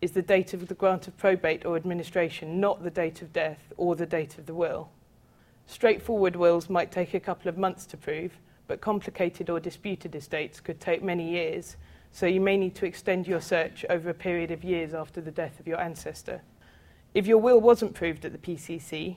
is 0.00 0.12
the 0.12 0.22
date 0.22 0.52
of 0.52 0.66
the 0.66 0.74
grant 0.74 1.06
of 1.06 1.16
probate 1.16 1.64
or 1.64 1.76
administration, 1.76 2.60
not 2.60 2.82
the 2.82 2.90
date 2.90 3.22
of 3.22 3.32
death 3.32 3.72
or 3.76 3.94
the 3.94 4.06
date 4.06 4.36
of 4.38 4.46
the 4.46 4.54
will. 4.54 4.90
Straightforward 5.66 6.36
wills 6.36 6.68
might 6.68 6.92
take 6.92 7.14
a 7.14 7.20
couple 7.20 7.48
of 7.48 7.56
months 7.56 7.86
to 7.86 7.96
prove, 7.96 8.38
but 8.66 8.80
complicated 8.80 9.48
or 9.50 9.58
disputed 9.58 10.14
estates 10.14 10.60
could 10.60 10.80
take 10.80 11.02
many 11.02 11.28
years, 11.28 11.76
so 12.12 12.26
you 12.26 12.40
may 12.40 12.56
need 12.56 12.74
to 12.76 12.86
extend 12.86 13.26
your 13.26 13.40
search 13.40 13.84
over 13.88 14.10
a 14.10 14.14
period 14.14 14.50
of 14.50 14.62
years 14.62 14.94
after 14.94 15.20
the 15.20 15.30
death 15.30 15.58
of 15.58 15.66
your 15.66 15.80
ancestor. 15.80 16.42
If 17.14 17.26
your 17.26 17.38
will 17.38 17.60
wasn't 17.60 17.94
proved 17.94 18.24
at 18.24 18.32
the 18.32 18.38
PCC, 18.38 19.16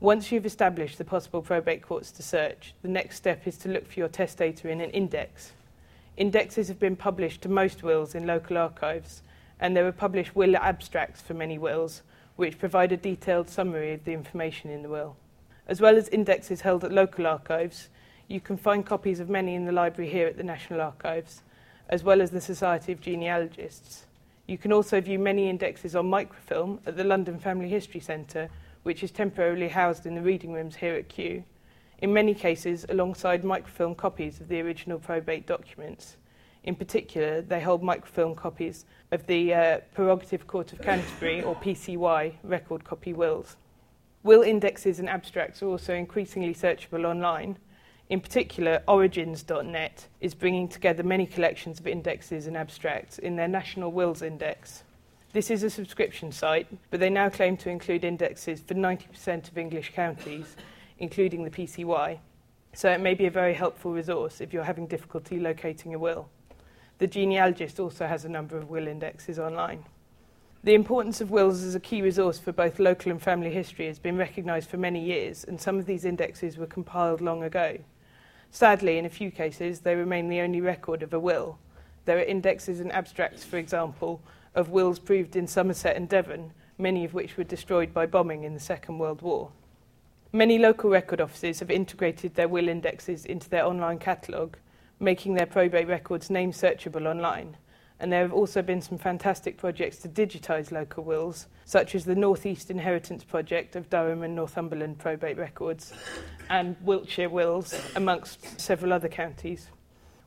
once 0.00 0.30
you've 0.30 0.46
established 0.46 0.98
the 0.98 1.04
possible 1.04 1.42
probate 1.42 1.82
courts 1.82 2.12
to 2.12 2.22
search, 2.22 2.74
the 2.82 2.88
next 2.88 3.16
step 3.16 3.46
is 3.46 3.58
to 3.58 3.68
look 3.68 3.86
for 3.88 3.98
your 3.98 4.08
testator 4.08 4.68
in 4.68 4.80
an 4.80 4.90
index. 4.90 5.52
Indexes 6.16 6.68
have 6.68 6.78
been 6.78 6.96
published 6.96 7.42
to 7.42 7.48
most 7.48 7.82
wills 7.82 8.14
in 8.14 8.26
local 8.26 8.56
archives, 8.56 9.22
and 9.58 9.76
there 9.76 9.86
are 9.86 9.92
published 9.92 10.36
will 10.36 10.56
abstracts 10.56 11.20
for 11.20 11.34
many 11.34 11.58
wills, 11.58 12.02
which 12.36 12.58
provide 12.58 12.92
a 12.92 12.96
detailed 12.96 13.50
summary 13.50 13.92
of 13.92 14.04
the 14.04 14.12
information 14.12 14.70
in 14.70 14.82
the 14.82 14.88
will 14.88 15.16
as 15.68 15.80
well 15.80 15.96
as 15.96 16.08
indexes 16.08 16.62
held 16.62 16.82
at 16.82 16.90
local 16.90 17.26
archives. 17.26 17.88
You 18.26 18.40
can 18.40 18.56
find 18.56 18.84
copies 18.84 19.20
of 19.20 19.28
many 19.28 19.54
in 19.54 19.66
the 19.66 19.72
library 19.72 20.10
here 20.10 20.26
at 20.26 20.36
the 20.36 20.42
National 20.42 20.80
Archives, 20.80 21.42
as 21.88 22.02
well 22.02 22.20
as 22.20 22.30
the 22.30 22.40
Society 22.40 22.92
of 22.92 23.00
Genealogists. 23.00 24.06
You 24.46 24.56
can 24.56 24.72
also 24.72 25.00
view 25.00 25.18
many 25.18 25.50
indexes 25.50 25.94
on 25.94 26.08
microfilm 26.08 26.80
at 26.86 26.96
the 26.96 27.04
London 27.04 27.38
Family 27.38 27.68
History 27.68 28.00
Centre, 28.00 28.48
which 28.82 29.02
is 29.02 29.10
temporarily 29.10 29.68
housed 29.68 30.06
in 30.06 30.14
the 30.14 30.22
reading 30.22 30.52
rooms 30.52 30.76
here 30.76 30.94
at 30.94 31.08
Kew, 31.08 31.44
in 31.98 32.12
many 32.12 32.32
cases 32.32 32.86
alongside 32.88 33.44
microfilm 33.44 33.94
copies 33.94 34.40
of 34.40 34.48
the 34.48 34.60
original 34.60 34.98
probate 34.98 35.46
documents. 35.46 36.16
In 36.64 36.74
particular, 36.74 37.42
they 37.42 37.60
hold 37.60 37.82
microfilm 37.82 38.34
copies 38.34 38.86
of 39.10 39.26
the 39.26 39.54
uh, 39.54 39.78
Prerogative 39.94 40.46
Court 40.46 40.72
of 40.72 40.80
Canterbury, 40.80 41.42
or 41.42 41.54
PCY, 41.56 42.34
record 42.42 42.84
copy 42.84 43.12
wills. 43.12 43.56
Will 44.24 44.42
indexes 44.42 44.98
and 44.98 45.08
abstracts 45.08 45.62
are 45.62 45.68
also 45.68 45.94
increasingly 45.94 46.52
searchable 46.52 47.04
online. 47.04 47.56
In 48.08 48.20
particular, 48.20 48.82
Origins.net 48.88 50.08
is 50.20 50.34
bringing 50.34 50.66
together 50.66 51.02
many 51.02 51.24
collections 51.24 51.78
of 51.78 51.86
indexes 51.86 52.46
and 52.46 52.56
abstracts 52.56 53.18
in 53.18 53.36
their 53.36 53.48
National 53.48 53.92
Wills 53.92 54.22
Index. 54.22 54.82
This 55.32 55.50
is 55.50 55.62
a 55.62 55.70
subscription 55.70 56.32
site, 56.32 56.66
but 56.90 57.00
they 57.00 57.10
now 57.10 57.28
claim 57.28 57.56
to 57.58 57.70
include 57.70 58.02
indexes 58.02 58.60
for 58.60 58.74
90% 58.74 59.48
of 59.48 59.58
English 59.58 59.92
counties, 59.94 60.56
including 60.98 61.44
the 61.44 61.50
PCY, 61.50 62.18
so 62.72 62.90
it 62.90 63.00
may 63.00 63.14
be 63.14 63.26
a 63.26 63.30
very 63.30 63.54
helpful 63.54 63.92
resource 63.92 64.40
if 64.40 64.52
you're 64.52 64.64
having 64.64 64.86
difficulty 64.86 65.38
locating 65.38 65.94
a 65.94 65.98
will. 65.98 66.28
The 66.98 67.06
genealogist 67.06 67.78
also 67.78 68.06
has 68.06 68.24
a 68.24 68.28
number 68.28 68.56
of 68.56 68.68
will 68.68 68.88
indexes 68.88 69.38
online. 69.38 69.84
The 70.64 70.74
importance 70.74 71.20
of 71.20 71.30
wills 71.30 71.62
as 71.62 71.76
a 71.76 71.80
key 71.80 72.02
resource 72.02 72.40
for 72.40 72.50
both 72.50 72.80
local 72.80 73.12
and 73.12 73.22
family 73.22 73.50
history 73.50 73.86
has 73.86 74.00
been 74.00 74.16
recognised 74.16 74.68
for 74.68 74.76
many 74.76 75.00
years, 75.00 75.44
and 75.44 75.60
some 75.60 75.78
of 75.78 75.86
these 75.86 76.04
indexes 76.04 76.58
were 76.58 76.66
compiled 76.66 77.20
long 77.20 77.44
ago. 77.44 77.78
Sadly, 78.50 78.98
in 78.98 79.06
a 79.06 79.10
few 79.10 79.30
cases, 79.30 79.80
they 79.80 79.94
remain 79.94 80.28
the 80.28 80.40
only 80.40 80.60
record 80.60 81.04
of 81.04 81.14
a 81.14 81.20
will. 81.20 81.58
There 82.06 82.18
are 82.18 82.22
indexes 82.22 82.80
and 82.80 82.90
abstracts, 82.90 83.44
for 83.44 83.56
example, 83.56 84.20
of 84.52 84.70
wills 84.70 84.98
proved 84.98 85.36
in 85.36 85.46
Somerset 85.46 85.94
and 85.94 86.08
Devon, 86.08 86.52
many 86.76 87.04
of 87.04 87.14
which 87.14 87.36
were 87.36 87.44
destroyed 87.44 87.94
by 87.94 88.06
bombing 88.06 88.42
in 88.42 88.54
the 88.54 88.60
Second 88.60 88.98
World 88.98 89.22
War. 89.22 89.52
Many 90.32 90.58
local 90.58 90.90
record 90.90 91.20
offices 91.20 91.60
have 91.60 91.70
integrated 91.70 92.34
their 92.34 92.48
will 92.48 92.68
indexes 92.68 93.24
into 93.24 93.48
their 93.48 93.64
online 93.64 94.00
catalogue, 94.00 94.56
making 94.98 95.34
their 95.34 95.46
probate 95.46 95.86
records 95.86 96.30
name 96.30 96.50
searchable 96.50 97.06
online 97.06 97.56
and 98.00 98.12
there 98.12 98.22
have 98.22 98.32
also 98.32 98.62
been 98.62 98.80
some 98.80 98.98
fantastic 98.98 99.56
projects 99.56 99.98
to 99.98 100.08
digitise 100.08 100.70
local 100.70 101.02
wills, 101.02 101.46
such 101.64 101.94
as 101.94 102.04
the 102.04 102.14
North 102.14 102.46
East 102.46 102.70
Inheritance 102.70 103.24
Project 103.24 103.74
of 103.74 103.90
Durham 103.90 104.22
and 104.22 104.36
Northumberland 104.36 104.98
probate 104.98 105.36
records, 105.36 105.92
and 106.48 106.76
Wiltshire 106.82 107.28
wills, 107.28 107.74
amongst 107.96 108.60
several 108.60 108.92
other 108.92 109.08
counties. 109.08 109.68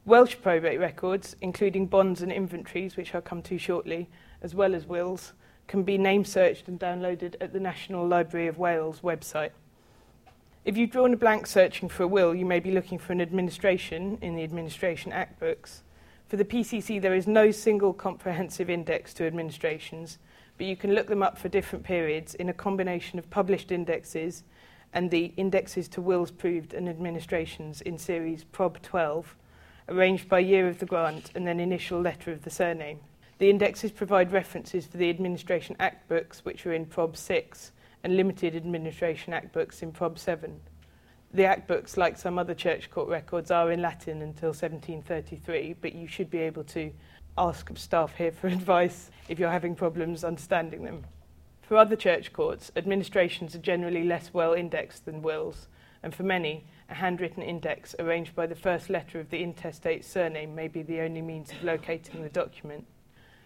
Welsh 0.03 0.35
probate 0.41 0.79
records, 0.79 1.35
including 1.41 1.85
bonds 1.85 2.21
and 2.21 2.31
inventories, 2.31 2.97
which 2.97 3.15
I'll 3.15 3.21
come 3.21 3.41
to 3.43 3.57
shortly, 3.57 4.09
as 4.41 4.53
well 4.53 4.75
as 4.75 4.85
wills, 4.85 5.33
can 5.67 5.83
be 5.83 5.97
name 5.97 6.25
searched 6.25 6.67
and 6.67 6.79
downloaded 6.79 7.35
at 7.39 7.53
the 7.53 7.59
National 7.59 8.05
Library 8.05 8.47
of 8.47 8.57
Wales 8.57 8.99
website. 9.01 9.51
If 10.65 10.75
you've 10.75 10.91
drawn 10.91 11.13
a 11.13 11.17
blank 11.17 11.47
searching 11.47 11.87
for 11.87 12.03
a 12.03 12.07
will, 12.07 12.35
you 12.35 12.45
may 12.45 12.59
be 12.59 12.71
looking 12.71 12.99
for 12.99 13.13
an 13.13 13.21
administration 13.21 14.17
in 14.21 14.35
the 14.35 14.43
Administration 14.43 15.11
Act 15.11 15.39
books 15.39 15.83
For 16.31 16.37
the 16.37 16.45
PCC, 16.45 17.01
there 17.01 17.13
is 17.13 17.27
no 17.27 17.51
single 17.51 17.91
comprehensive 17.91 18.69
index 18.69 19.13
to 19.15 19.27
administrations, 19.27 20.17
but 20.57 20.65
you 20.65 20.77
can 20.77 20.95
look 20.95 21.07
them 21.07 21.21
up 21.21 21.37
for 21.37 21.49
different 21.49 21.83
periods 21.83 22.35
in 22.35 22.47
a 22.47 22.53
combination 22.53 23.19
of 23.19 23.29
published 23.29 23.69
indexes 23.69 24.45
and 24.93 25.11
the 25.11 25.33
indexes 25.35 25.89
to 25.89 26.01
wills 26.01 26.31
proved 26.31 26.73
and 26.73 26.87
administrations 26.87 27.81
in 27.81 27.97
series 27.97 28.45
Prob 28.45 28.81
12, 28.81 29.35
arranged 29.89 30.29
by 30.29 30.39
year 30.39 30.69
of 30.69 30.79
the 30.79 30.85
grant 30.85 31.31
and 31.35 31.45
then 31.45 31.59
initial 31.59 31.99
letter 31.99 32.31
of 32.31 32.43
the 32.43 32.49
surname. 32.49 33.01
The 33.39 33.49
indexes 33.49 33.91
provide 33.91 34.31
references 34.31 34.85
for 34.85 34.95
the 34.95 35.09
Administration 35.09 35.75
Act 35.81 36.07
books, 36.07 36.45
which 36.45 36.65
are 36.65 36.73
in 36.73 36.85
Prob 36.85 37.17
6, 37.17 37.73
and 38.05 38.15
Limited 38.15 38.55
Administration 38.55 39.33
Act 39.33 39.51
books 39.51 39.83
in 39.83 39.91
Prob 39.91 40.17
7. 40.17 40.61
The 41.33 41.45
Act 41.45 41.65
books, 41.65 41.95
like 41.95 42.17
some 42.17 42.37
other 42.37 42.53
church 42.53 42.91
court 42.91 43.07
records, 43.07 43.51
are 43.51 43.71
in 43.71 43.81
Latin 43.81 44.21
until 44.21 44.49
1733, 44.49 45.75
but 45.79 45.95
you 45.95 46.05
should 46.05 46.29
be 46.29 46.39
able 46.39 46.65
to 46.65 46.91
ask 47.37 47.69
staff 47.77 48.15
here 48.17 48.33
for 48.33 48.47
advice 48.49 49.09
if 49.29 49.39
you're 49.39 49.49
having 49.49 49.73
problems 49.73 50.25
understanding 50.25 50.83
them. 50.83 51.05
For 51.61 51.77
other 51.77 51.95
church 51.95 52.33
courts, 52.33 52.69
administrations 52.75 53.55
are 53.55 53.59
generally 53.59 54.03
less 54.03 54.33
well 54.33 54.51
indexed 54.51 55.05
than 55.05 55.21
wills, 55.21 55.69
and 56.03 56.13
for 56.13 56.23
many, 56.23 56.65
a 56.89 56.95
handwritten 56.95 57.41
index 57.41 57.95
arranged 57.97 58.35
by 58.35 58.45
the 58.45 58.55
first 58.55 58.89
letter 58.89 59.17
of 59.17 59.29
the 59.29 59.41
intestate's 59.41 60.07
surname 60.07 60.53
may 60.53 60.67
be 60.67 60.81
the 60.81 60.99
only 60.99 61.21
means 61.21 61.51
of 61.51 61.63
locating 61.63 62.23
the 62.23 62.29
document. 62.29 62.85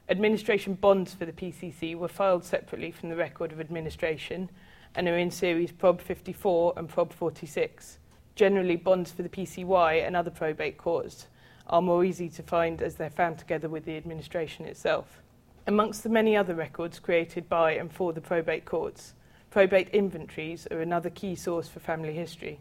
Administration 0.09 0.73
bonds 0.73 1.13
for 1.13 1.25
the 1.25 1.31
PCC 1.31 1.95
were 1.95 2.07
filed 2.07 2.43
separately 2.43 2.89
from 2.89 3.09
the 3.09 3.15
record 3.15 3.51
of 3.51 3.59
administration 3.59 4.49
and 4.95 5.07
are 5.07 5.17
in 5.17 5.29
series 5.29 5.71
Prob 5.71 5.99
54 5.99 6.73
and 6.77 6.87
Prob 6.87 7.11
46. 7.11 7.99
Generally, 8.35 8.77
bonds 8.77 9.11
for 9.11 9.23
the 9.23 9.29
PCY 9.29 10.05
and 10.05 10.15
other 10.15 10.31
probate 10.31 10.77
courts 10.77 11.27
are 11.67 11.81
more 11.81 12.05
easy 12.05 12.29
to 12.29 12.43
find 12.43 12.81
as 12.81 12.95
they're 12.95 13.09
found 13.09 13.37
together 13.37 13.67
with 13.67 13.85
the 13.85 13.97
administration 13.97 14.65
itself. 14.65 15.21
Amongst 15.67 16.03
the 16.03 16.09
many 16.09 16.37
other 16.37 16.53
records 16.53 16.99
created 16.99 17.49
by 17.49 17.71
and 17.71 17.91
for 17.91 18.13
the 18.13 18.21
probate 18.21 18.65
courts, 18.65 19.13
probate 19.49 19.89
inventories 19.89 20.67
are 20.71 20.79
another 20.79 21.09
key 21.09 21.35
source 21.35 21.67
for 21.67 21.79
family 21.79 22.13
history, 22.13 22.59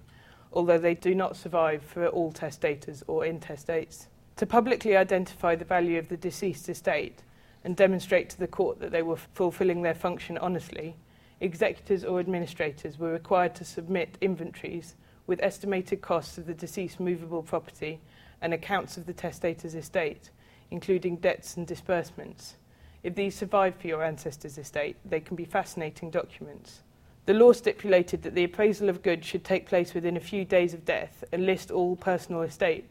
although 0.53 0.79
they 0.79 0.95
do 0.95 1.15
not 1.15 1.37
survive 1.37 1.83
for 1.83 2.09
all 2.09 2.33
testators 2.33 3.03
or 3.07 3.23
intestates. 3.23 4.07
To 4.37 4.47
publicly 4.47 4.97
identify 4.97 5.55
the 5.55 5.65
value 5.65 5.99
of 5.99 6.09
the 6.09 6.17
deceased 6.17 6.69
estate 6.69 7.23
and 7.63 7.77
demonstrate 7.77 8.31
to 8.31 8.39
the 8.39 8.49
court 8.49 8.81
that 8.81 8.91
they 8.91 9.03
were 9.03 9.17
fulfilling 9.17 9.83
their 9.83 9.95
function 9.95 10.39
honestly, 10.39 10.97
executors 11.41 12.05
or 12.05 12.21
administrators 12.21 12.99
were 12.99 13.13
required 13.13 13.55
to 13.57 13.65
submit 13.65 14.19
inventories 14.21 14.95
with 15.27 15.43
estimated 15.43 16.01
costs 16.01 16.39
of 16.39 16.47
the 16.47 16.55
deceased 16.55 17.01
movable 17.01 17.43
property 17.43 18.01
and 18.41 18.53
accounts 18.53 18.97
of 18.97 19.07
the 19.07 19.13
testator's 19.13 19.75
estate, 19.75 20.31
including 20.71 21.17
debts 21.17 21.57
and 21.57 21.67
disbursements. 21.67 22.57
If 23.03 23.15
these 23.15 23.35
survive 23.35 23.75
for 23.77 23.87
your 23.87 24.03
ancestor's 24.03 24.59
estate, 24.59 24.97
they 25.05 25.21
can 25.21 25.37
be 25.37 25.45
fascinating 25.45 26.11
documents. 26.11 26.83
The 27.27 27.35
law 27.35 27.53
stipulated 27.53 28.23
that 28.23 28.35
the 28.35 28.45
appraisal 28.45 28.89
of 28.89 29.03
goods 29.03 29.27
should 29.27 29.45
take 29.45 29.67
place 29.67 29.95
within 29.95 30.17
a 30.17 30.21
few 30.21 30.45
days 30.45 30.75
of 30.75 30.85
death 30.85 31.25
and 31.33 31.47
list 31.47 31.71
all 31.71 31.97
personal 31.97 32.43
estate. 32.43 32.87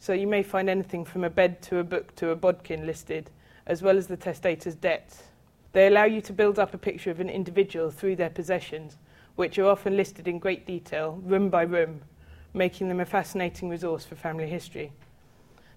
So 0.00 0.12
you 0.12 0.26
may 0.26 0.42
find 0.42 0.68
anything 0.68 1.04
from 1.04 1.22
a 1.24 1.30
bed 1.30 1.62
to 1.62 1.78
a 1.78 1.84
book 1.84 2.14
to 2.16 2.30
a 2.30 2.36
bodkin 2.36 2.86
listed, 2.86 3.30
as 3.66 3.82
well 3.82 3.96
as 3.96 4.08
the 4.08 4.16
testator's 4.16 4.74
debts. 4.74 5.22
They 5.72 5.86
allow 5.86 6.04
you 6.04 6.20
to 6.22 6.32
build 6.32 6.58
up 6.58 6.74
a 6.74 6.78
picture 6.78 7.10
of 7.10 7.20
an 7.20 7.28
individual 7.28 7.90
through 7.90 8.16
their 8.16 8.30
possessions, 8.30 8.96
which 9.36 9.58
are 9.58 9.66
often 9.66 9.96
listed 9.96 10.26
in 10.26 10.38
great 10.38 10.66
detail, 10.66 11.20
room 11.22 11.50
by 11.50 11.62
room, 11.62 12.02
making 12.54 12.88
them 12.88 13.00
a 13.00 13.04
fascinating 13.04 13.68
resource 13.68 14.04
for 14.04 14.14
family 14.14 14.48
history. 14.48 14.92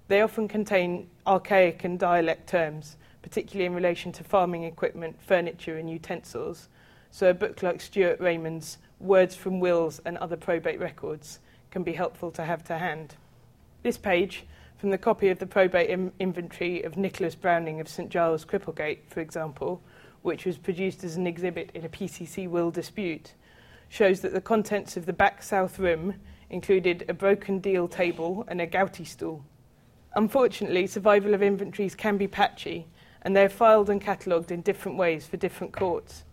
They 0.07 0.21
often 0.21 0.47
contain 0.47 1.09
archaic 1.27 1.83
and 1.83 1.99
dialect 1.99 2.47
terms, 2.47 2.97
particularly 3.21 3.65
in 3.65 3.75
relation 3.75 4.11
to 4.13 4.23
farming 4.23 4.63
equipment, 4.63 5.21
furniture, 5.21 5.77
and 5.77 5.89
utensils. 5.89 6.69
So, 7.11 7.29
a 7.29 7.33
book 7.33 7.61
like 7.61 7.81
Stuart 7.81 8.19
Raymond's 8.19 8.77
Words 8.99 9.35
from 9.35 9.59
Wills 9.59 10.01
and 10.05 10.17
Other 10.17 10.37
Probate 10.37 10.79
Records 10.79 11.39
can 11.69 11.83
be 11.83 11.93
helpful 11.93 12.31
to 12.31 12.43
have 12.43 12.63
to 12.65 12.77
hand. 12.77 13.15
This 13.83 13.97
page, 13.97 14.45
from 14.81 14.89
the 14.89 14.97
copy 14.97 15.29
of 15.29 15.37
the 15.37 15.45
probate 15.45 15.91
Im- 15.91 16.11
inventory 16.19 16.81
of 16.81 16.97
Nicholas 16.97 17.35
Browning 17.35 17.79
of 17.79 17.87
St 17.87 18.09
Giles, 18.09 18.43
Cripplegate, 18.43 19.01
for 19.07 19.19
example, 19.19 19.79
which 20.23 20.43
was 20.43 20.57
produced 20.57 21.03
as 21.03 21.17
an 21.17 21.27
exhibit 21.27 21.69
in 21.75 21.85
a 21.85 21.89
PCC 21.89 22.49
will 22.49 22.71
dispute, 22.71 23.35
shows 23.89 24.21
that 24.21 24.33
the 24.33 24.41
contents 24.41 24.97
of 24.97 25.05
the 25.05 25.13
back 25.13 25.43
south 25.43 25.77
room 25.77 26.15
included 26.49 27.05
a 27.07 27.13
broken 27.13 27.59
deal 27.59 27.87
table 27.87 28.43
and 28.47 28.59
a 28.59 28.65
gouty 28.65 29.05
stool. 29.05 29.45
Unfortunately, 30.15 30.87
survival 30.87 31.35
of 31.35 31.43
inventories 31.43 31.93
can 31.93 32.17
be 32.17 32.27
patchy, 32.27 32.87
and 33.21 33.35
they're 33.35 33.49
filed 33.49 33.87
and 33.87 34.01
catalogued 34.01 34.51
in 34.51 34.61
different 34.61 34.97
ways 34.97 35.27
for 35.27 35.37
different 35.37 35.73
courts. 35.73 36.23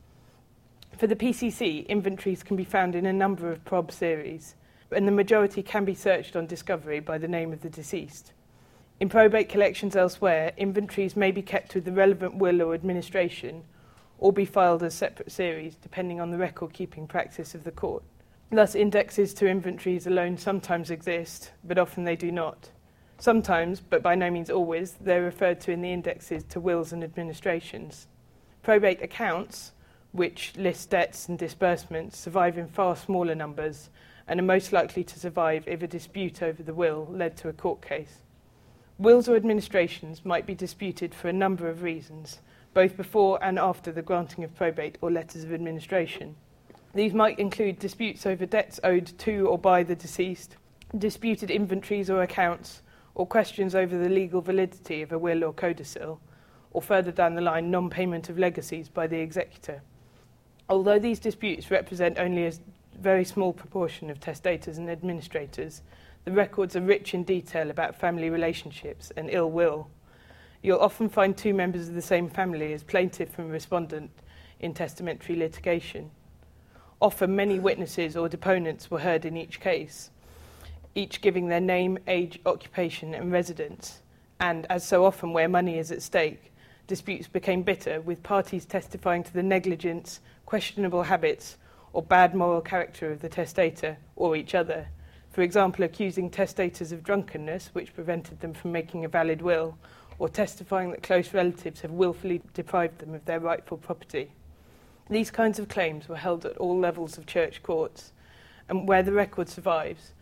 For 0.97 1.07
the 1.07 1.17
PCC, 1.17 1.87
inventories 1.87 2.43
can 2.43 2.57
be 2.57 2.65
found 2.65 2.95
in 2.95 3.05
a 3.05 3.13
number 3.13 3.53
of 3.53 3.63
prob 3.67 3.93
series, 3.93 4.55
and 4.91 5.07
the 5.07 5.13
majority 5.13 5.63
can 5.63 5.85
be 5.85 5.95
searched 5.95 6.35
on 6.35 6.47
discovery 6.47 6.99
by 6.99 7.19
the 7.19 7.29
name 7.29 7.53
of 7.53 7.61
the 7.61 7.69
deceased. 7.69 8.33
In 9.01 9.09
probate 9.09 9.49
collections 9.49 9.95
elsewhere, 9.95 10.53
inventories 10.57 11.15
may 11.15 11.31
be 11.31 11.41
kept 11.41 11.73
with 11.73 11.85
the 11.85 11.93
relevant 11.93 12.35
will 12.35 12.61
or 12.61 12.75
administration, 12.75 13.63
or 14.19 14.33
be 14.33 14.45
filed 14.45 14.83
as 14.83 14.93
separate 14.93 15.31
series, 15.31 15.77
depending 15.77 16.21
on 16.21 16.33
the 16.33 16.39
record 16.39 16.73
keeping 16.73 17.07
practice 17.07 17.55
of 17.55 17.63
the 17.63 17.71
court. 17.71 18.03
Thus, 18.51 18.75
indexes 18.75 19.33
to 19.35 19.47
inventories 19.47 20.09
alone 20.09 20.37
sometimes 20.37 20.91
exist, 20.91 21.53
but 21.63 21.79
often 21.79 22.03
they 22.03 22.17
do 22.17 22.33
not. 22.33 22.71
Sometimes, 23.19 23.79
but 23.79 24.03
by 24.03 24.17
no 24.17 24.33
means 24.33 24.51
always, 24.51 24.95
they're 24.95 25.23
referred 25.23 25.61
to 25.61 25.71
in 25.71 25.81
the 25.81 25.93
indexes 25.93 26.43
to 26.45 26.59
wills 26.59 26.93
and 26.93 27.05
administrations. 27.05 28.09
Probate 28.65 29.01
accounts, 29.01 29.73
which 30.11 30.57
list 30.57 30.91
debts 30.91 31.29
and 31.29 31.39
disbursements, 31.39 32.19
survive 32.19 32.59
in 32.59 32.67
far 32.67 32.97
smaller 32.97 33.37
numbers 33.37 33.91
and 34.27 34.41
are 34.41 34.43
most 34.43 34.73
likely 34.73 35.05
to 35.05 35.21
survive 35.21 35.63
if 35.69 35.83
a 35.83 35.87
dispute 35.87 36.43
over 36.43 36.65
the 36.65 36.75
will 36.75 37.07
led 37.13 37.37
to 37.37 37.49
a 37.49 37.53
court 37.53 37.81
case. 37.81 38.19
Wills 38.99 39.29
or 39.29 39.37
administrations 39.37 40.25
might 40.25 40.45
be 40.45 40.57
disputed 40.57 41.15
for 41.15 41.29
a 41.29 41.33
number 41.33 41.69
of 41.69 41.85
reasons, 41.85 42.41
both 42.75 42.97
before 42.97 43.39
and 43.45 43.57
after 43.57 43.93
the 43.93 44.03
granting 44.03 44.43
of 44.43 44.57
probate 44.57 44.99
or 45.01 45.09
letters 45.09 45.45
of 45.45 45.53
administration. 45.53 46.35
These 46.95 47.15
might 47.15 47.39
include 47.39 47.79
disputes 47.79 48.27
over 48.27 48.45
debts 48.45 48.81
owed 48.83 49.07
to 49.19 49.47
or 49.47 49.57
by 49.57 49.85
the 49.85 49.95
deceased, 49.95 50.57
disputed 50.97 51.49
inventories 51.49 52.11
or 52.11 52.23
accounts, 52.23 52.83
or 53.15 53.25
questions 53.25 53.77
over 53.77 53.97
the 53.97 54.09
legal 54.09 54.41
validity 54.41 55.01
of 55.03 55.13
a 55.13 55.19
will 55.19 55.45
or 55.45 55.53
codicil, 55.53 56.21
or 56.73 56.83
further 56.83 57.13
down 57.13 57.37
the 57.37 57.41
line, 57.41 57.71
non 57.71 57.89
payment 57.89 58.29
of 58.29 58.37
legacies 58.37 58.89
by 58.89 59.07
the 59.07 59.21
executor. 59.21 59.81
Although 60.69 60.99
these 60.99 61.21
disputes 61.21 61.71
represent 61.71 62.19
only 62.19 62.47
a 62.47 62.53
very 62.99 63.25
small 63.25 63.53
proportion 63.53 64.11
of 64.11 64.19
testators 64.19 64.77
and 64.77 64.91
administrators, 64.91 65.83
the 66.29 66.35
records 66.35 66.77
are 66.77 66.83
rich 66.83 67.15
in 67.15 67.25
detail 67.25 67.71
about 67.71 67.97
family 67.97 68.29
relationships 68.29 69.11
and 69.17 69.31
ill 69.31 69.51
will. 69.51 69.89
You'll 70.63 70.79
often 70.79 71.09
find 71.09 71.35
two 71.35 71.55
members 71.55 71.89
of 71.89 71.95
the 71.95 72.03
same 72.03 72.29
family 72.29 72.75
as 72.75 72.83
plaintiff 72.83 73.39
and 73.39 73.51
respondent 73.51 74.11
in 74.61 74.75
testamentary 74.75 75.37
litigation. 75.37 76.11
Often, 77.01 77.35
many 77.35 77.59
witnesses 77.59 78.15
or 78.15 78.29
deponents 78.29 78.91
were 78.91 78.99
heard 78.99 79.25
in 79.25 79.39
each 79.39 79.59
case, 79.59 80.11
each 80.95 81.23
giving 81.23 81.49
their 81.49 81.63
name, 81.63 81.99
age, 82.07 82.41
occupation, 82.45 83.15
and 83.15 83.33
residence. 83.33 84.03
And, 84.39 84.67
as 84.69 84.87
so 84.87 85.07
often 85.07 85.33
where 85.33 85.49
money 85.49 85.79
is 85.79 85.91
at 85.91 86.03
stake, 86.03 86.53
disputes 86.87 87.27
became 87.27 87.63
bitter, 87.63 88.03
with 88.03 88.23
parties 88.23 88.67
testifying 88.67 89.23
to 89.23 89.33
the 89.33 89.43
negligence, 89.43 90.21
questionable 90.45 91.05
habits, 91.05 91.57
or 91.95 92.03
bad 92.03 92.35
moral 92.35 92.61
character 92.61 93.11
of 93.11 93.21
the 93.21 93.31
testator 93.31 93.97
or 94.15 94.37
each 94.37 94.55
other. 94.55 94.89
For 95.39 95.43
example, 95.43 95.85
accusing 95.85 96.31
testators 96.31 96.91
of 96.91 97.05
drunkenness, 97.05 97.71
which 97.73 97.95
prevented 97.95 98.41
them 98.41 98.53
from 98.53 98.73
making 98.73 99.05
a 99.05 99.09
valid 99.09 99.41
will, 99.41 99.79
or 100.19 100.29
testifying 100.29 100.91
that 100.91 101.05
close 101.05 101.33
relatives 101.33 101.83
have 101.83 101.93
willfully 101.93 102.43
deprived 102.55 102.99
them 102.99 103.15
of 103.15 103.25
their 103.25 103.39
rightful 103.39 103.77
property. 103.77 104.33
These 105.09 105.31
kinds 105.31 105.61
of 105.61 105.69
claims 105.69 106.09
were 106.09 106.17
held 106.17 106.45
at 106.45 106.57
all 106.57 106.77
levels 106.77 107.19
of 107.19 107.27
church 107.27 107.63
courts, 107.63 108.11
and 108.69 108.89
where 108.89 109.05
the 109.05 109.13
record 109.13 109.49
survives, 109.49 110.13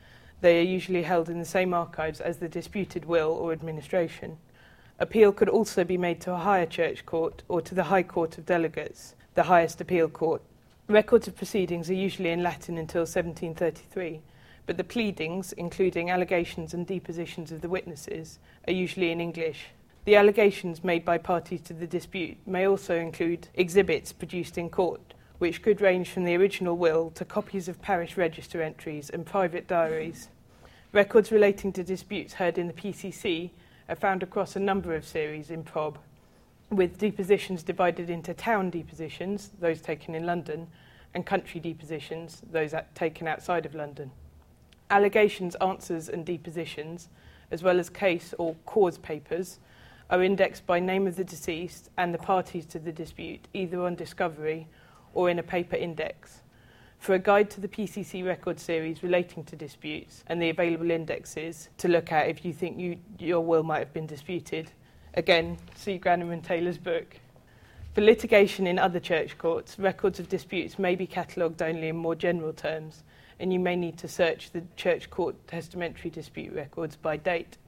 they 0.42 0.58
are 0.58 0.62
usually 0.62 1.04
held 1.04 1.30
in 1.30 1.38
the 1.38 1.46
same 1.46 1.72
archives 1.72 2.20
as 2.20 2.36
the 2.36 2.46
disputed 2.50 3.06
will 3.06 3.30
or 3.30 3.52
administration. 3.52 4.36
Appeal 4.98 5.32
could 5.32 5.48
also 5.48 5.82
be 5.82 5.96
made 5.96 6.20
to 6.20 6.34
a 6.34 6.36
higher 6.36 6.66
church 6.66 7.06
court 7.06 7.42
or 7.48 7.62
to 7.62 7.74
the 7.74 7.84
High 7.84 8.02
Court 8.02 8.36
of 8.36 8.44
Delegates, 8.44 9.14
the 9.32 9.44
highest 9.44 9.80
appeal 9.80 10.10
court. 10.10 10.42
Records 10.88 11.26
of 11.26 11.36
proceedings 11.36 11.88
are 11.88 11.94
usually 11.94 12.32
in 12.32 12.42
Latin 12.42 12.76
until 12.76 13.04
1733, 13.04 14.20
but 14.66 14.76
the 14.76 14.84
pleadings, 14.84 15.52
including 15.52 16.10
allegations 16.10 16.74
and 16.74 16.86
depositions 16.86 17.52
of 17.52 17.60
the 17.60 17.68
witnesses, 17.68 18.38
are 18.66 18.72
usually 18.72 19.12
in 19.12 19.20
English. 19.20 19.66
The 20.04 20.16
allegations 20.16 20.84
made 20.84 21.04
by 21.04 21.18
parties 21.18 21.62
to 21.62 21.72
the 21.72 21.86
dispute 21.86 22.36
may 22.46 22.66
also 22.66 22.96
include 22.96 23.48
exhibits 23.54 24.12
produced 24.12 24.58
in 24.58 24.70
court, 24.70 25.14
which 25.38 25.62
could 25.62 25.80
range 25.80 26.10
from 26.10 26.24
the 26.24 26.36
original 26.36 26.76
will 26.76 27.10
to 27.10 27.24
copies 27.24 27.68
of 27.68 27.82
parish 27.82 28.16
register 28.16 28.62
entries 28.62 29.10
and 29.10 29.26
private 29.26 29.68
diaries. 29.68 30.28
Records 30.92 31.30
relating 31.30 31.72
to 31.72 31.84
disputes 31.84 32.34
heard 32.34 32.58
in 32.58 32.66
the 32.66 32.72
PCC 32.72 33.50
are 33.88 33.96
found 33.96 34.22
across 34.22 34.56
a 34.56 34.60
number 34.60 34.94
of 34.94 35.06
series 35.06 35.50
in 35.50 35.62
Prob, 35.62 35.98
with 36.70 36.98
depositions 36.98 37.62
divided 37.62 38.10
into 38.10 38.34
town 38.34 38.70
depositions, 38.70 39.50
those 39.60 39.80
taken 39.80 40.14
in 40.14 40.26
London, 40.26 40.66
and 41.14 41.24
country 41.24 41.60
depositions, 41.60 42.42
those 42.50 42.74
at, 42.74 42.94
taken 42.94 43.28
outside 43.28 43.66
of 43.66 43.74
London. 43.74 44.10
Allegations, 44.90 45.54
answers, 45.56 46.08
and 46.08 46.24
depositions, 46.24 47.08
as 47.50 47.62
well 47.62 47.78
as 47.78 47.90
case 47.90 48.34
or 48.38 48.54
cause 48.66 48.98
papers, 48.98 49.58
are 50.10 50.22
indexed 50.22 50.66
by 50.66 50.78
name 50.78 51.06
of 51.06 51.16
the 51.16 51.24
deceased 51.24 51.90
and 51.96 52.14
the 52.14 52.18
parties 52.18 52.66
to 52.66 52.78
the 52.78 52.92
dispute, 52.92 53.48
either 53.52 53.82
on 53.82 53.96
discovery 53.96 54.68
or 55.14 55.28
in 55.28 55.38
a 55.38 55.42
paper 55.42 55.76
index. 55.76 56.42
For 56.98 57.14
a 57.14 57.18
guide 57.18 57.50
to 57.50 57.60
the 57.60 57.68
PCC 57.68 58.24
record 58.24 58.58
series 58.58 59.02
relating 59.02 59.44
to 59.44 59.56
disputes 59.56 60.24
and 60.28 60.40
the 60.40 60.50
available 60.50 60.90
indexes 60.90 61.68
to 61.78 61.88
look 61.88 62.12
at 62.12 62.28
if 62.28 62.44
you 62.44 62.52
think 62.52 62.78
you, 62.78 62.98
your 63.18 63.40
will 63.40 63.62
might 63.62 63.80
have 63.80 63.92
been 63.92 64.06
disputed, 64.06 64.70
again, 65.14 65.58
see 65.74 65.98
Grannum 65.98 66.32
and 66.32 66.42
Taylor's 66.42 66.78
book. 66.78 67.16
For 67.94 68.02
litigation 68.02 68.66
in 68.66 68.78
other 68.78 69.00
church 69.00 69.38
courts, 69.38 69.78
records 69.78 70.20
of 70.20 70.28
disputes 70.28 70.78
may 70.78 70.94
be 70.94 71.06
catalogued 71.06 71.62
only 71.62 71.88
in 71.88 71.96
more 71.96 72.14
general 72.14 72.52
terms, 72.52 73.02
and 73.38 73.52
you 73.52 73.58
may 73.58 73.76
need 73.76 73.98
to 73.98 74.08
search 74.08 74.50
the 74.50 74.62
church 74.76 75.10
court 75.10 75.34
testamentary 75.46 76.10
dispute 76.10 76.52
records 76.52 76.96
by 76.96 77.16
date. 77.16 77.58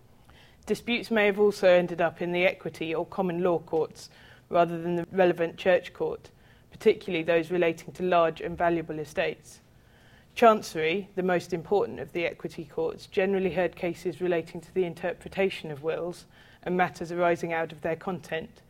Disputes 0.66 1.10
may 1.10 1.26
have 1.26 1.40
also 1.40 1.68
ended 1.68 2.00
up 2.00 2.20
in 2.20 2.32
the 2.32 2.44
equity 2.44 2.94
or 2.94 3.06
common 3.06 3.42
law 3.42 3.58
courts 3.58 4.10
rather 4.50 4.80
than 4.80 4.96
the 4.96 5.06
relevant 5.12 5.56
church 5.56 5.92
court, 5.92 6.30
particularly 6.70 7.22
those 7.22 7.50
relating 7.50 7.92
to 7.92 8.02
large 8.02 8.40
and 8.40 8.56
valuable 8.56 8.98
estates. 8.98 9.60
Chancery, 10.34 11.08
the 11.16 11.22
most 11.22 11.52
important 11.52 12.00
of 12.00 12.12
the 12.12 12.24
equity 12.24 12.64
courts, 12.64 13.06
generally 13.06 13.50
heard 13.50 13.74
cases 13.74 14.20
relating 14.20 14.60
to 14.60 14.72
the 14.72 14.84
interpretation 14.84 15.70
of 15.70 15.82
wills 15.82 16.26
and 16.62 16.76
matters 16.76 17.10
arising 17.10 17.52
out 17.52 17.72
of 17.72 17.80
their 17.80 17.96
content, 17.96 18.62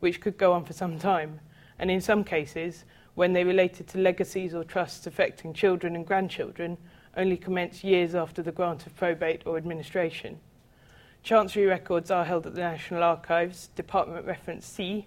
which 0.00 0.20
could 0.20 0.38
go 0.38 0.52
on 0.52 0.64
for 0.64 0.72
some 0.72 0.98
time, 0.98 1.40
and 1.78 1.90
in 1.90 2.00
some 2.00 2.22
cases, 2.22 2.84
when 3.16 3.32
they 3.32 3.42
related 3.44 3.88
to 3.88 3.98
legacies 3.98 4.54
or 4.54 4.62
trusts 4.62 5.06
affecting 5.06 5.54
children 5.54 5.96
and 5.96 6.06
grandchildren, 6.06 6.76
only 7.16 7.36
commenced 7.36 7.82
years 7.82 8.14
after 8.14 8.42
the 8.42 8.52
grant 8.52 8.86
of 8.86 8.94
probate 8.94 9.42
or 9.46 9.56
administration. 9.56 10.38
Chancery 11.22 11.64
records 11.64 12.10
are 12.10 12.26
held 12.26 12.46
at 12.46 12.54
the 12.54 12.60
National 12.60 13.02
Archives, 13.02 13.68
Department 13.74 14.26
Reference 14.26 14.66
C, 14.66 15.06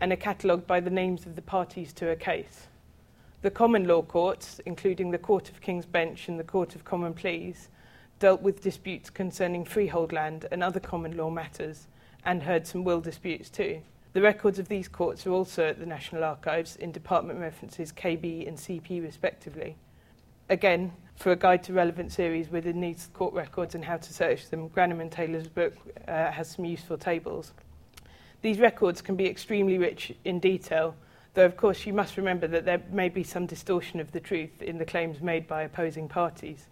and 0.00 0.12
are 0.12 0.16
catalogued 0.16 0.68
by 0.68 0.78
the 0.78 0.90
names 0.90 1.26
of 1.26 1.34
the 1.34 1.42
parties 1.42 1.92
to 1.92 2.08
a 2.10 2.16
case. 2.16 2.68
The 3.42 3.50
common 3.50 3.84
law 3.84 4.02
courts, 4.02 4.60
including 4.64 5.10
the 5.10 5.18
Court 5.18 5.48
of 5.48 5.60
King's 5.60 5.86
Bench 5.86 6.28
and 6.28 6.38
the 6.38 6.44
Court 6.44 6.76
of 6.76 6.84
Common 6.84 7.14
Pleas, 7.14 7.68
dealt 8.20 8.42
with 8.42 8.62
disputes 8.62 9.10
concerning 9.10 9.64
freehold 9.64 10.12
land 10.12 10.46
and 10.52 10.62
other 10.62 10.78
common 10.78 11.16
law 11.16 11.30
matters, 11.30 11.88
and 12.24 12.44
heard 12.44 12.64
some 12.64 12.84
will 12.84 13.00
disputes 13.00 13.50
too. 13.50 13.82
The 14.12 14.22
records 14.22 14.58
of 14.58 14.66
these 14.66 14.88
courts 14.88 15.24
are 15.24 15.30
also 15.30 15.68
at 15.68 15.78
the 15.78 15.86
National 15.86 16.24
Archives 16.24 16.74
in 16.74 16.90
department 16.90 17.38
references 17.38 17.92
KB 17.92 18.48
and 18.48 18.56
CP 18.56 19.00
respectively. 19.00 19.76
Again, 20.48 20.92
for 21.14 21.30
a 21.30 21.36
guide 21.36 21.62
to 21.64 21.72
relevant 21.72 22.10
series 22.10 22.50
within 22.50 22.80
these 22.80 23.08
court 23.14 23.32
records 23.34 23.76
and 23.76 23.84
how 23.84 23.98
to 23.98 24.12
search 24.12 24.50
them, 24.50 24.68
Grannum 24.68 25.00
and 25.00 25.12
Taylor's 25.12 25.46
book 25.46 25.74
uh, 26.08 26.32
has 26.32 26.50
some 26.50 26.64
useful 26.64 26.98
tables. 26.98 27.52
These 28.42 28.58
records 28.58 29.00
can 29.00 29.14
be 29.14 29.26
extremely 29.26 29.78
rich 29.78 30.12
in 30.24 30.40
detail, 30.40 30.96
though 31.34 31.44
of 31.44 31.56
course 31.56 31.86
you 31.86 31.92
must 31.92 32.16
remember 32.16 32.48
that 32.48 32.64
there 32.64 32.82
may 32.90 33.10
be 33.10 33.22
some 33.22 33.46
distortion 33.46 34.00
of 34.00 34.10
the 34.10 34.18
truth 34.18 34.60
in 34.60 34.78
the 34.78 34.84
claims 34.84 35.20
made 35.20 35.46
by 35.46 35.62
opposing 35.62 36.08
parties. 36.08 36.66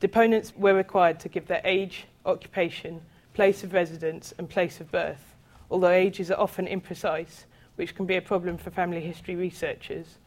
Deponents 0.00 0.54
were 0.56 0.74
required 0.74 1.20
to 1.20 1.28
give 1.28 1.46
their 1.46 1.60
age, 1.62 2.06
occupation, 2.26 3.02
place 3.32 3.62
of 3.62 3.74
residence, 3.74 4.34
and 4.38 4.48
place 4.48 4.80
of 4.80 4.90
birth, 4.90 5.29
although 5.70 5.90
ages 5.90 6.30
are 6.30 6.40
often 6.40 6.66
imprecise, 6.66 7.44
which 7.76 7.94
can 7.94 8.06
be 8.06 8.16
a 8.16 8.22
problem 8.22 8.58
for 8.58 8.70
family 8.70 9.00
history 9.00 9.34
researchers. 9.36 10.18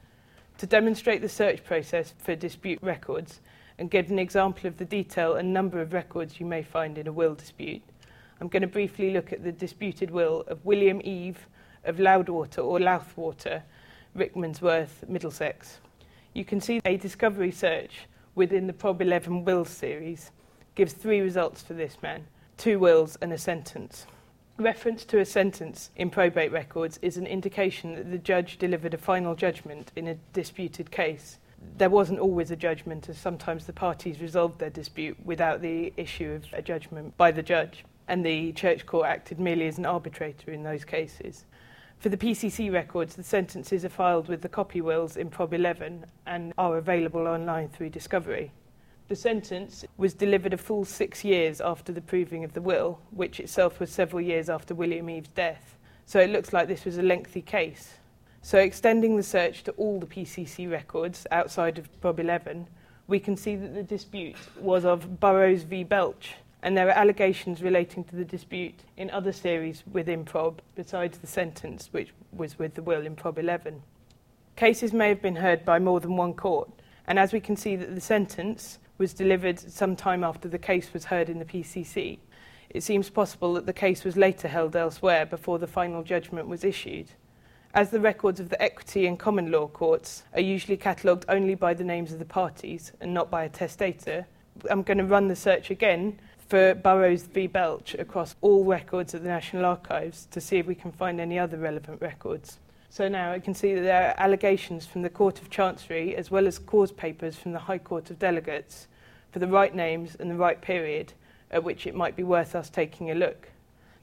To 0.60 0.66
demonstrate 0.66 1.22
the 1.22 1.30
search 1.30 1.64
process 1.64 2.14
for 2.18 2.36
dispute 2.36 2.80
records 2.82 3.42
and 3.78 3.92
give 3.92 4.10
an 4.10 4.20
example 4.20 4.68
of 4.68 4.78
the 4.78 4.86
detail 4.86 5.36
and 5.36 5.54
number 5.54 5.82
of 5.82 5.94
records 5.94 6.40
you 6.40 6.46
may 6.46 6.64
find 6.64 6.98
in 6.98 7.08
a 7.08 7.12
will 7.12 7.36
dispute, 7.36 7.82
I'm 8.40 8.48
going 8.48 8.62
to 8.62 8.68
briefly 8.68 9.12
look 9.12 9.32
at 9.32 9.44
the 9.44 9.52
disputed 9.52 10.12
will 10.12 10.42
of 10.48 10.66
William 10.66 11.02
Eve 11.04 11.48
of 11.86 12.00
Loudwater 12.00 12.62
or 12.62 12.80
Louthwater, 12.80 13.62
Rickmansworth, 14.18 15.08
Middlesex. 15.08 15.80
You 16.34 16.46
can 16.46 16.62
see 16.62 16.82
a 16.86 16.98
discovery 16.98 17.52
search 17.52 18.08
within 18.36 18.68
the 18.68 18.74
Prob 18.74 19.02
11 19.02 19.46
Wills 19.46 19.70
series 19.70 20.32
gives 20.76 20.94
three 20.94 21.22
results 21.22 21.62
for 21.62 21.74
this 21.74 21.98
man 22.02 22.26
two 22.58 22.80
wills 22.80 23.18
and 23.22 23.34
a 23.34 23.38
sentence. 23.38 24.06
Reference 24.60 25.04
to 25.06 25.18
a 25.18 25.26
sentence 25.26 25.90
in 25.96 26.12
probate 26.12 26.52
records 26.52 27.00
is 27.02 27.18
an 27.18 27.26
indication 27.26 27.96
that 27.96 28.12
the 28.12 28.20
judge 28.20 28.60
delivered 28.60 28.94
a 28.94 29.00
final 29.00 29.34
judgment 29.34 29.92
in 29.96 30.08
a 30.08 30.18
disputed 30.32 30.92
case. 30.92 31.40
There 31.78 31.90
wasn't 31.90 32.20
always 32.20 32.52
a 32.52 32.56
judgment, 32.56 33.10
as 33.10 33.18
sometimes 33.18 33.66
the 33.66 33.74
parties 33.74 34.22
resolved 34.22 34.60
their 34.60 34.70
dispute 34.70 35.18
without 35.26 35.64
the 35.64 35.92
issue 35.98 36.34
of 36.34 36.46
a 36.54 36.62
judgment 36.62 37.18
by 37.18 37.32
the 37.32 37.42
judge, 37.42 37.84
and 38.08 38.24
the 38.24 38.52
church 38.52 38.86
court 38.86 39.08
acted 39.08 39.40
merely 39.40 39.66
as 39.66 39.80
an 39.80 39.88
arbitrator 39.88 40.52
in 40.52 40.62
those 40.62 40.86
cases. 40.86 41.46
For 41.98 42.10
the 42.10 42.18
PCC 42.18 42.72
records, 42.72 43.16
the 43.16 43.24
sentences 43.24 43.84
are 43.84 43.90
filed 43.90 44.28
with 44.28 44.44
the 44.44 44.50
copy 44.50 44.82
wills 44.82 45.18
in 45.18 45.32
Prob 45.32 45.54
11 45.56 46.06
and 46.28 46.54
are 46.60 46.78
available 46.78 47.26
online 47.26 47.70
through 47.70 47.90
Discovery. 47.90 48.52
The 49.14 49.20
sentence 49.20 49.86
was 49.96 50.16
delivered 50.16 50.54
a 50.54 50.58
full 50.58 50.86
six 50.86 51.24
years 51.24 51.62
after 51.62 51.92
the 51.92 52.02
proving 52.02 52.44
of 52.44 52.54
the 52.54 52.64
will, 52.64 53.00
which 53.12 53.40
itself 53.40 53.80
was 53.80 53.92
several 53.92 54.22
years 54.22 54.50
after 54.50 54.74
William 54.74 55.08
Eve's 55.08 55.30
death. 55.30 55.78
So 56.08 56.20
it 56.20 56.32
looks 56.32 56.52
like 56.52 56.68
this 56.68 56.84
was 56.84 56.98
a 56.98 57.04
lengthy 57.04 57.44
case. 57.44 57.94
So, 58.42 58.58
extending 58.58 59.16
the 59.16 59.22
search 59.22 59.64
to 59.66 59.72
all 59.74 60.00
the 60.00 60.08
PCC 60.08 60.68
records 60.68 61.28
outside 61.30 61.78
of 61.78 62.02
Prob 62.02 62.22
11, 62.22 62.66
we 63.06 63.20
can 63.20 63.38
see 63.38 63.56
that 63.56 63.76
the 63.76 63.84
dispute 63.84 64.36
was 64.60 64.84
of 64.84 65.20
Burrows 65.20 65.62
v. 65.62 65.84
Belch, 65.84 66.34
and 66.64 66.76
there 66.76 66.88
are 66.88 66.98
allegations 66.98 67.62
relating 67.62 68.04
to 68.06 68.16
the 68.16 68.26
dispute 68.26 68.80
in 68.98 69.12
other 69.12 69.32
series 69.32 69.84
within 69.92 70.26
Prob, 70.26 70.60
besides 70.74 71.20
the 71.20 71.28
sentence, 71.28 71.90
which 71.92 72.10
was 72.32 72.58
with 72.58 72.74
the 72.74 72.82
will 72.82 73.06
in 73.06 73.16
Prob 73.16 73.38
11. 73.38 73.84
Cases 74.56 74.92
may 74.92 75.10
have 75.10 75.22
been 75.22 75.36
heard 75.36 75.64
by 75.64 75.78
more 75.78 76.00
than 76.00 76.18
one 76.18 76.34
court, 76.34 76.72
and 77.06 77.20
as 77.20 77.32
we 77.32 77.40
can 77.40 77.56
see 77.56 77.76
that 77.76 77.94
the 77.94 78.02
sentence 78.02 78.80
was 78.98 79.14
delivered 79.14 79.60
some 79.60 79.96
time 79.96 80.24
after 80.24 80.48
the 80.48 80.60
case 80.60 80.94
was 80.94 81.06
heard 81.06 81.30
in 81.30 81.40
the 81.40 81.46
PCC, 81.46 82.20
it 82.70 82.84
seems 82.84 83.10
possible 83.10 83.54
that 83.54 83.66
the 83.66 83.74
case 83.74 84.04
was 84.04 84.18
later 84.18 84.48
held 84.48 84.76
elsewhere 84.76 85.26
before 85.26 85.60
the 85.60 85.68
final 85.68 86.04
judgment 86.04 86.48
was 86.48 86.64
issued. 86.64 87.12
As 87.74 87.90
the 87.90 88.00
records 88.00 88.40
of 88.40 88.50
the 88.50 88.62
equity 88.62 89.08
and 89.08 89.18
common 89.18 89.52
law 89.52 89.68
courts 89.68 90.24
are 90.34 90.42
usually 90.42 90.78
catalogued 90.78 91.26
only 91.28 91.56
by 91.56 91.74
the 91.74 91.84
names 91.84 92.12
of 92.12 92.20
the 92.20 92.26
parties 92.26 92.92
and 93.02 93.14
not 93.14 93.32
by 93.32 93.44
a 93.44 93.50
testator, 93.50 94.28
I'm 94.70 94.84
going 94.84 95.00
to 95.00 95.06
run 95.06 95.28
the 95.28 95.36
search 95.36 95.72
again 95.72 96.20
for 96.48 96.76
Burrows 96.76 97.24
v. 97.24 97.48
Belch 97.48 97.96
across 97.96 98.36
all 98.42 98.64
records 98.64 99.16
at 99.16 99.24
the 99.24 99.30
National 99.30 99.66
Archives 99.66 100.28
to 100.32 100.40
see 100.40 100.58
if 100.58 100.68
we 100.68 100.76
can 100.76 100.92
find 100.92 101.20
any 101.20 101.40
other 101.40 101.58
relevant 101.58 102.00
records. 102.02 102.60
So 102.94 103.08
now 103.08 103.32
I 103.32 103.40
can 103.40 103.56
see 103.56 103.74
that 103.74 103.82
there 103.82 104.10
are 104.10 104.24
allegations 104.24 104.86
from 104.86 105.02
the 105.02 105.10
Court 105.10 105.42
of 105.42 105.50
Chancery 105.50 106.16
as 106.16 106.30
well 106.30 106.46
as 106.46 106.60
cause 106.60 106.92
papers 106.92 107.36
from 107.36 107.52
the 107.52 107.58
High 107.58 107.80
Court 107.80 108.12
of 108.12 108.20
Delegates 108.20 108.88
for 109.32 109.40
the 109.40 109.48
right 109.48 109.74
names 109.74 110.16
and 110.20 110.30
the 110.30 110.36
right 110.36 110.62
period 110.62 111.14
at 111.50 111.64
which 111.64 111.88
it 111.88 111.96
might 111.96 112.16
be 112.16 112.22
worth 112.22 112.54
us 112.54 112.70
taking 112.70 113.10
a 113.10 113.16
look. 113.16 113.50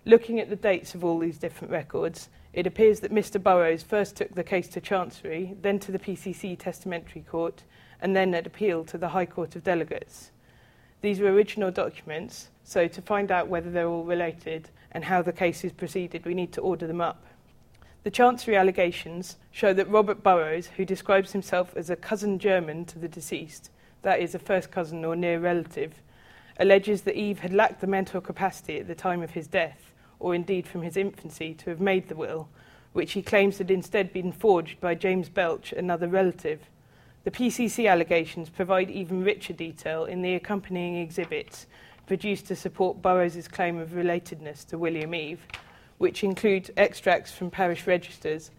Looking 0.06 0.40
at 0.40 0.50
the 0.50 0.56
dates 0.56 0.96
of 0.96 1.04
all 1.04 1.20
these 1.20 1.38
different 1.38 1.70
records, 1.70 2.30
it 2.52 2.66
appears 2.66 2.98
that 2.98 3.14
Mr. 3.14 3.40
Burrows 3.40 3.84
first 3.84 4.16
took 4.16 4.34
the 4.34 4.42
case 4.42 4.66
to 4.70 4.80
Chancery, 4.80 5.54
then 5.62 5.78
to 5.78 5.92
the 5.92 5.98
PCC 6.00 6.58
Testamentary 6.58 7.22
Court, 7.22 7.62
and 8.00 8.16
then 8.16 8.34
at 8.34 8.44
appeal 8.44 8.82
to 8.86 8.98
the 8.98 9.10
High 9.10 9.26
Court 9.26 9.54
of 9.54 9.62
Delegates. 9.62 10.32
These 11.00 11.20
were 11.20 11.32
original 11.32 11.70
documents, 11.70 12.48
so 12.64 12.88
to 12.88 13.02
find 13.02 13.30
out 13.30 13.46
whether 13.46 13.70
they're 13.70 13.86
all 13.86 14.02
related 14.02 14.68
and 14.90 15.04
how 15.04 15.22
the 15.22 15.32
case 15.32 15.62
is 15.62 15.70
proceeded, 15.70 16.26
we 16.26 16.34
need 16.34 16.50
to 16.54 16.60
order 16.60 16.88
them 16.88 17.00
up. 17.00 17.24
The 18.02 18.10
Chancery 18.10 18.56
allegations 18.56 19.36
show 19.50 19.74
that 19.74 19.90
Robert 19.90 20.22
Burrows, 20.22 20.68
who 20.68 20.86
describes 20.86 21.32
himself 21.32 21.76
as 21.76 21.90
a 21.90 21.96
cousin 21.96 22.38
German 22.38 22.86
to 22.86 22.98
the 22.98 23.08
deceased, 23.08 23.70
that 24.00 24.20
is, 24.20 24.34
a 24.34 24.38
first 24.38 24.70
cousin 24.70 25.04
or 25.04 25.14
near 25.14 25.38
relative, 25.38 26.00
alleges 26.58 27.02
that 27.02 27.14
Eve 27.14 27.40
had 27.40 27.52
lacked 27.52 27.82
the 27.82 27.86
mental 27.86 28.22
capacity 28.22 28.78
at 28.78 28.88
the 28.88 28.94
time 28.94 29.20
of 29.20 29.32
his 29.32 29.46
death, 29.46 29.92
or 30.18 30.34
indeed 30.34 30.66
from 30.66 30.80
his 30.80 30.96
infancy, 30.96 31.52
to 31.52 31.68
have 31.68 31.80
made 31.80 32.08
the 32.08 32.16
will, 32.16 32.48
which 32.94 33.12
he 33.12 33.20
claims 33.20 33.58
had 33.58 33.70
instead 33.70 34.14
been 34.14 34.32
forged 34.32 34.80
by 34.80 34.94
James 34.94 35.28
Belch, 35.28 35.70
another 35.70 36.08
relative. 36.08 36.70
The 37.24 37.30
PCC 37.30 37.86
allegations 37.86 38.48
provide 38.48 38.90
even 38.90 39.22
richer 39.22 39.52
detail 39.52 40.06
in 40.06 40.22
the 40.22 40.36
accompanying 40.36 40.96
exhibits 40.96 41.66
produced 42.06 42.46
to 42.46 42.56
support 42.56 43.02
Burrows' 43.02 43.46
claim 43.46 43.76
of 43.76 43.90
relatedness 43.90 44.66
to 44.68 44.78
William 44.78 45.14
Eve, 45.14 45.46
which 46.00 46.24
include 46.24 46.72
extracts 46.78 47.30
from 47.30 47.50
parish 47.50 47.86
registers, 47.86 48.50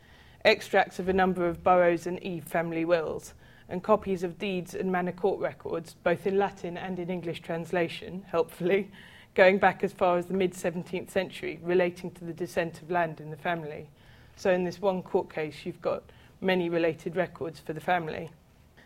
extracts 0.46 1.00
of 1.00 1.10
a 1.10 1.14
number 1.14 1.48
of 1.48 1.64
Burrows 1.64 2.06
and 2.06 2.22
Eve 2.22 2.44
family 2.44 2.86
wills, 2.86 3.34
and 3.68 3.82
copies 3.82 4.22
of 4.22 4.38
deeds 4.38 4.76
and 4.76 4.92
manor 4.92 5.12
court 5.12 5.40
records, 5.40 5.96
both 6.04 6.28
in 6.28 6.38
Latin 6.38 6.78
and 6.78 7.00
in 7.00 7.10
English 7.10 7.42
translation, 7.42 8.24
helpfully, 8.28 8.92
going 9.34 9.58
back 9.58 9.84
as 9.84 9.92
far 9.92 10.20
as 10.20 10.28
the 10.28 10.36
mid 10.36 10.54
17th 10.54 11.10
century, 11.10 11.60
relating 11.64 12.12
to 12.12 12.24
the 12.24 12.32
descent 12.32 12.80
of 12.80 12.92
land 12.92 13.20
in 13.20 13.32
the 13.32 13.38
family. 13.38 13.90
So, 14.36 14.52
in 14.52 14.64
this 14.64 14.80
one 14.80 15.02
court 15.02 15.34
case, 15.34 15.66
you've 15.66 15.82
got 15.82 16.04
many 16.42 16.70
related 16.70 17.16
records 17.16 17.60
for 17.60 17.74
the 17.74 17.82
family. 17.82 18.30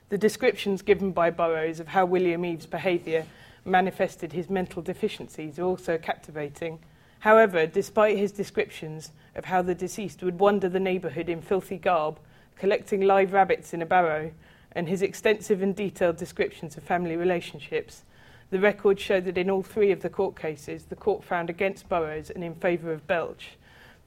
The 0.07 0.17
descriptions 0.17 0.81
given 0.81 1.11
by 1.11 1.29
Burrows 1.29 1.81
of 1.81 1.89
how 1.89 2.05
William 2.05 2.45
Eve's 2.45 2.67
behaviour 2.67 3.25
manifested 3.65 4.31
his 4.31 4.49
mental 4.49 4.81
deficiencies 4.81 5.59
are 5.59 5.63
also 5.63 5.97
captivating. 5.97 6.79
However, 7.25 7.65
despite 7.65 8.19
his 8.19 8.31
descriptions 8.31 9.11
of 9.33 9.45
how 9.45 9.63
the 9.63 9.73
deceased 9.73 10.21
would 10.21 10.39
wander 10.39 10.69
the 10.69 10.79
neighbourhood 10.79 11.27
in 11.27 11.41
filthy 11.41 11.79
garb, 11.79 12.19
collecting 12.55 13.01
live 13.01 13.33
rabbits 13.33 13.73
in 13.73 13.81
a 13.81 13.85
barrow, 13.87 14.31
and 14.73 14.87
his 14.87 15.01
extensive 15.01 15.63
and 15.63 15.75
detailed 15.75 16.17
descriptions 16.17 16.77
of 16.77 16.83
family 16.83 17.17
relationships, 17.17 18.03
the 18.51 18.59
records 18.59 19.01
show 19.01 19.19
that 19.21 19.39
in 19.39 19.49
all 19.49 19.63
three 19.63 19.91
of 19.91 20.03
the 20.03 20.09
court 20.09 20.39
cases, 20.39 20.85
the 20.85 20.95
court 20.95 21.23
found 21.23 21.49
against 21.49 21.89
Burrows 21.89 22.29
and 22.29 22.43
in 22.43 22.53
favour 22.53 22.91
of 22.91 23.07
Belch, 23.07 23.57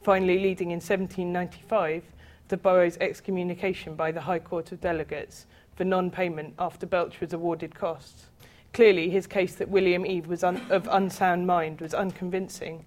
finally 0.04 0.38
leading 0.38 0.70
in 0.70 0.76
1795 0.76 2.04
to 2.50 2.56
Burrows' 2.56 2.98
excommunication 2.98 3.96
by 3.96 4.12
the 4.12 4.20
High 4.20 4.38
Court 4.38 4.70
of 4.70 4.80
Delegates 4.80 5.46
for 5.74 5.82
non-payment 5.82 6.54
after 6.56 6.86
Belch 6.86 7.20
was 7.20 7.32
awarded 7.32 7.74
costs. 7.74 8.26
Clearly, 8.72 9.10
his 9.10 9.26
case 9.26 9.56
that 9.56 9.70
William 9.70 10.06
Eve 10.06 10.28
was 10.28 10.44
un- 10.44 10.64
of 10.70 10.86
unsound 10.88 11.48
mind 11.48 11.80
was 11.80 11.94
unconvincing, 11.94 12.84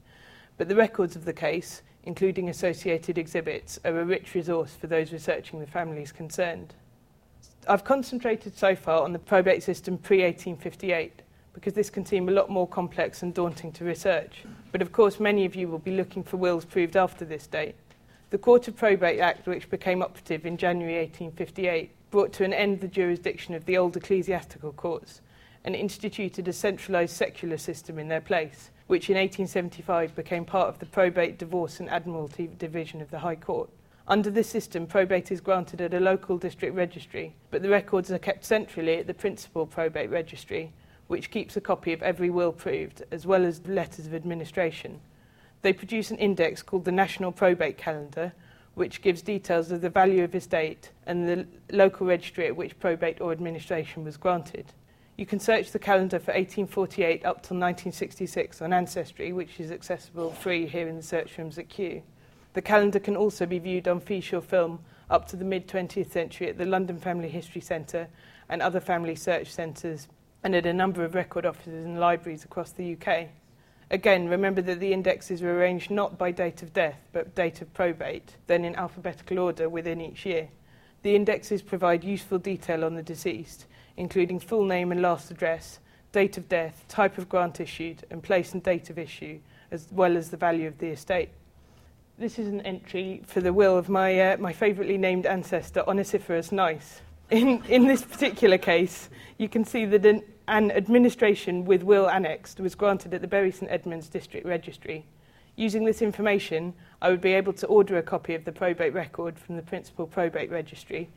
but 0.57 0.69
the 0.69 0.75
records 0.75 1.15
of 1.15 1.25
the 1.25 1.33
case, 1.33 1.81
including 2.03 2.49
associated 2.49 3.17
exhibits, 3.17 3.79
are 3.85 3.99
a 3.99 4.05
rich 4.05 4.33
resource 4.33 4.75
for 4.75 4.87
those 4.87 5.11
researching 5.11 5.59
the 5.59 5.67
families 5.67 6.11
concerned. 6.11 6.73
I've 7.67 7.83
concentrated 7.83 8.57
so 8.57 8.75
far 8.75 9.03
on 9.03 9.13
the 9.13 9.19
probate 9.19 9.63
system 9.63 9.97
pre 9.97 10.23
1858 10.23 11.21
because 11.53 11.73
this 11.73 11.89
can 11.89 12.05
seem 12.05 12.29
a 12.29 12.31
lot 12.31 12.49
more 12.49 12.67
complex 12.67 13.23
and 13.23 13.33
daunting 13.33 13.71
to 13.73 13.83
research. 13.83 14.43
But 14.71 14.81
of 14.81 14.91
course, 14.91 15.19
many 15.19 15.45
of 15.45 15.55
you 15.55 15.67
will 15.67 15.79
be 15.79 15.95
looking 15.95 16.23
for 16.23 16.37
wills 16.37 16.65
proved 16.65 16.95
after 16.95 17.25
this 17.25 17.47
date. 17.47 17.75
The 18.29 18.37
Court 18.37 18.67
of 18.67 18.77
Probate 18.77 19.19
Act, 19.19 19.47
which 19.47 19.69
became 19.69 20.01
operative 20.01 20.45
in 20.45 20.55
January 20.55 20.99
1858, 20.99 21.91
brought 22.11 22.31
to 22.33 22.45
an 22.45 22.53
end 22.53 22.79
the 22.79 22.87
jurisdiction 22.87 23.53
of 23.53 23.65
the 23.65 23.77
old 23.77 23.97
ecclesiastical 23.97 24.71
courts 24.71 25.21
and 25.63 25.75
instituted 25.75 26.47
a 26.47 26.53
centralised 26.53 27.15
secular 27.15 27.57
system 27.57 27.99
in 27.99 28.07
their 28.07 28.21
place, 28.21 28.71
which 28.91 29.09
in 29.09 29.15
1875 29.15 30.13
became 30.15 30.43
part 30.43 30.67
of 30.67 30.79
the 30.79 30.85
Probate, 30.85 31.37
Divorce 31.37 31.79
and 31.79 31.89
Admiralty 31.89 32.49
Division 32.59 32.99
of 32.99 33.09
the 33.09 33.19
High 33.19 33.37
Court. 33.37 33.69
Under 34.05 34.29
this 34.29 34.49
system, 34.49 34.85
probate 34.85 35.31
is 35.31 35.39
granted 35.39 35.79
at 35.79 35.93
a 35.93 35.99
local 36.01 36.37
district 36.37 36.75
registry, 36.75 37.33
but 37.51 37.61
the 37.61 37.69
records 37.69 38.11
are 38.11 38.19
kept 38.19 38.43
centrally 38.43 38.97
at 38.97 39.07
the 39.07 39.13
principal 39.13 39.65
probate 39.65 40.09
registry, 40.09 40.73
which 41.07 41.31
keeps 41.31 41.55
a 41.55 41.61
copy 41.61 41.93
of 41.93 42.03
every 42.03 42.29
will 42.29 42.51
proved, 42.51 43.01
as 43.11 43.25
well 43.25 43.45
as 43.45 43.65
letters 43.65 44.07
of 44.07 44.13
administration. 44.13 44.99
They 45.61 45.71
produce 45.71 46.11
an 46.11 46.17
index 46.17 46.61
called 46.61 46.83
the 46.83 46.91
National 46.91 47.31
Probate 47.31 47.77
Calendar, 47.77 48.33
which 48.73 49.01
gives 49.01 49.21
details 49.21 49.71
of 49.71 49.79
the 49.79 49.89
value 49.89 50.25
of 50.25 50.35
estate 50.35 50.91
and 51.05 51.29
the 51.29 51.47
local 51.71 52.07
registry 52.07 52.45
at 52.45 52.57
which 52.57 52.77
probate 52.77 53.21
or 53.21 53.31
administration 53.31 54.03
was 54.03 54.17
granted. 54.17 54.73
You 55.21 55.27
can 55.27 55.39
search 55.39 55.69
the 55.69 55.77
calendar 55.77 56.17
for 56.17 56.31
1848 56.31 57.23
up 57.25 57.43
till 57.43 57.55
1966 57.55 58.59
on 58.59 58.73
Ancestry, 58.73 59.31
which 59.31 59.59
is 59.59 59.71
accessible 59.71 60.31
free 60.31 60.65
here 60.65 60.87
in 60.87 60.95
the 60.95 61.03
search 61.03 61.37
rooms 61.37 61.59
at 61.59 61.69
Kew. 61.69 62.01
The 62.53 62.61
calendar 62.63 62.99
can 62.99 63.15
also 63.15 63.45
be 63.45 63.59
viewed 63.59 63.87
on 63.87 63.99
feature 63.99 64.41
film 64.41 64.79
up 65.11 65.27
to 65.27 65.35
the 65.35 65.45
mid 65.45 65.67
20th 65.67 66.11
century 66.11 66.49
at 66.49 66.57
the 66.57 66.65
London 66.65 66.97
Family 66.99 67.29
History 67.29 67.61
Centre 67.61 68.07
and 68.49 68.63
other 68.63 68.79
family 68.79 69.13
search 69.13 69.51
centres, 69.51 70.07
and 70.43 70.55
at 70.55 70.65
a 70.65 70.73
number 70.73 71.05
of 71.05 71.13
record 71.13 71.45
offices 71.45 71.85
and 71.85 71.99
libraries 71.99 72.43
across 72.43 72.71
the 72.71 72.97
UK. 72.97 73.27
Again, 73.91 74.27
remember 74.27 74.63
that 74.63 74.79
the 74.79 74.91
indexes 74.91 75.43
are 75.43 75.55
arranged 75.55 75.91
not 75.91 76.17
by 76.17 76.31
date 76.31 76.63
of 76.63 76.73
death, 76.73 76.97
but 77.13 77.35
date 77.35 77.61
of 77.61 77.71
probate, 77.75 78.37
then 78.47 78.65
in 78.65 78.75
alphabetical 78.75 79.37
order 79.37 79.69
within 79.69 80.01
each 80.01 80.25
year. 80.25 80.49
The 81.03 81.15
indexes 81.15 81.61
provide 81.61 82.03
useful 82.03 82.39
detail 82.39 82.83
on 82.83 82.95
the 82.95 83.03
deceased, 83.03 83.67
including 83.97 84.39
full 84.39 84.65
name 84.65 84.91
and 84.91 85.01
last 85.01 85.31
address, 85.31 85.79
date 86.11 86.37
of 86.37 86.49
death, 86.49 86.85
type 86.87 87.17
of 87.17 87.29
grant 87.29 87.59
issued, 87.59 88.05
and 88.09 88.21
place 88.21 88.53
and 88.53 88.63
date 88.63 88.89
of 88.89 88.97
issue, 88.97 89.39
as 89.71 89.87
well 89.91 90.17
as 90.17 90.29
the 90.29 90.37
value 90.37 90.67
of 90.67 90.77
the 90.79 90.87
estate. 90.87 91.29
This 92.17 92.37
is 92.37 92.47
an 92.47 92.61
entry 92.61 93.21
for 93.25 93.41
the 93.41 93.53
will 93.53 93.77
of 93.77 93.89
my, 93.89 94.19
uh, 94.19 94.37
my 94.37 94.53
favouritely 94.53 94.97
named 94.97 95.25
ancestor, 95.25 95.83
Onesiphorus 95.87 96.51
Nice. 96.51 97.01
In, 97.29 97.63
in 97.69 97.87
this 97.87 98.03
particular 98.03 98.57
case, 98.57 99.09
you 99.37 99.47
can 99.47 99.63
see 99.63 99.85
that 99.85 100.05
an, 100.05 100.21
an 100.47 100.69
administration 100.71 101.63
with 101.65 101.81
will 101.81 102.09
annexed 102.09 102.59
was 102.59 102.75
granted 102.75 103.13
at 103.13 103.21
the 103.21 103.27
Bury 103.27 103.51
St 103.51 103.71
Edmunds 103.71 104.09
District 104.09 104.45
Registry. 104.45 105.05
Using 105.55 105.85
this 105.85 106.01
information, 106.01 106.73
I 107.01 107.09
would 107.09 107.21
be 107.21 107.33
able 107.33 107.53
to 107.53 107.67
order 107.67 107.97
a 107.97 108.03
copy 108.03 108.35
of 108.35 108.45
the 108.45 108.51
probate 108.51 108.93
record 108.93 109.39
from 109.39 109.55
the 109.55 109.61
Principal 109.61 110.05
Probate 110.05 110.51
Registry 110.51 111.09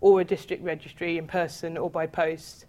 or 0.00 0.20
a 0.20 0.24
district 0.24 0.62
registry 0.62 1.18
in 1.18 1.26
person 1.26 1.76
or 1.76 1.90
by 1.90 2.06
post. 2.06 2.66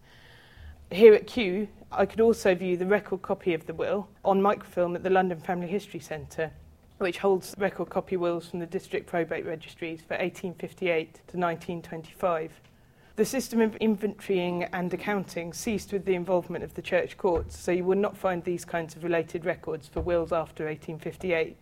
Here 0.91 1.13
at 1.13 1.27
Kew, 1.27 1.67
I 1.91 2.05
could 2.05 2.21
also 2.21 2.53
view 2.53 2.77
the 2.77 2.85
record 2.85 3.21
copy 3.21 3.53
of 3.53 3.65
the 3.65 3.73
will 3.73 4.07
on 4.25 4.41
microfilm 4.41 4.95
at 4.95 5.03
the 5.03 5.09
London 5.09 5.39
Family 5.39 5.67
History 5.67 5.99
Centre, 5.99 6.51
which 6.97 7.19
holds 7.19 7.55
record 7.57 7.89
copy 7.89 8.17
wills 8.17 8.49
from 8.49 8.59
the 8.59 8.65
district 8.65 9.07
probate 9.07 9.45
registries 9.45 10.01
for 10.01 10.15
1858 10.15 11.13
to 11.13 11.37
1925. 11.37 12.51
The 13.15 13.25
system 13.25 13.61
of 13.61 13.77
inventorying 13.79 14.67
and 14.73 14.93
accounting 14.93 15.53
ceased 15.53 15.93
with 15.93 16.05
the 16.05 16.15
involvement 16.15 16.63
of 16.63 16.73
the 16.73 16.81
church 16.81 17.17
courts, 17.17 17.57
so 17.57 17.71
you 17.71 17.83
will 17.83 17.97
not 17.97 18.17
find 18.17 18.43
these 18.43 18.65
kinds 18.65 18.95
of 18.95 19.03
related 19.03 19.45
records 19.45 19.87
for 19.87 20.01
wills 20.01 20.31
after 20.31 20.65
1858. 20.65 21.57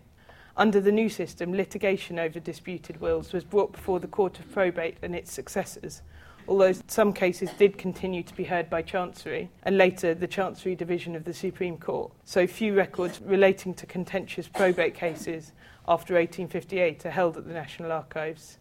Under 0.58 0.82
the 0.82 0.92
new 0.92 1.10
system, 1.10 1.54
litigation 1.54 2.20
over 2.20 2.40
disputed 2.40 3.00
wills 3.00 3.34
was 3.34 3.44
brought 3.44 3.72
before 3.72 4.00
the 4.00 4.08
Court 4.08 4.40
of 4.40 4.52
Probate 4.52 4.98
and 5.02 5.16
its 5.16 5.32
successors, 5.32 6.02
although 6.48 6.74
some 6.88 7.14
cases 7.14 7.50
did 7.58 7.78
continue 7.78 8.24
to 8.24 8.36
be 8.36 8.44
heard 8.44 8.70
by 8.70 8.82
Chancery, 8.82 9.50
and 9.64 9.78
later 9.78 10.14
the 10.14 10.28
Chancery 10.28 10.76
Division 10.76 11.16
of 11.16 11.24
the 11.24 11.34
Supreme 11.34 11.78
Court. 11.78 12.12
So 12.26 12.48
few 12.48 12.74
records 12.74 13.22
relating 13.22 13.74
to 13.76 13.86
contentious 13.86 14.48
probate 14.48 14.96
cases 14.96 15.54
after 15.88 16.16
1858 16.16 17.06
are 17.06 17.12
held 17.12 17.38
at 17.38 17.48
the 17.48 17.54
National 17.54 17.92
Archives. 17.92 18.58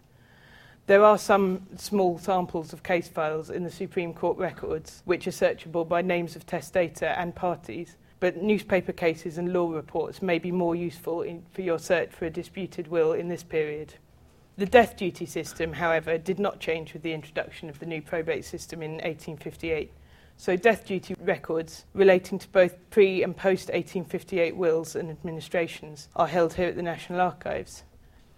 There 0.87 1.05
are 1.05 1.19
some 1.19 1.67
small 1.77 2.19
samples 2.19 2.73
of 2.73 2.83
case 2.83 3.09
files 3.09 3.51
in 3.51 3.63
the 3.63 3.71
Supreme 3.71 4.15
Court 4.15 4.39
records 4.39 5.03
which 5.05 5.27
are 5.27 5.33
searchable 5.33 5.87
by 5.87 6.01
names 6.01 6.35
of 6.35 6.47
testator 6.47 7.07
and 7.07 7.35
parties, 7.35 7.97
but 8.21 8.43
newspaper 8.43 8.93
cases 8.93 9.39
and 9.39 9.53
law 9.53 9.71
reports 9.71 10.23
may 10.23 10.39
be 10.39 10.51
more 10.51 10.75
useful 10.75 11.23
in, 11.23 11.45
for 11.53 11.63
your 11.63 11.79
search 11.79 12.11
for 12.11 12.27
a 12.27 12.31
disputed 12.31 12.89
will 12.89 13.13
in 13.13 13.29
this 13.29 13.43
period. 13.43 13.95
The 14.57 14.67
death 14.67 14.97
duty 14.97 15.25
system, 15.25 15.75
however, 15.75 16.19
did 16.19 16.41
not 16.41 16.59
change 16.59 16.93
with 16.93 17.03
the 17.03 17.13
introduction 17.13 17.69
of 17.69 17.79
the 17.79 17.87
new 17.87 18.03
probate 18.03 18.45
system 18.45 18.83
in 18.83 18.93
1858. 18.95 19.93
So 20.37 20.57
death 20.57 20.87
duty 20.87 21.15
records 21.21 21.85
relating 21.95 22.39
to 22.39 22.49
both 22.49 22.77
pre 22.91 23.23
and 23.23 23.37
post 23.37 23.69
1858 23.69 24.57
wills 24.57 24.97
and 24.97 25.11
administrations 25.11 26.09
are 26.17 26.29
held 26.29 26.55
here 26.55 26.69
at 26.69 26.77
the 26.77 26.83
National 26.83 27.21
Archives. 27.21 27.85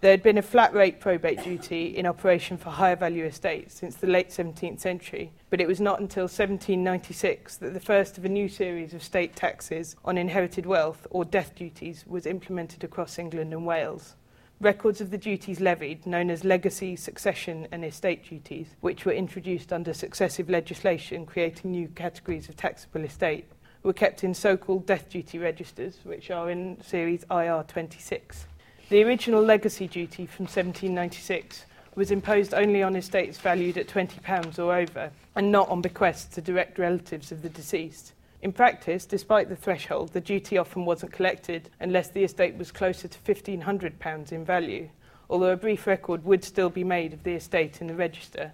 There 0.01 0.09
had 0.09 0.23
been 0.23 0.39
a 0.39 0.41
flat 0.41 0.73
rate 0.73 0.99
probate 0.99 1.43
duty 1.43 1.95
in 1.95 2.07
operation 2.07 2.57
for 2.57 2.71
higher 2.71 2.95
value 2.95 3.23
estates 3.23 3.75
since 3.75 3.95
the 3.95 4.07
late 4.07 4.29
17th 4.29 4.79
century, 4.79 5.31
but 5.51 5.61
it 5.61 5.67
was 5.67 5.79
not 5.79 5.99
until 5.99 6.23
1796 6.23 7.57
that 7.57 7.75
the 7.75 7.79
first 7.79 8.17
of 8.17 8.25
a 8.25 8.29
new 8.29 8.49
series 8.49 8.95
of 8.95 9.03
state 9.03 9.35
taxes 9.35 9.95
on 10.03 10.17
inherited 10.17 10.65
wealth, 10.65 11.05
or 11.11 11.23
death 11.23 11.53
duties, 11.53 12.03
was 12.07 12.25
implemented 12.25 12.83
across 12.83 13.19
England 13.19 13.53
and 13.53 13.63
Wales. 13.63 14.15
Records 14.59 15.01
of 15.01 15.11
the 15.11 15.19
duties 15.19 15.61
levied, 15.61 16.07
known 16.07 16.31
as 16.31 16.43
legacy, 16.43 16.95
succession, 16.95 17.67
and 17.71 17.85
estate 17.85 18.27
duties, 18.27 18.69
which 18.79 19.05
were 19.05 19.11
introduced 19.11 19.71
under 19.71 19.93
successive 19.93 20.49
legislation 20.49 21.27
creating 21.27 21.69
new 21.69 21.87
categories 21.89 22.49
of 22.49 22.55
taxable 22.55 23.03
estate, 23.03 23.45
were 23.83 23.93
kept 23.93 24.23
in 24.23 24.33
so 24.33 24.57
called 24.57 24.87
death 24.87 25.11
duty 25.11 25.37
registers, 25.37 25.99
which 26.05 26.31
are 26.31 26.49
in 26.49 26.81
series 26.81 27.23
IR 27.29 27.63
26. 27.67 28.47
The 28.91 29.05
original 29.05 29.41
legacy 29.41 29.87
duty 29.87 30.25
from 30.25 30.47
1796 30.47 31.65
was 31.95 32.11
imposed 32.11 32.53
only 32.53 32.83
on 32.83 32.97
estates 32.97 33.37
valued 33.37 33.77
at 33.77 33.87
£20 33.87 34.59
or 34.59 34.75
over, 34.75 35.11
and 35.33 35.49
not 35.49 35.69
on 35.69 35.79
bequests 35.79 36.35
to 36.35 36.41
direct 36.41 36.77
relatives 36.77 37.31
of 37.31 37.41
the 37.41 37.47
deceased. 37.47 38.11
In 38.41 38.51
practice, 38.51 39.05
despite 39.05 39.47
the 39.47 39.55
threshold, 39.55 40.11
the 40.11 40.19
duty 40.19 40.57
often 40.57 40.83
wasn't 40.83 41.13
collected 41.13 41.69
unless 41.79 42.09
the 42.09 42.25
estate 42.25 42.57
was 42.57 42.73
closer 42.73 43.07
to 43.07 43.19
£1,500 43.19 44.33
in 44.33 44.43
value, 44.43 44.89
although 45.29 45.53
a 45.53 45.55
brief 45.55 45.87
record 45.87 46.25
would 46.25 46.43
still 46.43 46.69
be 46.69 46.83
made 46.83 47.13
of 47.13 47.23
the 47.23 47.35
estate 47.35 47.79
in 47.79 47.87
the 47.87 47.95
register. 47.95 48.51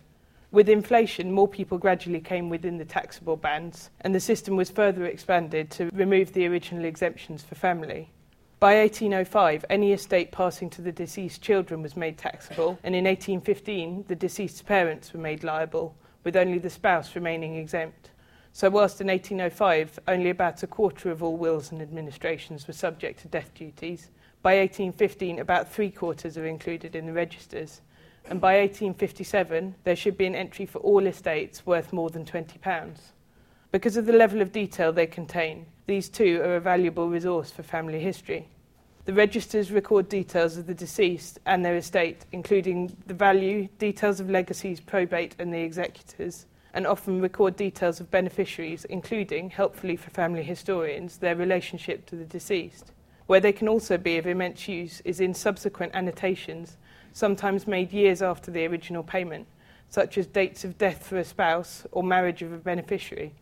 With 0.52 0.70
inflation, 0.70 1.32
more 1.32 1.48
people 1.48 1.80
gradually 1.80 2.22
came 2.22 2.48
within 2.48 2.78
the 2.78 2.86
taxable 2.86 3.38
bands, 3.38 3.90
and 4.02 4.14
the 4.14 4.20
system 4.20 4.56
was 4.56 4.70
further 4.70 5.06
expanded 5.06 5.72
to 5.72 5.90
remove 5.94 6.34
the 6.34 6.46
original 6.46 6.86
exemptions 6.86 7.42
for 7.42 7.56
family. 7.56 8.12
By 8.60 8.80
1805, 8.80 9.66
any 9.70 9.94
estate 9.94 10.32
passing 10.32 10.72
to 10.72 10.82
the 10.82 10.92
deceased 10.92 11.44
children 11.44 11.84
was 11.84 11.96
made 11.96 12.18
taxable, 12.18 12.80
and 12.84 12.96
in 12.96 13.06
1815, 13.06 14.06
the 14.08 14.16
deceased's 14.16 14.64
parents 14.64 15.14
were 15.14 15.20
made 15.20 15.44
liable, 15.44 15.96
with 16.24 16.36
only 16.36 16.58
the 16.58 16.72
spouse 16.72 17.14
remaining 17.14 17.56
exempt. 17.56 18.10
So, 18.54 18.72
whilst 18.72 19.00
in 19.00 19.10
1805 19.10 20.00
only 20.08 20.32
about 20.32 20.64
a 20.64 20.68
quarter 20.68 21.12
of 21.12 21.22
all 21.22 21.38
wills 21.38 21.72
and 21.72 21.84
administrations 21.84 22.66
were 22.66 22.74
subject 22.74 23.20
to 23.20 23.28
death 23.28 23.54
duties, 23.54 24.10
by 24.42 24.58
1815 24.58 25.38
about 25.38 25.72
three 25.72 25.92
quarters 25.92 26.36
are 26.36 26.48
included 26.48 26.96
in 26.96 27.06
the 27.06 27.14
registers, 27.14 27.82
and 28.28 28.42
by 28.42 28.58
1857 28.58 29.76
there 29.84 29.96
should 29.96 30.18
be 30.18 30.26
an 30.26 30.34
entry 30.34 30.66
for 30.66 30.80
all 30.80 31.06
estates 31.06 31.64
worth 31.68 31.94
more 31.94 32.10
than 32.10 32.26
£20. 32.26 32.98
Because 33.72 33.98
of 33.98 34.08
the 34.08 34.14
level 34.14 34.42
of 34.42 34.52
detail 34.52 34.92
they 34.92 35.06
contain, 35.06 35.68
these 35.88 36.10
too 36.10 36.42
are 36.44 36.58
a 36.58 36.60
valuable 36.60 37.08
resource 37.10 37.50
for 37.50 37.64
family 37.64 38.00
history. 38.00 38.50
The 39.06 39.14
registers 39.14 39.72
record 39.72 40.10
details 40.10 40.58
of 40.58 40.68
the 40.68 40.74
deceased 40.74 41.40
and 41.46 41.64
their 41.64 41.78
estate, 41.78 42.26
including 42.34 42.96
the 43.08 43.14
value, 43.14 43.70
details 43.80 44.20
of 44.20 44.30
legacies, 44.30 44.82
probate, 44.82 45.36
and 45.40 45.54
the 45.54 45.62
executors, 45.62 46.46
and 46.74 46.86
often 46.86 47.22
record 47.22 47.56
details 47.56 48.02
of 48.02 48.12
beneficiaries, 48.12 48.84
including, 48.84 49.50
helpfully 49.50 49.96
for 49.96 50.10
family 50.10 50.44
historians, 50.44 51.20
their 51.20 51.38
relationship 51.38 52.06
to 52.08 52.18
the 52.18 52.26
deceased. 52.26 52.92
Where 53.28 53.40
they 53.40 53.54
can 53.54 53.70
also 53.70 53.98
be 53.98 54.18
of 54.18 54.28
immense 54.28 54.68
use 54.68 55.02
is 55.06 55.22
in 55.22 55.34
subsequent 55.34 55.96
annotations, 55.96 56.76
sometimes 57.14 57.66
made 57.66 57.94
years 57.94 58.22
after 58.22 58.52
the 58.52 58.66
original 58.66 59.04
payment, 59.04 59.48
such 59.90 60.18
as 60.18 60.28
dates 60.28 60.66
of 60.66 60.78
death 60.78 61.08
for 61.08 61.18
a 61.18 61.24
spouse 61.24 61.88
or 61.94 62.04
marriage 62.04 62.42
of 62.42 62.52
a 62.52 62.58
beneficiary 62.58 63.34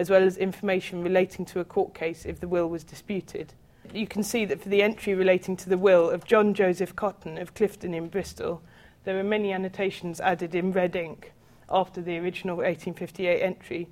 as 0.00 0.08
well 0.08 0.22
as 0.22 0.38
information 0.38 1.02
relating 1.02 1.44
to 1.44 1.60
a 1.60 1.64
court 1.64 1.92
case 1.92 2.24
if 2.24 2.40
the 2.40 2.48
will 2.48 2.70
was 2.70 2.82
disputed. 2.82 3.52
You 3.92 4.06
can 4.06 4.22
see 4.22 4.46
that 4.46 4.62
for 4.62 4.70
the 4.70 4.82
entry 4.82 5.12
relating 5.12 5.58
to 5.58 5.68
the 5.68 5.76
will 5.76 6.08
of 6.08 6.24
John 6.24 6.54
Joseph 6.54 6.96
Cotton 6.96 7.36
of 7.36 7.52
Clifton 7.52 7.92
in 7.92 8.08
Bristol, 8.08 8.62
there 9.04 9.20
are 9.20 9.22
many 9.22 9.52
annotations 9.52 10.18
added 10.18 10.54
in 10.54 10.72
red 10.72 10.96
ink 10.96 11.32
after 11.68 12.00
the 12.00 12.16
original 12.16 12.56
1858 12.56 13.42
entry 13.42 13.88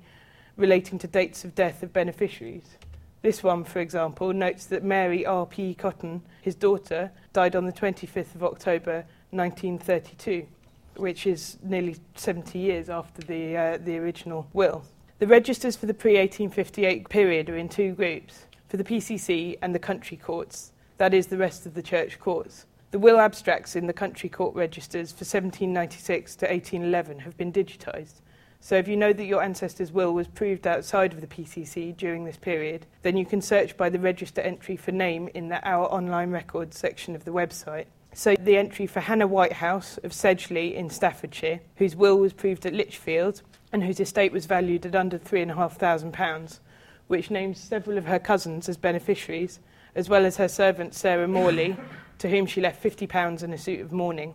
relating 0.57 0.97
to 0.97 1.05
dates 1.05 1.45
of 1.45 1.53
death 1.53 1.83
of 1.83 1.93
beneficiaries. 1.93 2.77
This 3.21 3.43
one, 3.43 3.63
for 3.63 3.79
example, 3.79 4.33
notes 4.33 4.65
that 4.65 4.83
Mary 4.83 5.27
R.P. 5.27 5.75
Cotton, 5.75 6.23
his 6.41 6.55
daughter, 6.55 7.11
died 7.33 7.55
on 7.55 7.67
the 7.67 7.71
25th 7.71 8.33
of 8.33 8.43
October 8.43 9.05
1932, 9.29 10.47
which 10.95 11.27
is 11.27 11.59
nearly 11.61 11.97
70 12.15 12.57
years 12.57 12.89
after 12.89 13.21
the, 13.21 13.55
uh, 13.55 13.77
the 13.77 13.99
original 13.99 14.47
will. 14.53 14.83
The 15.19 15.27
registers 15.27 15.75
for 15.75 15.85
the 15.85 15.93
pre 15.93 16.13
1858 16.13 17.09
period 17.09 17.49
are 17.49 17.57
in 17.57 17.67
two 17.67 17.91
groups. 17.91 18.45
for 18.69 18.77
the 18.77 18.85
PCC 18.85 19.57
and 19.61 19.75
the 19.75 19.79
country 19.79 20.15
courts, 20.15 20.71
that 20.97 21.13
is, 21.13 21.27
the 21.27 21.37
rest 21.37 21.65
of 21.65 21.73
the 21.73 21.81
church 21.81 22.19
courts. 22.19 22.67
The 22.91 22.99
will 22.99 23.19
abstracts 23.19 23.75
in 23.75 23.87
the 23.87 23.93
country 23.93 24.29
court 24.29 24.55
registers 24.55 25.11
for 25.11 25.25
1796 25.25 26.37
to 26.37 26.45
1811 26.45 27.19
have 27.19 27.35
been 27.35 27.51
digitised. 27.51 28.21
So 28.61 28.75
if 28.75 28.87
you 28.87 28.95
know 28.95 29.11
that 29.11 29.25
your 29.25 29.43
ancestor's 29.43 29.91
will 29.91 30.13
was 30.13 30.27
proved 30.27 30.65
outside 30.65 31.11
of 31.11 31.19
the 31.19 31.27
PCC 31.27 31.97
during 31.97 32.23
this 32.23 32.37
period, 32.37 32.85
then 33.01 33.17
you 33.17 33.25
can 33.25 33.41
search 33.41 33.75
by 33.75 33.89
the 33.89 33.99
register 33.99 34.39
entry 34.39 34.77
for 34.77 34.93
name 34.93 35.27
in 35.33 35.49
the 35.49 35.61
Our 35.67 35.91
Online 35.91 36.31
Records 36.31 36.77
section 36.77 37.13
of 37.13 37.25
the 37.25 37.31
website. 37.31 37.85
So 38.13 38.35
the 38.39 38.57
entry 38.57 38.87
for 38.87 39.01
Hannah 39.01 39.27
Whitehouse 39.27 39.97
of 40.03 40.11
Sedgley 40.11 40.75
in 40.75 40.89
Staffordshire, 40.89 41.59
whose 41.75 41.95
will 41.95 42.17
was 42.17 42.33
proved 42.33 42.65
at 42.65 42.73
Lichfield 42.73 43.41
and 43.71 43.83
whose 43.83 43.99
estate 43.99 44.31
was 44.31 44.45
valued 44.45 44.85
at 44.85 44.95
under 44.95 45.19
£3,500, 45.19 46.59
which 47.07 47.31
names 47.31 47.59
several 47.59 47.97
of 47.97 48.05
her 48.05 48.19
cousins 48.19 48.69
as 48.69 48.77
beneficiaries, 48.77 49.59
as 49.95 50.09
well 50.09 50.25
as 50.25 50.37
her 50.37 50.47
servant 50.47 50.93
Sarah 50.93 51.27
Morley, 51.27 51.77
to 52.19 52.29
whom 52.29 52.45
she 52.45 52.61
left 52.61 52.83
£50 52.83 53.43
and 53.43 53.53
a 53.53 53.57
suit 53.57 53.81
of 53.81 53.91
mourning. 53.91 54.33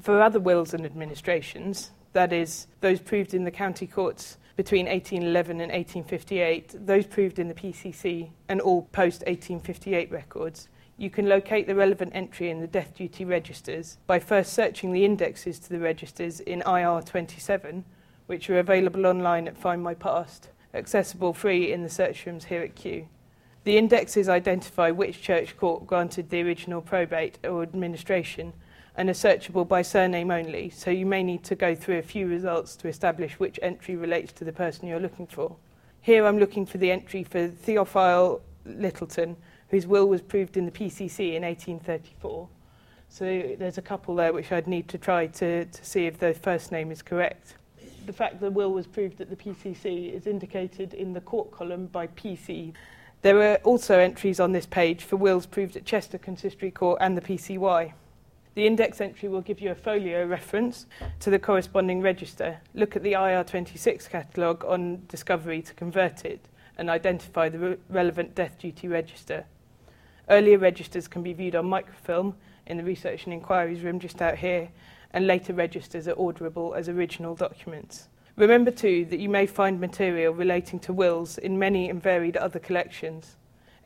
For 0.00 0.20
other 0.20 0.40
wills 0.40 0.74
and 0.74 0.84
administrations, 0.84 1.90
that 2.12 2.32
is, 2.32 2.66
those 2.80 3.00
proved 3.00 3.34
in 3.34 3.44
the 3.44 3.50
county 3.50 3.86
courts 3.86 4.38
between 4.56 4.86
1811 4.86 5.60
and 5.60 5.70
1858, 5.70 6.86
those 6.86 7.06
proved 7.06 7.38
in 7.38 7.48
the 7.48 7.54
PCC, 7.54 8.30
and 8.48 8.60
all 8.60 8.82
post 8.92 9.20
1858 9.26 10.10
records, 10.10 10.68
you 10.96 11.10
can 11.10 11.28
locate 11.28 11.66
the 11.66 11.74
relevant 11.74 12.12
entry 12.14 12.48
in 12.48 12.60
the 12.60 12.66
death 12.66 12.94
duty 12.94 13.24
registers 13.26 13.98
by 14.06 14.18
first 14.18 14.54
searching 14.54 14.92
the 14.92 15.04
indexes 15.04 15.58
to 15.58 15.68
the 15.68 15.78
registers 15.78 16.40
in 16.40 16.62
IR 16.62 17.02
27, 17.02 17.84
which 18.26 18.50
are 18.50 18.58
available 18.58 19.06
online 19.06 19.48
at 19.48 19.56
Find 19.56 19.82
My 19.82 19.94
Past, 19.94 20.50
accessible 20.74 21.32
free 21.32 21.72
in 21.72 21.82
the 21.82 21.88
search 21.88 22.26
rooms 22.26 22.44
here 22.44 22.62
at 22.62 22.74
Kew. 22.74 23.06
The 23.64 23.78
indexes 23.78 24.28
identify 24.28 24.90
which 24.90 25.22
church 25.22 25.56
court 25.56 25.86
granted 25.86 26.30
the 26.30 26.42
original 26.42 26.80
probate 26.80 27.38
or 27.44 27.62
administration 27.62 28.52
and 28.96 29.10
are 29.10 29.12
searchable 29.12 29.66
by 29.66 29.82
surname 29.82 30.30
only, 30.30 30.70
so 30.70 30.90
you 30.90 31.04
may 31.04 31.22
need 31.22 31.44
to 31.44 31.54
go 31.54 31.74
through 31.74 31.98
a 31.98 32.02
few 32.02 32.26
results 32.26 32.76
to 32.76 32.88
establish 32.88 33.38
which 33.38 33.58
entry 33.62 33.96
relates 33.96 34.32
to 34.32 34.44
the 34.44 34.52
person 34.52 34.88
you're 34.88 35.00
looking 35.00 35.26
for. 35.26 35.56
Here 36.00 36.24
I'm 36.24 36.38
looking 36.38 36.64
for 36.64 36.78
the 36.78 36.90
entry 36.90 37.24
for 37.24 37.48
Theophile 37.48 38.40
Littleton, 38.64 39.36
whose 39.68 39.86
will 39.86 40.06
was 40.06 40.22
proved 40.22 40.56
in 40.56 40.64
the 40.64 40.70
PCC 40.70 41.34
in 41.34 41.42
1834. 41.42 42.48
So 43.08 43.54
there's 43.58 43.78
a 43.78 43.82
couple 43.82 44.14
there 44.14 44.32
which 44.32 44.52
I'd 44.52 44.66
need 44.66 44.88
to 44.88 44.98
try 44.98 45.26
to, 45.26 45.64
to 45.64 45.84
see 45.84 46.06
if 46.06 46.18
the 46.18 46.34
first 46.34 46.72
name 46.72 46.90
is 46.90 47.02
correct. 47.02 47.56
The 48.06 48.12
fact 48.12 48.38
the 48.38 48.52
will 48.52 48.72
was 48.72 48.86
proved 48.86 49.20
at 49.20 49.30
the 49.30 49.36
PCC 49.36 50.14
is 50.14 50.28
indicated 50.28 50.94
in 50.94 51.12
the 51.12 51.20
court 51.20 51.50
column 51.50 51.86
by 51.86 52.06
PC. 52.06 52.72
There 53.22 53.42
are 53.42 53.56
also 53.64 53.98
entries 53.98 54.38
on 54.38 54.52
this 54.52 54.64
page 54.64 55.02
for 55.02 55.16
wills 55.16 55.44
proved 55.44 55.76
at 55.76 55.84
Chester 55.84 56.16
Consistory 56.16 56.70
Court 56.70 56.98
and 57.00 57.16
the 57.16 57.20
PCY. 57.20 57.92
The 58.54 58.66
index 58.66 59.00
entry 59.00 59.28
will 59.28 59.40
give 59.40 59.60
you 59.60 59.72
a 59.72 59.74
folio 59.74 60.24
reference 60.24 60.86
to 61.18 61.30
the 61.30 61.40
corresponding 61.40 62.00
register. 62.00 62.58
Look 62.74 62.94
at 62.94 63.02
the 63.02 63.14
IR26 63.14 64.08
catalogue 64.08 64.64
on 64.64 65.02
discovery 65.08 65.60
to 65.62 65.74
convert 65.74 66.24
it 66.24 66.46
and 66.78 66.88
identify 66.88 67.48
the 67.48 67.58
re- 67.58 67.76
relevant 67.88 68.36
death 68.36 68.56
duty 68.60 68.86
register. 68.86 69.46
Earlier 70.30 70.58
registers 70.58 71.08
can 71.08 71.24
be 71.24 71.32
viewed 71.32 71.56
on 71.56 71.66
microfilm 71.66 72.36
in 72.66 72.76
the 72.76 72.84
Research 72.84 73.24
and 73.24 73.34
Inquiries 73.34 73.80
room 73.80 73.98
just 73.98 74.22
out 74.22 74.38
here, 74.38 74.68
and 75.16 75.26
later 75.26 75.54
registers 75.54 76.06
are 76.06 76.14
orderable 76.16 76.76
as 76.76 76.90
original 76.90 77.34
documents. 77.34 78.08
Remember 78.36 78.70
too 78.70 79.06
that 79.06 79.18
you 79.18 79.30
may 79.30 79.46
find 79.46 79.80
material 79.80 80.34
relating 80.34 80.78
to 80.80 80.92
wills 80.92 81.38
in 81.38 81.58
many 81.58 81.88
and 81.88 82.02
varied 82.02 82.36
other 82.36 82.58
collections. 82.58 83.36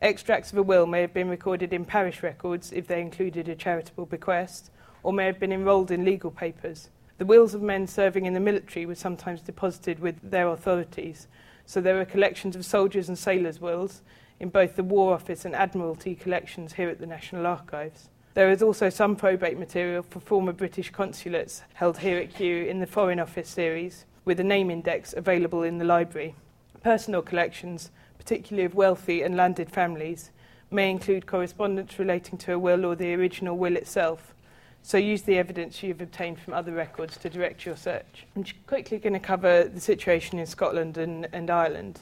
Extracts 0.01 0.51
of 0.51 0.57
a 0.57 0.61
will 0.61 0.85
may 0.85 0.99
have 0.99 1.13
been 1.13 1.29
recorded 1.29 1.71
in 1.71 1.85
parish 1.85 2.21
records 2.21 2.73
if 2.73 2.85
they 2.85 2.99
included 2.99 3.47
a 3.47 3.55
charitable 3.55 4.05
bequest, 4.05 4.71
or 5.03 5.13
may 5.13 5.25
have 5.25 5.39
been 5.39 5.53
enrolled 5.53 5.89
in 5.89 6.03
legal 6.03 6.31
papers. 6.31 6.89
The 7.17 7.25
wills 7.25 7.53
of 7.53 7.61
men 7.61 7.87
serving 7.87 8.25
in 8.25 8.33
the 8.33 8.41
military 8.41 8.85
were 8.85 8.95
sometimes 8.95 9.39
deposited 9.39 9.99
with 9.99 10.17
their 10.21 10.49
authorities, 10.49 11.29
so 11.65 11.79
there 11.79 12.01
are 12.01 12.05
collections 12.05 12.57
of 12.57 12.65
soldiers' 12.65 13.07
and 13.07 13.17
sailors' 13.17 13.61
wills 13.61 14.01
in 14.41 14.49
both 14.49 14.75
the 14.75 14.83
War 14.83 15.13
Office 15.13 15.45
and 15.45 15.55
Admiralty 15.55 16.13
collections 16.13 16.73
here 16.73 16.89
at 16.89 16.99
the 16.99 17.07
National 17.07 17.47
Archives. 17.47 18.09
There 18.33 18.49
is 18.49 18.63
also 18.63 18.89
some 18.89 19.17
probate 19.17 19.59
material 19.59 20.03
for 20.03 20.21
former 20.21 20.53
British 20.53 20.89
consulates 20.89 21.63
held 21.73 21.97
here 21.97 22.17
at 22.17 22.33
Kew 22.33 22.63
in 22.63 22.79
the 22.79 22.87
Foreign 22.87 23.19
Office 23.19 23.49
series, 23.49 24.05
with 24.23 24.39
a 24.39 24.43
name 24.43 24.71
index 24.71 25.13
available 25.13 25.63
in 25.63 25.79
the 25.79 25.85
library. 25.85 26.35
Personal 26.81 27.21
collections, 27.21 27.91
particularly 28.17 28.63
of 28.63 28.73
wealthy 28.73 29.21
and 29.21 29.35
landed 29.35 29.69
families, 29.69 30.29
may 30.71 30.89
include 30.89 31.25
correspondence 31.25 31.99
relating 31.99 32.37
to 32.37 32.53
a 32.53 32.59
will 32.59 32.85
or 32.85 32.95
the 32.95 33.13
original 33.13 33.57
will 33.57 33.75
itself. 33.75 34.33
So 34.81 34.97
use 34.97 35.23
the 35.23 35.37
evidence 35.37 35.83
you've 35.83 35.99
obtained 35.99 36.39
from 36.39 36.53
other 36.53 36.71
records 36.71 37.17
to 37.17 37.29
direct 37.29 37.65
your 37.65 37.75
search. 37.75 38.25
I'm 38.37 38.45
quickly 38.65 38.97
going 38.97 39.11
to 39.11 39.19
cover 39.19 39.65
the 39.65 39.81
situation 39.81 40.39
in 40.39 40.45
Scotland 40.45 40.97
and, 40.97 41.27
and 41.33 41.49
Ireland. 41.49 41.99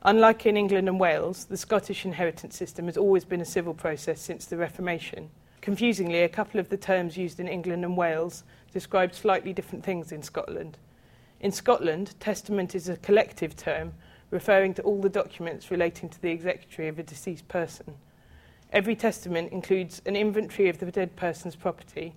Unlike 0.00 0.46
in 0.46 0.56
England 0.56 0.88
and 0.88 0.98
Wales, 0.98 1.44
the 1.44 1.58
Scottish 1.58 2.06
inheritance 2.06 2.56
system 2.56 2.86
has 2.86 2.96
always 2.96 3.26
been 3.26 3.42
a 3.42 3.44
civil 3.44 3.74
process 3.74 4.18
since 4.18 4.46
the 4.46 4.56
Reformation. 4.56 5.28
Confusingly, 5.62 6.24
a 6.24 6.28
couple 6.28 6.58
of 6.58 6.68
the 6.70 6.76
terms 6.76 7.16
used 7.16 7.38
in 7.38 7.46
England 7.46 7.84
and 7.84 7.96
Wales 7.96 8.42
describe 8.72 9.14
slightly 9.14 9.52
different 9.52 9.84
things 9.84 10.10
in 10.10 10.20
Scotland. 10.20 10.76
In 11.38 11.52
Scotland, 11.52 12.14
testament 12.18 12.74
is 12.74 12.88
a 12.88 12.96
collective 12.96 13.54
term 13.54 13.94
referring 14.32 14.74
to 14.74 14.82
all 14.82 15.00
the 15.00 15.08
documents 15.08 15.70
relating 15.70 16.08
to 16.08 16.20
the 16.20 16.32
executory 16.32 16.88
of 16.88 16.98
a 16.98 17.04
deceased 17.04 17.46
person. 17.46 17.94
Every 18.72 18.96
testament 18.96 19.52
includes 19.52 20.02
an 20.04 20.16
inventory 20.16 20.68
of 20.68 20.78
the 20.78 20.90
dead 20.90 21.14
person's 21.14 21.54
property, 21.54 22.14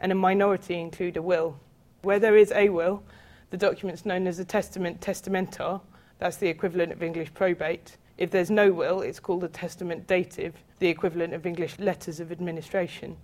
and 0.00 0.10
a 0.10 0.16
minority 0.16 0.80
include 0.80 1.16
a 1.16 1.22
will. 1.22 1.56
Where 2.02 2.18
there 2.18 2.36
is 2.36 2.50
a 2.50 2.68
will, 2.68 3.04
the 3.50 3.56
document's 3.56 4.06
known 4.06 4.26
as 4.26 4.40
a 4.40 4.44
testament 4.44 5.00
testamentar, 5.00 5.82
that's 6.18 6.38
the 6.38 6.48
equivalent 6.48 6.90
of 6.90 7.02
English 7.04 7.32
probate. 7.32 7.96
If 8.18 8.32
there's 8.32 8.50
no 8.50 8.72
will, 8.72 9.00
it's 9.00 9.20
called 9.20 9.44
a 9.44 9.48
testament 9.48 10.08
dative, 10.08 10.54
the 10.80 10.88
equivalent 10.88 11.34
of 11.34 11.46
English 11.46 11.78
letters 11.78 12.18
of 12.18 12.32
administration. 12.32 13.16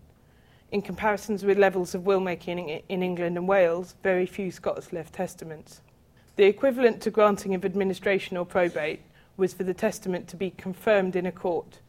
In 0.70 0.82
comparisons 0.82 1.44
with 1.44 1.58
levels 1.58 1.96
of 1.96 2.06
will 2.06 2.20
making 2.20 2.68
in 2.68 3.02
England 3.02 3.36
and 3.36 3.48
Wales, 3.48 3.96
very 4.04 4.24
few 4.24 4.52
Scots 4.52 4.92
left 4.92 5.12
testaments. 5.12 5.80
The 6.36 6.44
equivalent 6.44 7.02
to 7.02 7.10
granting 7.10 7.56
of 7.56 7.64
administration 7.64 8.36
or 8.36 8.46
probate 8.46 9.00
was 9.36 9.52
for 9.52 9.64
the 9.64 9.74
testament 9.74 10.28
to 10.28 10.36
be 10.36 10.50
confirmed 10.50 11.16
in 11.16 11.26
a 11.26 11.32
court. 11.32 11.80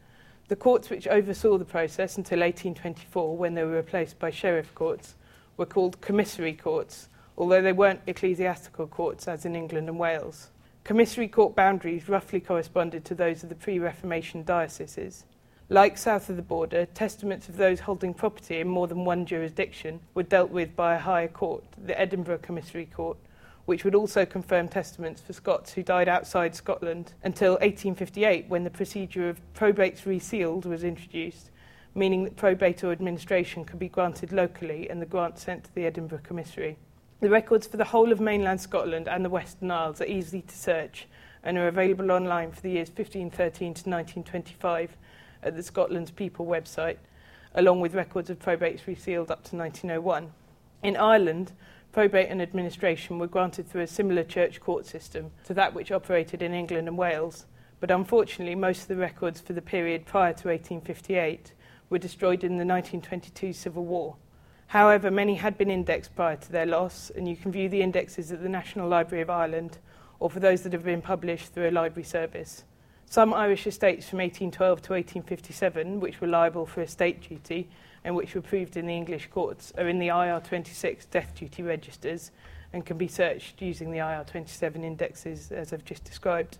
The 0.48 0.56
courts 0.56 0.90
which 0.90 1.06
oversaw 1.06 1.58
the 1.58 1.64
process 1.64 2.16
until 2.16 2.40
1824, 2.40 3.36
when 3.36 3.54
they 3.54 3.62
were 3.62 3.76
replaced 3.76 4.18
by 4.18 4.30
sheriff 4.30 4.74
courts, 4.74 5.14
were 5.56 5.66
called 5.66 6.00
commissary 6.00 6.54
courts, 6.54 7.08
although 7.38 7.62
they 7.62 7.72
weren't 7.72 8.00
ecclesiastical 8.08 8.88
courts 8.88 9.28
as 9.28 9.44
in 9.44 9.54
England 9.54 9.88
and 9.88 9.98
Wales. 9.98 10.50
Commissary 10.86 11.26
court 11.26 11.56
boundaries 11.56 12.08
roughly 12.08 12.38
corresponded 12.38 13.04
to 13.04 13.14
those 13.16 13.42
of 13.42 13.48
the 13.48 13.56
pre 13.56 13.80
Reformation 13.80 14.44
dioceses. 14.44 15.24
Like 15.68 15.98
south 15.98 16.30
of 16.30 16.36
the 16.36 16.42
border, 16.42 16.86
testaments 16.86 17.48
of 17.48 17.56
those 17.56 17.80
holding 17.80 18.14
property 18.14 18.60
in 18.60 18.68
more 18.68 18.86
than 18.86 19.04
one 19.04 19.26
jurisdiction 19.26 19.98
were 20.14 20.22
dealt 20.22 20.52
with 20.52 20.76
by 20.76 20.94
a 20.94 21.00
higher 21.00 21.26
court, 21.26 21.64
the 21.76 22.00
Edinburgh 22.00 22.38
Commissary 22.38 22.86
Court, 22.86 23.18
which 23.64 23.82
would 23.82 23.96
also 23.96 24.24
confirm 24.24 24.68
testaments 24.68 25.20
for 25.20 25.32
Scots 25.32 25.72
who 25.72 25.82
died 25.82 26.08
outside 26.08 26.54
Scotland 26.54 27.14
until 27.24 27.54
1858 27.54 28.46
when 28.48 28.62
the 28.62 28.70
procedure 28.70 29.28
of 29.28 29.40
probates 29.54 30.06
resealed 30.06 30.66
was 30.66 30.84
introduced, 30.84 31.50
meaning 31.96 32.22
that 32.22 32.36
probate 32.36 32.84
or 32.84 32.92
administration 32.92 33.64
could 33.64 33.80
be 33.80 33.88
granted 33.88 34.30
locally 34.30 34.88
and 34.88 35.02
the 35.02 35.06
grant 35.06 35.36
sent 35.36 35.64
to 35.64 35.74
the 35.74 35.84
Edinburgh 35.84 36.20
Commissary. 36.22 36.78
The 37.18 37.30
records 37.30 37.66
for 37.66 37.78
the 37.78 37.84
whole 37.84 38.12
of 38.12 38.20
mainland 38.20 38.60
Scotland 38.60 39.08
and 39.08 39.24
the 39.24 39.30
Western 39.30 39.70
Isles 39.70 40.02
are 40.02 40.06
easy 40.06 40.42
to 40.42 40.54
search 40.54 41.06
and 41.42 41.56
are 41.56 41.66
available 41.66 42.12
online 42.12 42.52
for 42.52 42.60
the 42.60 42.72
years 42.72 42.88
1513 42.88 43.72
to 43.72 43.88
1925 43.88 44.98
at 45.42 45.56
the 45.56 45.62
Scotland's 45.62 46.10
People 46.10 46.44
website, 46.44 46.98
along 47.54 47.80
with 47.80 47.94
records 47.94 48.28
of 48.28 48.38
probates 48.38 48.86
resealed 48.86 49.30
up 49.30 49.44
to 49.44 49.56
1901. 49.56 50.30
In 50.82 50.94
Ireland, 50.98 51.52
probate 51.90 52.28
and 52.28 52.42
administration 52.42 53.18
were 53.18 53.26
granted 53.26 53.66
through 53.66 53.80
a 53.80 53.86
similar 53.86 54.22
church 54.22 54.60
court 54.60 54.84
system 54.84 55.30
to 55.44 55.54
that 55.54 55.72
which 55.72 55.90
operated 55.90 56.42
in 56.42 56.52
England 56.52 56.86
and 56.86 56.98
Wales, 56.98 57.46
but 57.80 57.90
unfortunately 57.90 58.54
most 58.54 58.82
of 58.82 58.88
the 58.88 58.96
records 58.96 59.40
for 59.40 59.54
the 59.54 59.62
period 59.62 60.04
prior 60.04 60.34
to 60.34 60.48
1858 60.48 61.54
were 61.88 61.96
destroyed 61.96 62.44
in 62.44 62.58
the 62.58 62.66
1922 62.66 63.54
Civil 63.54 63.86
War. 63.86 64.16
However, 64.68 65.10
many 65.10 65.36
had 65.36 65.56
been 65.56 65.70
indexed 65.70 66.16
prior 66.16 66.36
to 66.36 66.52
their 66.52 66.66
loss, 66.66 67.10
and 67.10 67.28
you 67.28 67.36
can 67.36 67.52
view 67.52 67.68
the 67.68 67.82
indexes 67.82 68.32
at 68.32 68.42
the 68.42 68.48
National 68.48 68.88
Library 68.88 69.22
of 69.22 69.30
Ireland 69.30 69.78
or 70.18 70.30
for 70.30 70.40
those 70.40 70.62
that 70.62 70.72
have 70.72 70.84
been 70.84 71.02
published 71.02 71.52
through 71.52 71.68
a 71.68 71.70
library 71.70 72.04
service. 72.04 72.64
Some 73.08 73.32
Irish 73.32 73.66
estates 73.66 74.08
from 74.08 74.18
1812 74.18 74.82
to 74.82 74.92
1857, 74.94 76.00
which 76.00 76.20
were 76.20 76.26
liable 76.26 76.66
for 76.66 76.80
estate 76.80 77.20
duty 77.28 77.68
and 78.02 78.16
which 78.16 78.34
were 78.34 78.40
proved 78.40 78.76
in 78.76 78.86
the 78.86 78.96
English 78.96 79.28
courts, 79.28 79.72
are 79.78 79.88
in 79.88 79.98
the 79.98 80.08
IR26 80.08 81.08
death 81.10 81.34
duty 81.36 81.62
registers 81.62 82.32
and 82.72 82.84
can 82.84 82.98
be 82.98 83.08
searched 83.08 83.62
using 83.62 83.92
the 83.92 83.98
IR27 83.98 84.82
indexes 84.82 85.52
as 85.52 85.72
I've 85.72 85.84
just 85.84 86.04
described. 86.04 86.58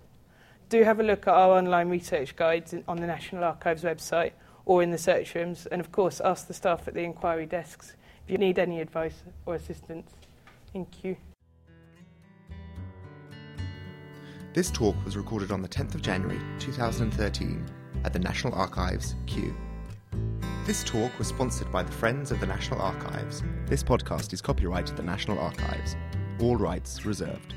do 0.68 0.82
have 0.84 1.00
a 1.00 1.02
look 1.02 1.26
at 1.26 1.34
our 1.34 1.58
online 1.58 1.88
research 1.88 2.36
guides 2.36 2.74
on 2.86 2.98
the 2.98 3.06
National 3.06 3.44
Archives 3.44 3.82
website 3.82 4.32
or 4.66 4.82
in 4.82 4.90
the 4.90 4.98
search 4.98 5.34
rooms, 5.34 5.66
and 5.66 5.80
of 5.80 5.90
course, 5.92 6.20
ask 6.20 6.48
the 6.48 6.54
staff 6.54 6.86
at 6.86 6.92
the 6.92 7.02
inquiry 7.02 7.46
desks 7.46 7.94
if 8.24 8.30
you 8.30 8.36
need 8.36 8.58
any 8.58 8.80
advice 8.80 9.22
or 9.46 9.54
assistance. 9.54 10.10
Thank 10.72 11.04
you. 11.04 11.16
This 14.52 14.70
talk 14.70 14.96
was 15.04 15.16
recorded 15.16 15.52
on 15.52 15.62
the 15.62 15.68
10th 15.68 15.94
of 15.94 16.02
January 16.02 16.40
2013 16.58 17.64
at 18.04 18.12
the 18.12 18.18
National 18.18 18.54
Archives, 18.54 19.14
Kew. 19.26 19.54
This 20.64 20.82
talk 20.82 21.16
was 21.18 21.28
sponsored 21.28 21.70
by 21.70 21.84
the 21.84 21.92
Friends 21.92 22.32
of 22.32 22.40
the 22.40 22.46
National 22.46 22.80
Archives. 22.80 23.42
This 23.66 23.84
podcast 23.84 24.32
is 24.32 24.42
copyrighted 24.42 24.96
the 24.96 25.02
National 25.02 25.38
Archives. 25.38 25.94
All 26.40 26.56
rights 26.56 27.06
reserved. 27.06 27.54